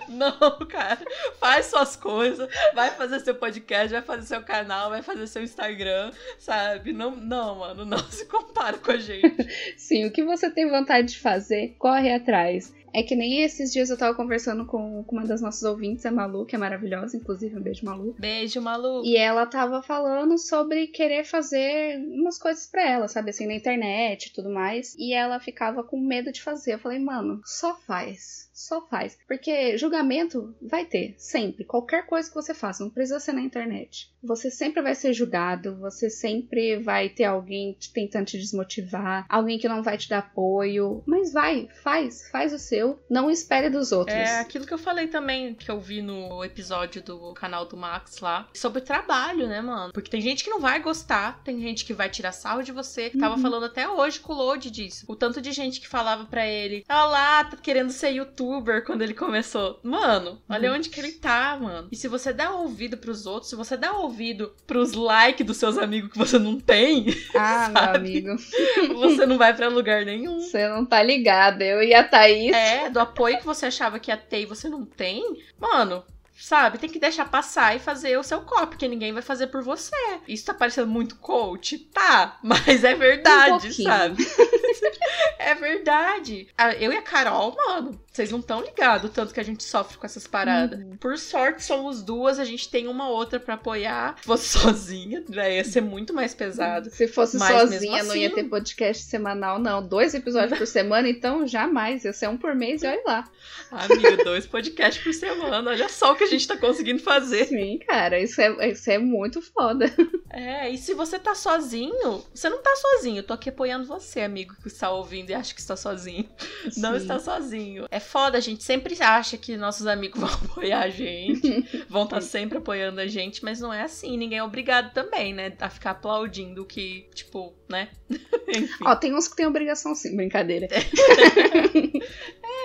Não, 0.09 0.59
cara, 0.67 0.99
faz 1.39 1.67
suas 1.67 1.95
coisas, 1.95 2.49
vai 2.73 2.89
fazer 2.89 3.21
seu 3.21 3.33
podcast, 3.35 3.93
vai 3.93 4.01
fazer 4.01 4.25
seu 4.25 4.43
canal, 4.43 4.89
vai 4.89 5.01
fazer 5.01 5.25
seu 5.27 5.41
Instagram, 5.41 6.11
sabe? 6.37 6.91
Não, 6.91 7.11
não, 7.11 7.59
mano, 7.59 7.85
não 7.85 7.99
se 8.09 8.25
compara 8.25 8.77
com 8.77 8.91
a 8.91 8.97
gente. 8.97 9.47
Sim, 9.77 10.05
o 10.05 10.11
que 10.11 10.23
você 10.25 10.49
tem 10.49 10.69
vontade 10.69 11.13
de 11.13 11.19
fazer, 11.19 11.75
corre 11.79 12.11
atrás. 12.13 12.73
É 12.93 13.03
que 13.03 13.15
nem 13.15 13.41
esses 13.41 13.71
dias 13.71 13.89
eu 13.89 13.97
tava 13.97 14.15
conversando 14.15 14.65
com, 14.65 15.03
com 15.03 15.15
uma 15.15 15.25
das 15.25 15.41
nossas 15.41 15.63
ouvintes, 15.63 16.05
a 16.05 16.11
Malu, 16.11 16.45
que 16.45 16.55
é 16.55 16.59
maravilhosa, 16.59 17.17
inclusive, 17.17 17.55
um 17.55 17.61
beijo, 17.61 17.85
Malu. 17.85 18.15
Beijo, 18.19 18.61
Malu. 18.61 19.03
E 19.05 19.15
ela 19.15 19.45
tava 19.45 19.81
falando 19.81 20.37
sobre 20.37 20.87
querer 20.87 21.23
fazer 21.23 21.97
umas 21.97 22.37
coisas 22.37 22.67
pra 22.67 22.87
ela, 22.87 23.07
sabe, 23.07 23.29
assim, 23.29 23.47
na 23.47 23.53
internet 23.53 24.27
e 24.27 24.33
tudo 24.33 24.49
mais. 24.49 24.95
E 24.97 25.13
ela 25.13 25.39
ficava 25.39 25.83
com 25.83 25.99
medo 25.99 26.31
de 26.31 26.41
fazer. 26.41 26.73
Eu 26.73 26.79
falei, 26.79 26.99
mano, 26.99 27.41
só 27.45 27.75
faz 27.75 28.48
só 28.59 28.85
faz. 28.87 29.17
Porque 29.25 29.77
julgamento 29.77 30.53
vai 30.61 30.85
ter, 30.85 31.15
sempre. 31.17 31.63
Qualquer 31.63 32.05
coisa 32.05 32.27
que 32.27 32.35
você 32.35 32.53
faça, 32.53 32.83
não 32.83 32.91
precisa 32.91 33.19
ser 33.19 33.31
na 33.31 33.41
internet. 33.41 34.11
Você 34.21 34.51
sempre 34.51 34.81
vai 34.81 34.93
ser 34.93 35.13
julgado, 35.13 35.77
você 35.77 36.09
sempre 36.09 36.77
vai 36.77 37.07
ter 37.07 37.23
alguém 37.23 37.77
tentando 37.93 38.25
te 38.25 38.37
desmotivar, 38.37 39.25
alguém 39.29 39.57
que 39.57 39.69
não 39.69 39.81
vai 39.81 39.97
te 39.97 40.09
dar 40.09 40.19
apoio. 40.19 41.01
Mas 41.05 41.31
vai, 41.31 41.69
faz, 41.81 42.27
faz 42.29 42.51
o 42.51 42.59
seu. 42.59 42.99
Não 43.09 43.31
espere 43.31 43.69
dos 43.69 43.93
outros. 43.93 44.17
É 44.17 44.39
aquilo 44.39 44.65
que 44.65 44.73
eu 44.73 44.77
falei 44.77 45.07
também, 45.07 45.55
que 45.55 45.71
eu 45.71 45.79
vi 45.79 46.01
no 46.01 46.43
episódio 46.43 47.01
do 47.01 47.33
canal 47.33 47.65
do 47.65 47.77
Max 47.77 48.19
lá, 48.19 48.49
sobre 48.53 48.81
trabalho, 48.81 49.47
né, 49.47 49.61
mano? 49.61 49.93
Porque 49.93 50.11
tem 50.11 50.19
gente 50.19 50.43
que 50.43 50.49
não 50.49 50.59
vai 50.59 50.81
gostar, 50.81 51.41
tem 51.43 51.61
gente 51.61 51.85
que 51.85 51.93
vai 51.93 52.09
tirar 52.09 52.33
sarro 52.33 52.61
de 52.61 52.73
você. 52.73 53.09
Uhum. 53.13 53.21
Tava 53.21 53.37
falando 53.37 53.65
até 53.65 53.87
hoje 53.87 54.19
com 54.19 54.33
o 54.33 54.35
Lodi 54.35 54.69
disso. 54.69 55.05
O 55.07 55.15
tanto 55.15 55.41
de 55.41 55.53
gente 55.53 55.79
que 55.79 55.87
falava 55.87 56.25
para 56.25 56.45
ele, 56.45 56.83
olha 56.89 57.05
lá, 57.05 57.43
tá 57.45 57.55
querendo 57.55 57.91
ser 57.91 58.09
youtuber 58.09 58.48
quando 58.85 59.01
ele 59.01 59.13
começou. 59.13 59.79
Mano, 59.83 60.41
olha 60.49 60.69
uhum. 60.69 60.77
onde 60.77 60.89
que 60.89 60.99
ele 60.99 61.13
tá, 61.13 61.57
mano. 61.59 61.87
E 61.91 61.95
se 61.95 62.07
você 62.07 62.33
dá 62.33 62.51
ouvido 62.51 62.97
pros 62.97 63.25
outros, 63.25 63.49
se 63.49 63.55
você 63.55 63.77
dá 63.77 63.93
ouvido 63.93 64.53
pros 64.65 64.93
likes 64.93 65.45
dos 65.45 65.57
seus 65.57 65.77
amigos 65.77 66.11
que 66.11 66.17
você 66.17 66.37
não 66.37 66.59
tem. 66.59 67.07
Ah, 67.35 67.71
sabe? 67.73 68.21
meu 68.21 68.33
amigo. 68.33 68.99
Você 68.99 69.25
não 69.25 69.37
vai 69.37 69.53
para 69.55 69.69
lugar 69.69 70.03
nenhum. 70.03 70.41
Você 70.41 70.67
não 70.67 70.85
tá 70.85 71.01
ligado. 71.01 71.61
Eu 71.61 71.81
e 71.81 71.93
a 71.93 72.03
Thaís. 72.03 72.51
É, 72.53 72.89
do 72.89 72.99
apoio 72.99 73.37
que 73.37 73.45
você 73.45 73.67
achava 73.67 73.99
que 73.99 74.11
ia 74.11 74.17
ter 74.17 74.41
e 74.41 74.45
você 74.45 74.67
não 74.67 74.83
tem. 74.83 75.23
Mano, 75.57 76.03
sabe? 76.39 76.77
Tem 76.77 76.89
que 76.89 76.99
deixar 76.99 77.29
passar 77.29 77.75
e 77.75 77.79
fazer 77.79 78.17
o 78.17 78.23
seu 78.23 78.41
copy, 78.41 78.77
que 78.77 78.87
ninguém 78.87 79.11
vai 79.11 79.21
fazer 79.21 79.47
por 79.47 79.61
você. 79.61 79.95
Isso 80.27 80.45
tá 80.45 80.53
parecendo 80.53 80.87
muito 80.87 81.17
coach? 81.17 81.77
Tá, 81.77 82.39
mas 82.43 82.83
é 82.83 82.95
verdade, 82.95 83.67
um 83.67 83.83
sabe? 83.83 84.25
é 85.37 85.55
verdade. 85.55 86.47
Eu 86.79 86.91
e 86.91 86.97
a 86.97 87.01
Carol, 87.01 87.55
mano, 87.55 87.99
vocês 88.11 88.31
não 88.31 88.39
estão 88.39 88.61
ligados 88.61 89.11
tanto 89.11 89.33
que 89.33 89.39
a 89.39 89.43
gente 89.43 89.63
sofre 89.63 89.97
com 89.97 90.05
essas 90.05 90.27
paradas. 90.27 90.79
Uhum. 90.79 90.97
Por 90.97 91.17
sorte, 91.17 91.63
somos 91.63 92.01
duas, 92.01 92.39
a 92.39 92.45
gente 92.45 92.69
tem 92.69 92.87
uma 92.87 93.09
outra 93.09 93.39
para 93.39 93.53
apoiar. 93.53 94.17
Se 94.19 94.25
fosse 94.25 94.47
sozinha, 94.59 95.23
né, 95.29 95.57
ia 95.57 95.63
ser 95.63 95.81
muito 95.81 96.13
mais 96.13 96.33
pesado. 96.33 96.89
Se 96.89 97.07
fosse 97.07 97.37
mas 97.37 97.49
sozinha, 97.49 97.97
assim... 97.97 98.07
não 98.07 98.15
ia 98.15 98.27
assim, 98.27 98.35
ter 98.35 98.43
podcast 98.45 99.03
semanal, 99.03 99.59
não. 99.59 99.85
Dois 99.85 100.13
episódios 100.13 100.57
por 100.57 100.67
semana, 100.67 101.07
então 101.07 101.47
jamais. 101.47 102.03
Ia 102.03 102.13
ser 102.13 102.27
um 102.27 102.37
por 102.37 102.55
mês 102.55 102.83
e 102.83 102.87
olha 102.87 103.01
lá. 103.05 103.29
Amiga, 103.71 104.23
dois 104.23 104.45
podcasts 104.45 105.03
por 105.03 105.13
semana. 105.13 105.69
Olha 105.69 105.89
só 105.89 106.11
o 106.11 106.15
que 106.15 106.23
a 106.23 106.27
gente 106.27 106.47
tá 106.47 106.57
conseguindo 106.57 107.01
fazer. 107.01 107.45
Sim, 107.45 107.79
cara, 107.87 108.19
isso 108.19 108.41
é, 108.41 108.69
isso 108.69 108.89
é 108.89 108.97
muito 108.97 109.41
foda. 109.41 109.91
É, 110.31 110.69
e 110.69 110.77
se 110.77 110.93
você 110.93 111.17
tá 111.17 111.33
sozinho, 111.33 112.23
você 112.33 112.49
não 112.49 112.61
tá 112.61 112.75
sozinho. 112.75 113.19
Eu 113.19 113.23
tô 113.23 113.33
aqui 113.33 113.49
apoiando 113.49 113.87
você, 113.87 114.21
amigo, 114.21 114.55
que 114.61 114.68
está 114.71 114.91
ouvindo 114.91 115.29
e 115.29 115.33
acha 115.33 115.53
que 115.53 115.59
está 115.59 115.75
sozinho. 115.75 116.29
Sim. 116.69 116.81
Não 116.81 116.95
está 116.95 117.19
sozinho. 117.19 117.85
É 117.91 117.99
foda, 117.99 118.37
a 118.37 118.41
gente 118.41 118.63
sempre 118.63 118.95
acha 119.01 119.37
que 119.37 119.57
nossos 119.57 119.87
amigos 119.87 120.19
vão 120.21 120.29
apoiar 120.29 120.81
a 120.81 120.89
gente, 120.89 121.85
vão 121.89 122.03
estar 122.03 122.17
tá 122.17 122.21
sempre 122.21 122.57
apoiando 122.57 122.99
a 122.99 123.07
gente, 123.07 123.43
mas 123.43 123.59
não 123.59 123.73
é 123.73 123.83
assim. 123.83 124.17
Ninguém 124.17 124.39
é 124.39 124.43
obrigado 124.43 124.93
também, 124.93 125.33
né? 125.33 125.53
A 125.59 125.69
ficar 125.69 125.91
aplaudindo 125.91 126.65
que, 126.65 127.07
tipo, 127.13 127.53
né? 127.69 127.89
Enfim. 128.49 128.83
Ó, 128.83 128.95
tem 128.95 129.13
uns 129.13 129.27
que 129.27 129.35
tem 129.35 129.45
obrigação 129.45 129.93
sim, 129.93 130.15
brincadeira. 130.15 130.67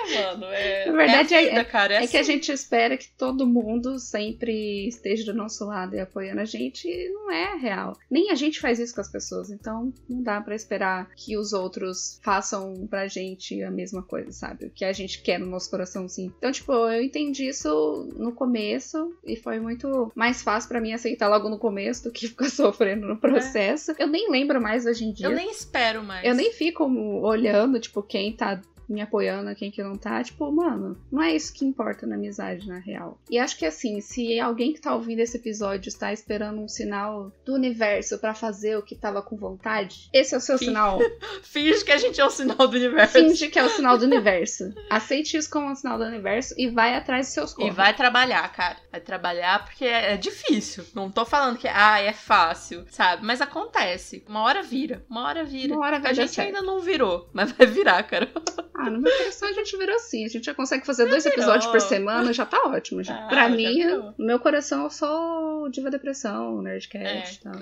é, 0.09 0.25
mano, 0.25 0.47
é. 0.47 0.87
Na 0.87 0.93
verdade, 0.93 1.35
é, 1.35 1.43
vida, 1.45 1.61
é, 1.61 1.65
cara, 1.65 1.95
é, 1.95 1.97
é 1.97 1.99
assim. 2.01 2.09
que 2.09 2.17
a 2.17 2.21
assim. 2.21 2.33
gente 2.33 2.53
espera 2.53 2.97
que 2.97 3.11
todo 3.11 3.47
mundo 3.47 3.99
sempre 3.99 4.89
esteja 4.89 5.31
do 5.31 5.35
nosso 5.35 5.67
lado 5.67 5.95
e 5.95 6.01
apoiando 6.01 6.41
a 6.41 6.45
gente, 6.45 6.89
e 6.89 7.11
não 7.11 7.31
é 7.31 7.55
real. 7.57 7.93
Nem 8.11 8.31
a 8.31 8.35
gente 8.35 8.61
faz 8.61 8.79
isso 8.79 8.95
com 8.95 9.03
as 9.03 9.11
pessoas, 9.11 9.51
então 9.51 9.93
não 10.09 10.23
dá 10.23 10.41
para 10.41 10.55
esperar 10.55 11.09
que 11.15 11.37
os 11.37 11.53
outros 11.53 11.94
façam 12.23 12.87
pra 12.89 13.07
gente 13.07 13.63
a 13.63 13.71
mesma 13.71 14.03
coisa, 14.03 14.33
sabe? 14.33 14.67
O 14.67 14.71
que 14.71 14.85
a 14.85 14.93
gente 14.93 15.23
quer 15.23 15.39
no 15.39 15.47
nosso 15.47 15.71
coração, 15.71 16.09
sim. 16.09 16.33
Então, 16.39 16.51
tipo, 16.53 16.73
eu 16.73 17.03
entendi 17.03 17.49
isso 17.49 18.09
no 18.17 18.33
começo 18.33 19.15
e 19.25 19.37
foi 19.37 19.59
muito 19.61 20.13
mais 20.15 20.43
fácil 20.43 20.69
para 20.69 20.81
mim 20.81 20.93
aceitar 20.93 21.29
logo 21.29 21.49
no 21.49 21.59
começo 21.59 22.05
do 22.05 22.11
que 22.11 22.29
ficar 22.29 22.51
sofrendo 22.51 23.07
no 23.07 23.17
processo. 23.17 23.93
É. 23.93 23.97
Eu 23.99 24.07
nem 24.07 24.31
lembro 24.31 24.61
mais 24.61 24.87
hoje 24.87 25.05
em 25.05 25.13
dia. 25.13 25.27
Eu 25.27 25.33
nem 25.33 25.51
espero 25.51 26.03
mais. 26.03 26.27
Eu 26.27 26.35
nem 26.35 26.53
fico 26.53 26.85
olhando, 27.23 27.81
tipo, 27.81 28.03
quem 28.03 28.33
tá 28.33 28.61
me 28.89 29.01
apoiando, 29.01 29.55
quem 29.55 29.71
que 29.71 29.83
não 29.83 29.97
tá, 29.97 30.23
tipo, 30.23 30.51
mano, 30.51 30.97
não 31.11 31.23
é 31.23 31.35
isso 31.35 31.53
que 31.53 31.65
importa 31.65 32.07
na 32.07 32.15
amizade, 32.15 32.69
na 32.69 32.79
real. 32.79 33.19
E 33.31 33.39
acho 33.39 33.59
que 33.59 33.67
assim, 33.67 34.01
se 34.01 34.39
alguém 34.41 34.73
que 34.73 34.81
tá 34.81 34.95
ouvindo 34.95 35.21
esse 35.21 35.37
episódio 35.37 35.89
está 35.89 36.13
esperando 36.13 36.61
um 36.61 36.69
sinal 36.69 37.33
do 37.45 37.55
universo 37.55 38.19
para 38.19 38.35
fazer 38.35 38.77
o 38.77 38.83
que 38.83 38.95
tava 38.95 39.23
com 39.23 39.37
vontade, 39.37 40.09
esse 40.13 40.35
é 40.35 40.39
o 40.39 40.41
seu 40.41 40.59
Finge. 40.59 40.71
sinal. 40.71 40.99
Finge 41.43 41.85
que 41.85 41.93
a 41.93 41.99
gente 41.99 42.21
é 42.21 42.25
o 42.25 42.31
sinal 42.31 42.69
do 42.69 42.77
universo. 42.77 43.13
Finge 43.13 43.49
que 43.49 43.59
é 43.59 43.65
o 43.65 43.71
sinal 43.71 43.99
do 43.99 44.05
universo. 44.05 44.73
Aceite 44.91 45.37
isso 45.37 45.51
como 45.51 45.71
um 45.71 45.75
sinal 45.75 45.99
do 45.99 46.05
universo 46.05 46.55
e 46.59 46.69
vai 46.69 46.95
atrás 46.95 47.27
dos 47.27 47.35
seus 47.35 47.55
corpos. 47.55 47.73
E 47.73 47.77
vai 47.77 47.95
trabalhar, 47.95 48.51
cara. 48.53 48.77
Vai 48.91 49.01
trabalhar 49.01 49.65
porque 49.65 49.85
é, 49.85 50.15
é 50.15 50.17
difícil. 50.17 50.85
Não 50.95 51.11
tô 51.11 51.25
falando 51.25 51.59
que, 51.59 51.69
ah, 51.69 52.01
é 52.01 52.13
fácil, 52.13 52.85
sabe? 52.91 53.25
Mas 53.25 53.41
acontece. 53.41 54.25
Uma 54.29 54.43
hora 54.43 54.63
vira. 54.63 55.05
Uma 55.09 55.27
hora 55.27 55.45
vira. 55.45 55.75
Uma 55.75 55.87
hora 55.87 55.99
vai 55.99 56.11
a 56.11 56.15
gente 56.15 56.33
certo. 56.33 56.49
ainda 56.49 56.63
não 56.63 56.81
virou, 56.81 57.29
mas 57.33 57.53
vai 57.53 57.67
virar, 57.67 58.03
cara. 58.05 58.31
Ah, 58.75 58.91
no 58.91 59.01
meu 59.01 59.17
coração 59.17 59.49
a 59.49 59.53
gente 59.53 59.77
virou 59.77 59.95
assim. 59.95 60.25
A 60.25 60.29
gente 60.29 60.45
já 60.45 60.55
consegue 60.55 60.85
fazer 60.85 61.05
já 61.05 61.11
dois 61.11 61.25
virou. 61.25 61.39
episódios 61.39 61.71
por 61.71 61.81
semana, 61.81 62.33
já 62.33 62.45
tá 62.45 62.61
ótimo. 62.67 63.03
Já. 63.03 63.25
Ah, 63.25 63.29
pra 63.29 63.49
mim, 63.49 63.85
no 64.19 64.27
meu 64.27 64.39
coração 64.41 64.85
eu 64.85 64.91
sou 64.91 65.69
Diva 65.71 65.91
Depressão, 65.91 66.61
Nerdcast 66.61 67.41
e 67.45 67.49
é. 67.49 67.53
tal. 67.53 67.61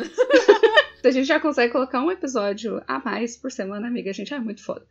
Se 1.03 1.09
a 1.09 1.11
gente 1.11 1.27
já 1.27 1.41
consegue 1.41 1.73
colocar 1.73 2.01
um 2.01 2.13
episódio 2.13 2.81
a 2.87 3.01
mais 3.01 3.37
por 3.37 3.51
semana, 3.51 3.89
amiga, 3.89 4.11
a 4.11 4.15
gente 4.15 4.33
é 4.33 4.39
muito 4.39 4.63
foda. 4.63 4.87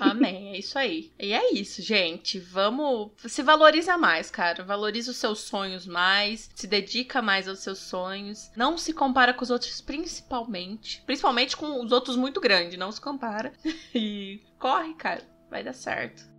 Amém, 0.00 0.52
é 0.52 0.58
isso 0.58 0.76
aí. 0.76 1.12
E 1.16 1.32
é 1.32 1.54
isso, 1.54 1.80
gente. 1.80 2.40
Vamos. 2.40 3.12
Se 3.18 3.40
valoriza 3.40 3.96
mais, 3.96 4.32
cara. 4.32 4.64
Valoriza 4.64 5.12
os 5.12 5.16
seus 5.16 5.38
sonhos 5.38 5.86
mais. 5.86 6.50
Se 6.56 6.66
dedica 6.66 7.22
mais 7.22 7.46
aos 7.46 7.60
seus 7.60 7.78
sonhos. 7.78 8.50
Não 8.56 8.76
se 8.76 8.92
compara 8.92 9.32
com 9.32 9.44
os 9.44 9.50
outros, 9.50 9.80
principalmente. 9.80 11.00
Principalmente 11.06 11.56
com 11.56 11.84
os 11.84 11.92
outros 11.92 12.16
muito 12.16 12.40
grandes. 12.40 12.76
Não 12.76 12.90
se 12.90 13.00
compara. 13.00 13.52
E 13.94 14.40
corre, 14.58 14.92
cara 14.94 15.33
vai 15.50 15.62
dar 15.62 15.72
certo. 15.72 16.34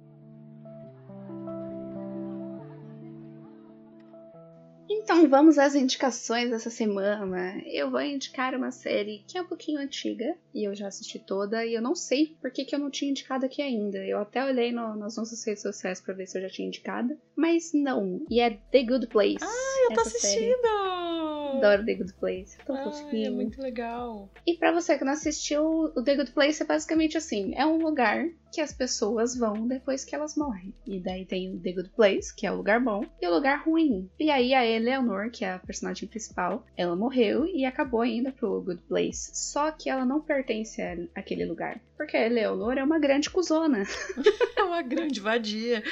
Então 4.89 5.27
vamos 5.29 5.57
às 5.57 5.75
indicações 5.75 6.49
dessa 6.49 6.69
semana. 6.69 7.61
Eu 7.65 7.91
vou 7.91 8.01
indicar 8.01 8.55
uma 8.55 8.71
série 8.71 9.23
que 9.27 9.37
é 9.37 9.41
um 9.41 9.45
pouquinho 9.47 9.79
antiga 9.79 10.35
e 10.53 10.67
eu 10.67 10.75
já 10.75 10.87
assisti 10.87 11.19
toda 11.19 11.65
e 11.65 11.73
eu 11.73 11.81
não 11.81 11.95
sei 11.95 12.35
por 12.41 12.51
que, 12.51 12.65
que 12.65 12.75
eu 12.75 12.79
não 12.79 12.89
tinha 12.89 13.11
indicado 13.11 13.45
aqui 13.45 13.61
ainda. 13.61 13.99
Eu 13.99 14.19
até 14.19 14.43
olhei 14.43 14.71
no, 14.71 14.95
nas 14.95 15.15
nossas 15.17 15.43
redes 15.45 15.61
sociais 15.61 16.01
para 16.01 16.13
ver 16.13 16.27
se 16.27 16.37
eu 16.37 16.41
já 16.41 16.49
tinha 16.49 16.67
indicado, 16.67 17.15
mas 17.35 17.71
não. 17.73 18.25
E 18.29 18.39
é 18.39 18.49
The 18.71 18.83
Good 18.83 19.07
Place. 19.07 19.37
Ah, 19.41 19.87
eu 19.89 19.93
tô 19.93 20.01
assistindo! 20.01 20.61
Série. 20.61 21.34
Adoro 21.57 21.85
The 21.85 21.93
Good 21.95 22.13
Place. 22.13 22.57
Tô 22.65 22.73
Ai, 22.73 23.25
é 23.25 23.29
muito 23.29 23.61
legal. 23.61 24.29
E 24.45 24.55
para 24.55 24.71
você 24.71 24.97
que 24.97 25.05
não 25.05 25.13
assistiu, 25.13 25.91
o 25.95 26.03
The 26.03 26.15
Good 26.15 26.31
Place 26.31 26.61
é 26.61 26.65
basicamente 26.65 27.17
assim: 27.17 27.53
é 27.55 27.65
um 27.65 27.77
lugar 27.77 28.27
que 28.55 28.61
as 28.61 28.71
pessoas 28.71 29.35
vão 29.35 29.67
depois 29.67 30.05
que 30.05 30.15
elas 30.15 30.37
morrem. 30.37 30.73
E 30.87 30.97
daí 30.97 31.25
tem 31.25 31.53
o 31.53 31.59
The 31.59 31.73
Good 31.73 31.89
Place, 31.89 32.33
que 32.33 32.47
é 32.47 32.51
o 32.51 32.55
lugar 32.55 32.79
bom, 32.79 33.05
e 33.21 33.27
o 33.27 33.33
lugar 33.33 33.63
ruim. 33.65 34.09
E 34.17 34.31
aí 34.31 34.53
a 34.53 34.65
Eleanor, 34.65 35.29
que 35.29 35.43
é 35.43 35.51
a 35.51 35.59
personagem 35.59 36.07
principal, 36.07 36.65
ela 36.77 36.95
morreu 36.95 37.45
e 37.45 37.65
acabou 37.65 38.05
indo 38.05 38.31
pro 38.31 38.61
Good 38.61 38.83
Place. 38.83 39.31
Só 39.33 39.71
que 39.71 39.89
ela 39.89 40.05
não 40.05 40.21
pertence 40.21 40.81
àquele 41.13 41.45
lugar. 41.45 41.81
Porque 41.97 42.15
a 42.15 42.25
Eleanor 42.25 42.77
é 42.77 42.83
uma 42.83 42.99
grande 42.99 43.29
cuzona. 43.29 43.83
É 44.55 44.63
uma 44.63 44.81
grande 44.81 45.19
vadia. 45.19 45.83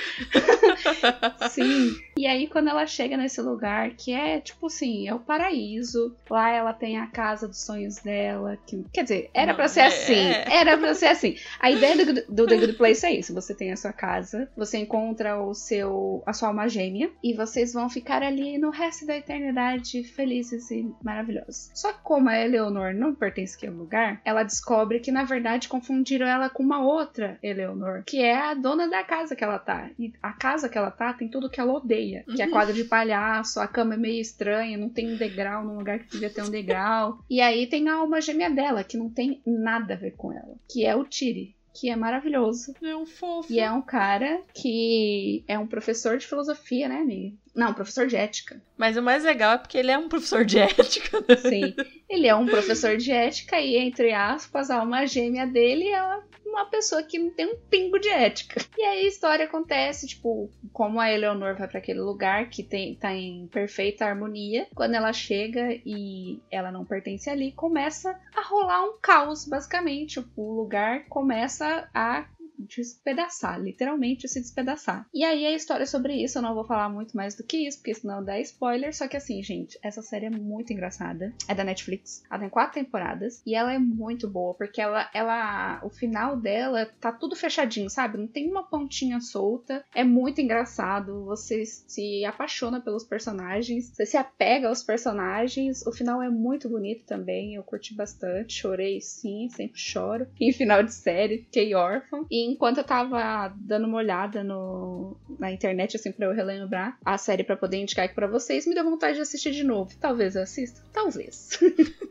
Sim. 1.50 1.96
E 2.18 2.26
aí, 2.26 2.48
quando 2.48 2.70
ela 2.70 2.88
chega 2.88 3.18
nesse 3.18 3.42
lugar, 3.42 3.92
que 3.92 4.14
é 4.14 4.40
tipo 4.40 4.68
assim, 4.68 5.08
é 5.08 5.14
o 5.14 5.20
paraíso. 5.20 5.43
Lá 6.30 6.50
ela 6.50 6.74
tem 6.74 6.98
a 6.98 7.08
casa 7.08 7.48
dos 7.48 7.62
sonhos 7.62 7.98
dela. 7.98 8.58
Que, 8.66 8.84
quer 8.92 9.04
dizer, 9.04 9.30
era 9.34 9.54
pra 9.54 9.68
ser 9.68 9.82
é... 9.82 9.86
assim. 9.86 10.28
Era 10.52 10.78
pra 10.78 10.94
ser 10.94 11.08
assim. 11.08 11.36
A 11.60 11.72
ideia 11.72 12.06
do, 12.06 12.14
do 12.28 12.48
The 12.48 12.58
Good 12.58 12.74
Place 12.74 13.06
é 13.06 13.14
isso. 13.14 13.34
Você 13.34 13.54
tem 13.54 13.72
a 13.72 13.78
sua 13.78 13.94
casa, 13.94 14.50
você 14.56 14.78
encontra 14.78 15.42
o 15.42 15.54
seu, 15.54 16.24
a 16.26 16.34
sua 16.34 16.50
alma 16.50 16.68
gêmea. 16.68 17.12
E 17.24 17.34
vocês 17.34 17.74
vão 17.74 17.90
ficar 17.90 18.24
ali 18.24 18.58
no 18.58 18.70
resto 18.70 19.06
da 19.06 19.18
eternidade 19.18 20.04
felizes 20.04 20.70
e 20.72 20.92
maravilhosos. 21.04 21.72
Só 21.74 21.92
que 21.94 22.00
como 22.04 22.30
a 22.30 22.40
Eleanor 22.40 22.94
não 22.94 23.14
pertence 23.14 23.56
àquele 23.56 23.74
lugar, 23.74 24.22
ela 24.26 24.44
descobre 24.44 25.00
que 25.00 25.12
na 25.12 25.24
verdade 25.24 25.68
confundiram 25.68 26.28
ela 26.28 26.50
com 26.50 26.64
uma 26.64 26.82
outra 26.82 27.38
Eleanor, 27.42 28.04
que 28.06 28.22
é 28.22 28.36
a 28.36 28.54
dona 28.54 28.88
da 28.88 29.04
casa 29.04 29.36
que 29.36 29.44
ela 29.44 29.60
tá. 29.60 29.90
E 29.98 30.14
a 30.22 30.34
casa 30.34 30.70
que 30.70 30.78
ela 30.78 30.92
tá 30.92 31.14
tem 31.14 31.28
tudo 31.28 31.50
que 31.50 31.60
ela 31.60 31.74
odeia, 31.74 32.24
que 32.36 32.42
é 32.42 32.48
quadra 32.48 32.74
de 32.74 32.84
palhaço, 32.84 33.60
a 33.60 33.68
cama 33.68 33.96
é 33.96 33.98
meio 33.98 34.22
estranha, 34.22 34.78
não 34.78 34.90
tem 34.90 35.14
um 35.14 35.18
degrau 35.34 35.66
num 35.66 35.78
lugar 35.78 36.00
que 36.00 36.12
devia 36.12 36.30
ter 36.30 36.44
um 36.44 36.50
degrau. 36.50 37.20
E 37.30 37.42
aí 37.42 37.68
tem 37.68 37.90
a 37.90 37.96
alma 37.96 38.22
gêmea 38.22 38.50
dela, 38.50 38.84
que 38.84 38.98
não 38.98 39.10
tem 39.10 39.42
nada 39.46 39.94
a 39.94 39.98
ver 39.98 40.12
com 40.12 40.32
ela, 40.32 40.56
que 40.70 40.86
é 40.86 40.96
o 40.96 41.04
Tiri 41.04 41.56
que 41.74 41.90
é 41.90 41.96
maravilhoso. 41.96 42.76
É 42.84 42.96
um 42.96 43.06
fofo. 43.06 43.52
E 43.52 43.60
é 43.60 43.72
um 43.72 43.82
cara 43.82 44.44
que 44.54 45.44
é 45.48 45.58
um 45.58 45.66
professor 45.66 46.18
de 46.20 46.28
filosofia, 46.28 46.88
né, 46.88 46.98
amiga? 46.98 47.36
Não, 47.56 47.74
professor 47.74 48.08
de 48.08 48.16
ética. 48.16 48.62
Mas 48.78 48.98
o 48.98 49.02
mais 49.02 49.24
legal 49.24 49.54
é 49.54 49.58
porque 49.58 49.78
ele 49.78 49.92
é 49.92 49.98
um 49.98 50.10
professor 50.10 50.44
de 50.44 50.58
ética. 50.60 51.20
Né? 51.22 51.36
Sim. 51.36 51.76
Ele 52.10 52.28
é 52.28 52.36
um 52.36 52.46
professor 52.46 52.98
de 52.98 53.12
ética 53.12 53.60
e, 53.60 53.78
entre 53.78 54.14
aspas, 54.14 54.70
a 54.70 54.80
alma 54.80 55.06
gêmea 55.06 55.46
dele 55.46 55.88
é 55.88 56.02
uma 56.54 56.66
pessoa 56.66 57.02
que 57.04 57.18
não 57.18 57.32
tem 57.32 57.48
um 57.48 57.58
pingo 57.70 58.00
de 58.00 58.10
ética. 58.10 58.62
E 58.78 58.82
aí 58.84 59.06
a 59.06 59.08
história 59.08 59.46
acontece, 59.46 60.08
tipo, 60.08 60.50
como 60.72 61.00
a 61.00 61.12
Eleonor 61.12 61.56
vai 61.56 61.68
para 61.68 61.80
aquele 61.80 62.00
lugar 62.00 62.50
que 62.50 62.64
tem, 62.64 62.96
tá 62.96 63.14
em 63.14 63.48
perfeita 63.48 64.06
harmonia. 64.06 64.68
Quando 64.76 64.94
ela 64.94 65.12
chega 65.12 65.74
e 65.86 66.40
ela 66.52 66.72
não 66.72 66.86
pertence 66.86 67.30
ali, 67.30 67.52
começa 67.52 68.20
a 68.36 68.42
rolar 68.42 68.84
um 68.84 68.98
caos, 69.02 69.46
basicamente. 69.48 70.24
O 70.36 70.54
lugar 70.54 71.06
começa 71.06 71.90
a 71.94 72.26
despedaçar, 72.64 73.62
literalmente 73.62 74.28
se 74.28 74.40
despedaçar. 74.40 75.08
E 75.14 75.24
aí 75.24 75.46
a 75.46 75.52
história 75.52 75.86
sobre 75.86 76.16
isso, 76.24 76.38
eu 76.38 76.42
não 76.42 76.56
vou 76.56 76.66
falar 76.66 76.90
muito 76.90 77.16
mais 77.16 77.36
do 77.36 77.44
que 77.44 77.68
isso, 77.68 77.78
porque 77.78 77.94
senão 77.94 78.24
dá 78.24 78.40
spoiler. 78.40 78.96
Só 78.96 79.08
que 79.08 79.18
assim, 79.18 79.42
gente, 79.44 79.78
essa 79.82 80.02
série 80.02 80.26
é 80.26 80.30
muito 80.30 80.74
engraçada. 80.74 81.34
É 81.48 81.56
da 81.56 81.64
Netflix. 81.64 82.24
Ela 82.30 82.40
tem 82.40 82.50
quatro 82.50 82.74
temporadas 82.76 83.42
e 83.46 83.56
ela 83.56 83.74
é 83.74 83.80
muito 83.80 84.30
boa, 84.30 84.54
porque 84.54 84.82
ela, 84.82 85.10
ela, 85.14 85.82
o 85.84 85.90
final 85.90 86.38
dela 86.38 86.86
tá 87.00 87.12
tudo 87.12 87.36
fechadinho, 87.36 87.90
sabe? 87.90 88.18
Não 88.18 88.28
tem 88.28 88.50
uma 88.50 88.64
pontinha 88.64 89.20
solta. 89.20 89.84
É 89.94 90.04
muito 90.04 90.42
engraçado. 90.42 91.26
Você 91.26 91.66
se 91.66 92.26
apaixona 92.26 92.82
pelos 92.82 93.04
personagens, 93.04 93.90
você 93.90 94.06
se 94.06 94.18
apega 94.18 94.68
aos 94.68 94.84
personagens. 94.84 95.86
O 95.86 95.92
final 95.92 96.22
é 96.22 96.30
muito 96.30 96.70
bonito 96.70 97.06
também. 97.06 97.56
Eu 97.56 97.64
curti 97.64 97.94
bastante, 97.94 98.54
chorei 98.54 99.00
sim, 99.02 99.50
sempre 99.50 99.80
choro. 99.80 100.28
Em 100.40 100.52
final 100.52 100.84
de 100.84 100.94
série, 100.94 101.40
fiquei 101.40 101.74
órfã. 101.74 102.26
E 102.30 102.53
enquanto 102.54 102.78
eu 102.78 102.84
tava 102.84 103.54
dando 103.58 103.88
uma 103.88 103.98
olhada 103.98 104.44
no, 104.44 105.18
na 105.40 105.52
internet, 105.52 105.98
assim, 105.98 106.12
pra 106.12 106.28
eu 106.28 106.34
relembrar 106.34 106.98
a 107.04 107.18
série 107.18 107.44
para 107.44 107.58
poder 107.58 107.78
indicar 107.78 108.06
aqui 108.06 108.16
pra 108.16 108.28
vocês, 108.28 108.66
me 108.66 108.74
deu 108.74 108.84
vontade 108.84 109.16
de 109.16 109.22
assistir 109.22 109.52
de 109.52 109.64
novo. 109.64 109.92
Talvez 110.00 110.36
eu 110.36 110.44
assista? 110.44 110.82
Talvez. 110.94 111.60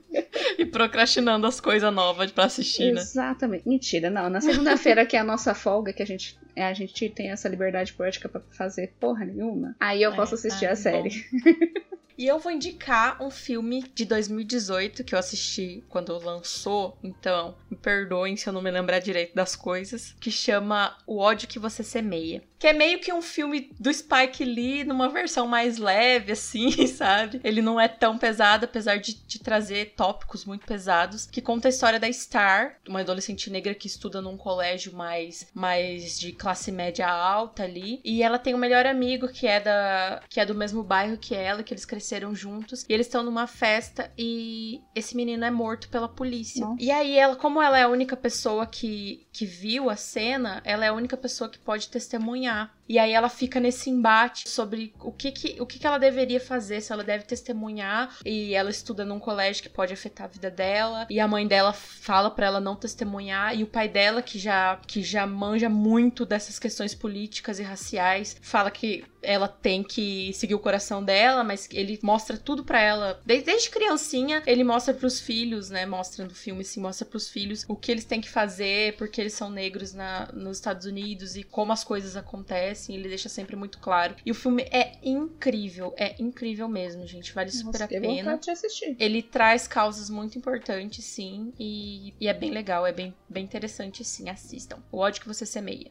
e 0.59 0.67
procrastinando 0.67 1.47
as 1.47 1.61
coisas 1.61 1.93
novas 1.93 2.31
pra 2.31 2.45
assistir, 2.45 2.93
né? 2.93 3.01
Exatamente. 3.01 3.69
Mentira, 3.69 4.11
não. 4.11 4.29
Na 4.29 4.41
segunda-feira, 4.41 5.07
que 5.07 5.17
é 5.17 5.21
a 5.21 5.25
nossa 5.25 5.55
folga, 5.55 5.93
que 5.93 6.03
a 6.03 6.07
gente, 6.07 6.39
a 6.57 6.73
gente 6.73 7.09
tem 7.09 7.31
essa 7.31 7.49
liberdade 7.49 7.93
poética 7.93 8.29
para 8.29 8.43
fazer 8.51 8.93
porra 9.01 9.25
nenhuma, 9.25 9.77
aí 9.81 10.03
eu 10.03 10.13
é, 10.13 10.17
posso 10.17 10.35
assistir 10.35 10.67
a 10.67 10.77
série. 10.77 11.11
E 12.17 12.27
eu 12.27 12.39
vou 12.39 12.53
indicar 12.53 13.23
um 13.23 13.31
filme 13.31 13.83
de 13.95 14.05
2018 14.05 15.05
que 15.05 15.15
eu 15.15 15.19
assisti 15.19 15.83
quando 15.89 16.17
lançou, 16.19 16.97
então 17.03 17.57
me 17.71 17.77
perdoem 17.77 18.37
se 18.37 18.49
eu 18.49 18.53
não 18.53 18.63
me 18.63 18.71
lembrar 18.71 18.99
direito 18.99 19.35
das 19.35 19.57
coisas, 19.57 20.15
que 20.21 20.31
chama 20.31 20.97
O 21.07 21.19
ódio 21.19 21.49
que 21.49 21.59
você 21.59 21.83
semeia 21.83 22.43
que 22.63 22.69
é 22.69 22.73
meio 22.73 23.01
que 23.01 23.13
um 23.13 23.21
filme 23.21 23.73
do 23.77 23.93
Spike 23.93 24.45
Lee 24.45 24.85
numa 24.85 25.09
versão 25.09 25.49
mais 25.49 25.79
leve, 25.79 26.31
assim, 26.31 26.71
sabe? 26.87 27.41
Ele 27.43 27.61
não 27.61 27.81
é 27.81 27.89
tão 27.89 28.17
pesado, 28.17 28.67
apesar 28.67 28.99
de, 28.99 29.15
de, 29.15 29.41
trazer 29.41 29.95
tópicos 29.97 30.45
muito 30.45 30.65
pesados, 30.65 31.27
que 31.27 31.41
conta 31.41 31.67
a 31.67 31.71
história 31.71 31.99
da 31.99 32.13
Star, 32.13 32.77
uma 32.89 33.01
adolescente 33.01 33.51
negra 33.51 33.75
que 33.75 33.89
estuda 33.89 34.23
num 34.23 34.37
colégio 34.37 34.95
mais, 34.95 35.49
mais 35.53 36.17
de 36.21 36.31
classe 36.31 36.71
média 36.71 37.09
alta 37.09 37.65
ali, 37.65 38.01
e 38.05 38.23
ela 38.23 38.39
tem 38.39 38.55
um 38.55 38.59
melhor 38.59 38.87
amigo 38.87 39.27
que 39.27 39.49
é 39.49 39.59
da 39.59 40.23
que 40.29 40.39
é 40.39 40.47
do 40.47 40.55
mesmo 40.55 40.85
bairro 40.85 41.19
que 41.19 41.35
ela, 41.35 41.65
que 41.65 41.75
eles 41.75 41.85
cresceram 41.85 42.33
juntos, 42.33 42.87
e 42.89 42.93
eles 42.93 43.09
estão 43.09 43.25
numa 43.25 43.49
festa 43.49 44.09
e 44.17 44.81
esse 44.95 45.17
menino 45.17 45.45
é 45.45 45.51
morto 45.51 45.89
pela 45.89 46.09
polícia. 46.09 46.65
Nossa. 46.65 46.81
E 46.81 46.93
aí 46.93 47.19
ela, 47.19 47.35
como 47.35 47.61
ela 47.61 47.77
é 47.77 47.83
a 47.83 47.89
única 47.89 48.17
pessoa 48.17 48.65
que 48.67 49.27
que 49.33 49.47
viu 49.47 49.89
a 49.89 49.97
cena, 49.97 50.61
ela 50.63 50.85
é 50.85 50.89
a 50.89 50.93
única 50.93 51.17
pessoa 51.17 51.49
que 51.49 51.59
pode 51.59 51.89
testemunhar 51.89 52.52
dnia. 52.53 52.69
E 52.93 52.99
aí 52.99 53.13
ela 53.13 53.31
fica 53.31 53.59
nesse 53.59 53.89
embate 53.89 54.47
sobre 54.47 54.93
o 55.01 55.11
que, 55.11 55.33
que, 55.33 55.57
o 55.59 55.65
que, 55.65 55.79
que 55.79 55.87
ela 55.87 55.97
deveria 55.97 56.39
fazer, 56.39 56.83
se 56.83 56.93
ela 56.93 57.03
deve 57.03 57.25
testemunhar. 57.25 58.15
E 58.23 58.55
ela 58.55 58.69
estuda 58.69 59.03
num 59.03 59.19
colégio 59.19 59.63
que 59.63 59.71
pode 59.71 59.95
afetar 59.95 60.27
a 60.27 60.29
vida 60.29 60.51
dela. 60.51 61.07
E 61.09 61.19
a 61.19 61.27
mãe 61.27 61.47
dela 61.47 61.73
fala 61.73 62.31
para 62.31 62.45
ela 62.45 62.61
não 62.61 62.77
testemunhar. 62.77 63.57
E 63.57 63.63
o 63.63 63.67
pai 63.67 63.89
dela, 63.89 64.21
que 64.21 64.39
já, 64.39 64.79
que 64.87 65.03
já 65.03 65.27
manja 65.27 65.71
muito 65.71 66.27
dessas 66.27 66.59
questões 66.59 66.95
políticas 66.95 67.59
e 67.59 67.63
raciais, 67.63 68.37
fala 68.43 68.71
que 68.71 69.03
ela 69.23 69.47
tem 69.49 69.83
que 69.83 70.33
seguir 70.35 70.55
o 70.55 70.59
coração 70.59 71.03
dela, 71.03 71.45
mas 71.45 71.69
ele 71.73 71.99
mostra 72.03 72.37
tudo 72.37 72.65
para 72.65 72.81
ela. 72.81 73.21
Desde, 73.25 73.47
desde 73.47 73.71
criancinha, 73.71 74.43
ele 74.47 74.65
mostra 74.65 74.93
para 74.93 75.07
os 75.07 75.21
filhos, 75.21 75.71
né? 75.71 75.87
Mostra 75.87 76.25
no 76.25 76.35
filme, 76.35 76.65
sim, 76.65 76.81
mostra 76.81 77.07
para 77.07 77.17
os 77.17 77.31
filhos 77.31 77.65
o 77.69 77.77
que 77.77 77.93
eles 77.93 78.05
têm 78.05 78.21
que 78.21 78.29
fazer, 78.29 78.97
porque 78.97 79.21
eles 79.21 79.33
são 79.33 79.49
negros 79.49 79.95
na, 79.95 80.29
nos 80.33 80.59
Estados 80.59 80.87
Unidos 80.87 81.37
e 81.37 81.45
como 81.45 81.73
as 81.73 81.85
coisas 81.85 82.17
acontecem. 82.17 82.82
Ele 82.91 83.09
deixa 83.09 83.29
sempre 83.29 83.55
muito 83.57 83.79
claro. 83.79 84.17
E 84.25 84.31
o 84.31 84.35
filme 84.35 84.63
é 84.71 84.99
incrível, 85.03 85.95
é 85.97 86.15
incrível 86.19 86.69
mesmo, 86.69 87.07
gente. 87.07 87.33
Vale 87.33 87.51
super 87.51 87.81
Nossa, 87.81 87.85
a 87.85 87.89
pena. 87.89 88.37
De 88.39 88.51
assistir. 88.51 88.97
Ele 88.99 89.23
traz 89.23 89.69
causas 89.69 90.09
muito 90.09 90.39
importantes, 90.39 91.05
sim, 91.05 91.53
e, 91.59 92.15
e 92.21 92.29
é 92.29 92.35
bem 92.35 92.51
legal, 92.51 92.87
é 92.87 92.93
bem, 92.93 93.15
bem 93.29 93.45
interessante, 93.45 94.05
sim. 94.05 94.29
Assistam. 94.29 94.79
O 94.91 94.99
ódio 94.99 95.21
que 95.21 95.29
você 95.29 95.45
semeia. 95.45 95.91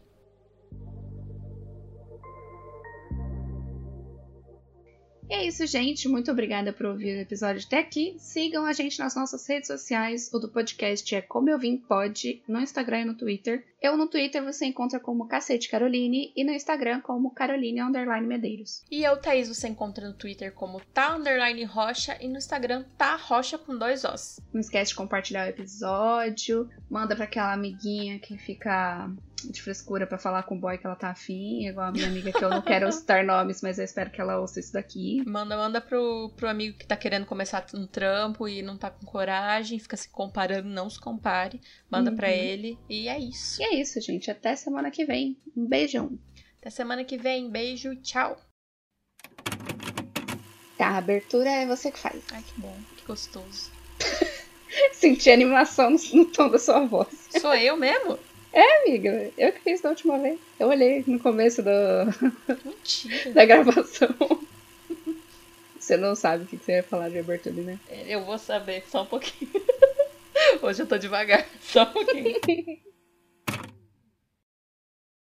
E 5.32 5.34
é 5.34 5.46
isso, 5.48 5.66
gente. 5.66 6.10
Muito 6.10 6.30
obrigada 6.30 6.74
por 6.74 6.88
ouvir 6.88 7.16
o 7.16 7.22
episódio 7.22 7.66
até 7.66 7.80
aqui. 7.80 8.16
Sigam 8.20 8.66
a 8.66 8.74
gente 8.74 9.00
nas 9.00 9.16
nossas 9.16 9.48
redes 9.48 9.68
sociais. 9.68 10.30
O 10.34 10.38
do 10.38 10.50
podcast 10.50 11.16
é 11.16 11.22
Como 11.22 11.50
Eu 11.50 11.58
Vim 11.58 11.78
Pode, 11.78 12.44
no 12.46 12.60
Instagram 12.60 13.00
e 13.00 13.06
no 13.06 13.14
Twitter. 13.14 13.66
Eu 13.82 13.96
no 13.96 14.08
Twitter 14.08 14.44
você 14.44 14.66
encontra 14.66 15.00
como 15.00 15.30
Cacete 15.30 15.70
Caroline 15.70 16.34
e 16.36 16.44
no 16.44 16.52
Instagram 16.52 17.00
como 17.00 17.32
Caroline 17.32 17.80
Underline 17.80 18.28
Medeiros. 18.28 18.84
E 18.92 19.06
eu, 19.06 19.16
Thaís, 19.16 19.48
você 19.48 19.70
encontra 19.70 20.06
no 20.06 20.14
Twitter 20.14 20.52
como 20.52 20.82
Tá 20.94 21.16
Underline 21.16 21.64
Rocha 21.64 22.18
e 22.20 22.28
no 22.28 22.38
Instagram 22.38 22.84
Tá 22.98 23.16
Rocha 23.16 23.58
com 23.58 23.78
dois 23.78 24.04
Os. 24.04 24.38
Não 24.52 24.60
esquece 24.60 24.90
de 24.90 24.98
compartilhar 24.98 25.46
o 25.46 25.50
episódio. 25.50 26.70
Manda 26.90 27.16
para 27.16 27.24
aquela 27.24 27.54
amiguinha 27.54 28.20
que 28.20 28.38
fica 28.38 29.10
de 29.50 29.62
frescura 29.62 30.06
para 30.06 30.18
falar 30.18 30.44
com 30.44 30.56
o 30.56 30.60
boy 30.60 30.78
que 30.78 30.86
ela 30.86 30.96
tá 30.96 31.10
afim, 31.10 31.68
igual 31.68 31.88
a 31.88 31.92
minha 31.92 32.08
amiga 32.08 32.32
que 32.32 32.44
eu 32.44 32.50
não 32.50 32.62
quero 32.62 32.92
citar 32.92 33.24
nomes, 33.24 33.62
mas 33.62 33.80
eu 33.80 33.86
espero 33.86 34.12
que 34.12 34.20
ela 34.20 34.40
ouça 34.40 34.60
isso 34.60 34.74
daqui. 34.74 35.24
Manda, 35.26 35.56
manda 35.56 35.80
pro, 35.80 36.32
pro 36.36 36.50
amigo 36.50 36.78
que 36.78 36.86
tá 36.86 36.96
querendo 36.96 37.26
começar 37.26 37.66
um 37.74 37.88
trampo 37.88 38.48
e 38.48 38.62
não 38.62 38.78
tá 38.78 38.90
com 38.90 39.06
coragem, 39.06 39.80
fica 39.80 39.96
se 39.96 40.10
comparando, 40.10 40.68
não 40.68 40.90
se 40.90 41.00
compare. 41.00 41.62
Manda 41.90 42.12
uhum. 42.12 42.18
para 42.18 42.32
ele 42.32 42.78
e 42.90 43.08
é 43.08 43.18
isso. 43.20 43.62
E 43.62 43.66
é 43.66 43.76
isso, 43.76 44.00
gente. 44.02 44.30
Até 44.30 44.56
semana 44.56 44.92
que 44.92 45.06
vem. 45.06 45.38
Um 45.56 45.68
beijão. 45.68 46.18
Até 46.60 46.70
semana 46.70 47.04
que 47.04 47.18
vem. 47.18 47.50
Beijo, 47.50 47.96
tchau. 47.98 48.38
Tá, 50.78 50.90
a 50.90 50.98
abertura 50.98 51.50
é 51.50 51.66
você 51.66 51.92
que 51.92 52.00
faz. 52.00 52.24
Ai, 52.32 52.44
que 52.44 52.60
bom, 52.60 52.76
que 52.98 53.06
gostoso. 53.06 53.72
Senti 54.94 55.30
animação 55.30 55.96
no 56.14 56.26
tom 56.26 56.50
da 56.50 56.58
sua 56.58 56.86
voz. 56.86 57.30
Sou 57.40 57.54
eu 57.54 57.78
mesmo? 57.78 58.18
É, 58.54 58.82
amiga, 58.82 59.32
eu 59.38 59.52
que 59.54 59.60
fiz 59.60 59.82
da 59.82 59.90
última 59.90 60.20
vez. 60.20 60.40
Eu 60.60 60.68
olhei 60.68 61.04
no 61.08 61.20
começo 61.20 61.64
do... 61.64 61.70
da 63.34 63.46
gravação. 63.46 64.10
Você 65.80 65.98
não 65.98 66.16
sabe 66.16 66.44
o 66.44 66.48
que 66.48 66.58
você 66.58 66.74
ia 66.74 66.84
falar 66.84 67.10
de 67.10 67.20
abertura, 67.20 67.56
né? 67.56 67.80
Eu 68.08 68.24
vou 68.24 68.38
saber, 68.38 68.84
só 68.90 69.04
um 69.04 69.06
pouquinho. 69.06 69.52
Hoje 70.62 70.84
eu 70.84 70.88
tô 70.88 70.98
devagar, 70.98 71.46
só 71.62 71.84
um 71.84 71.94
pouquinho. 71.94 72.82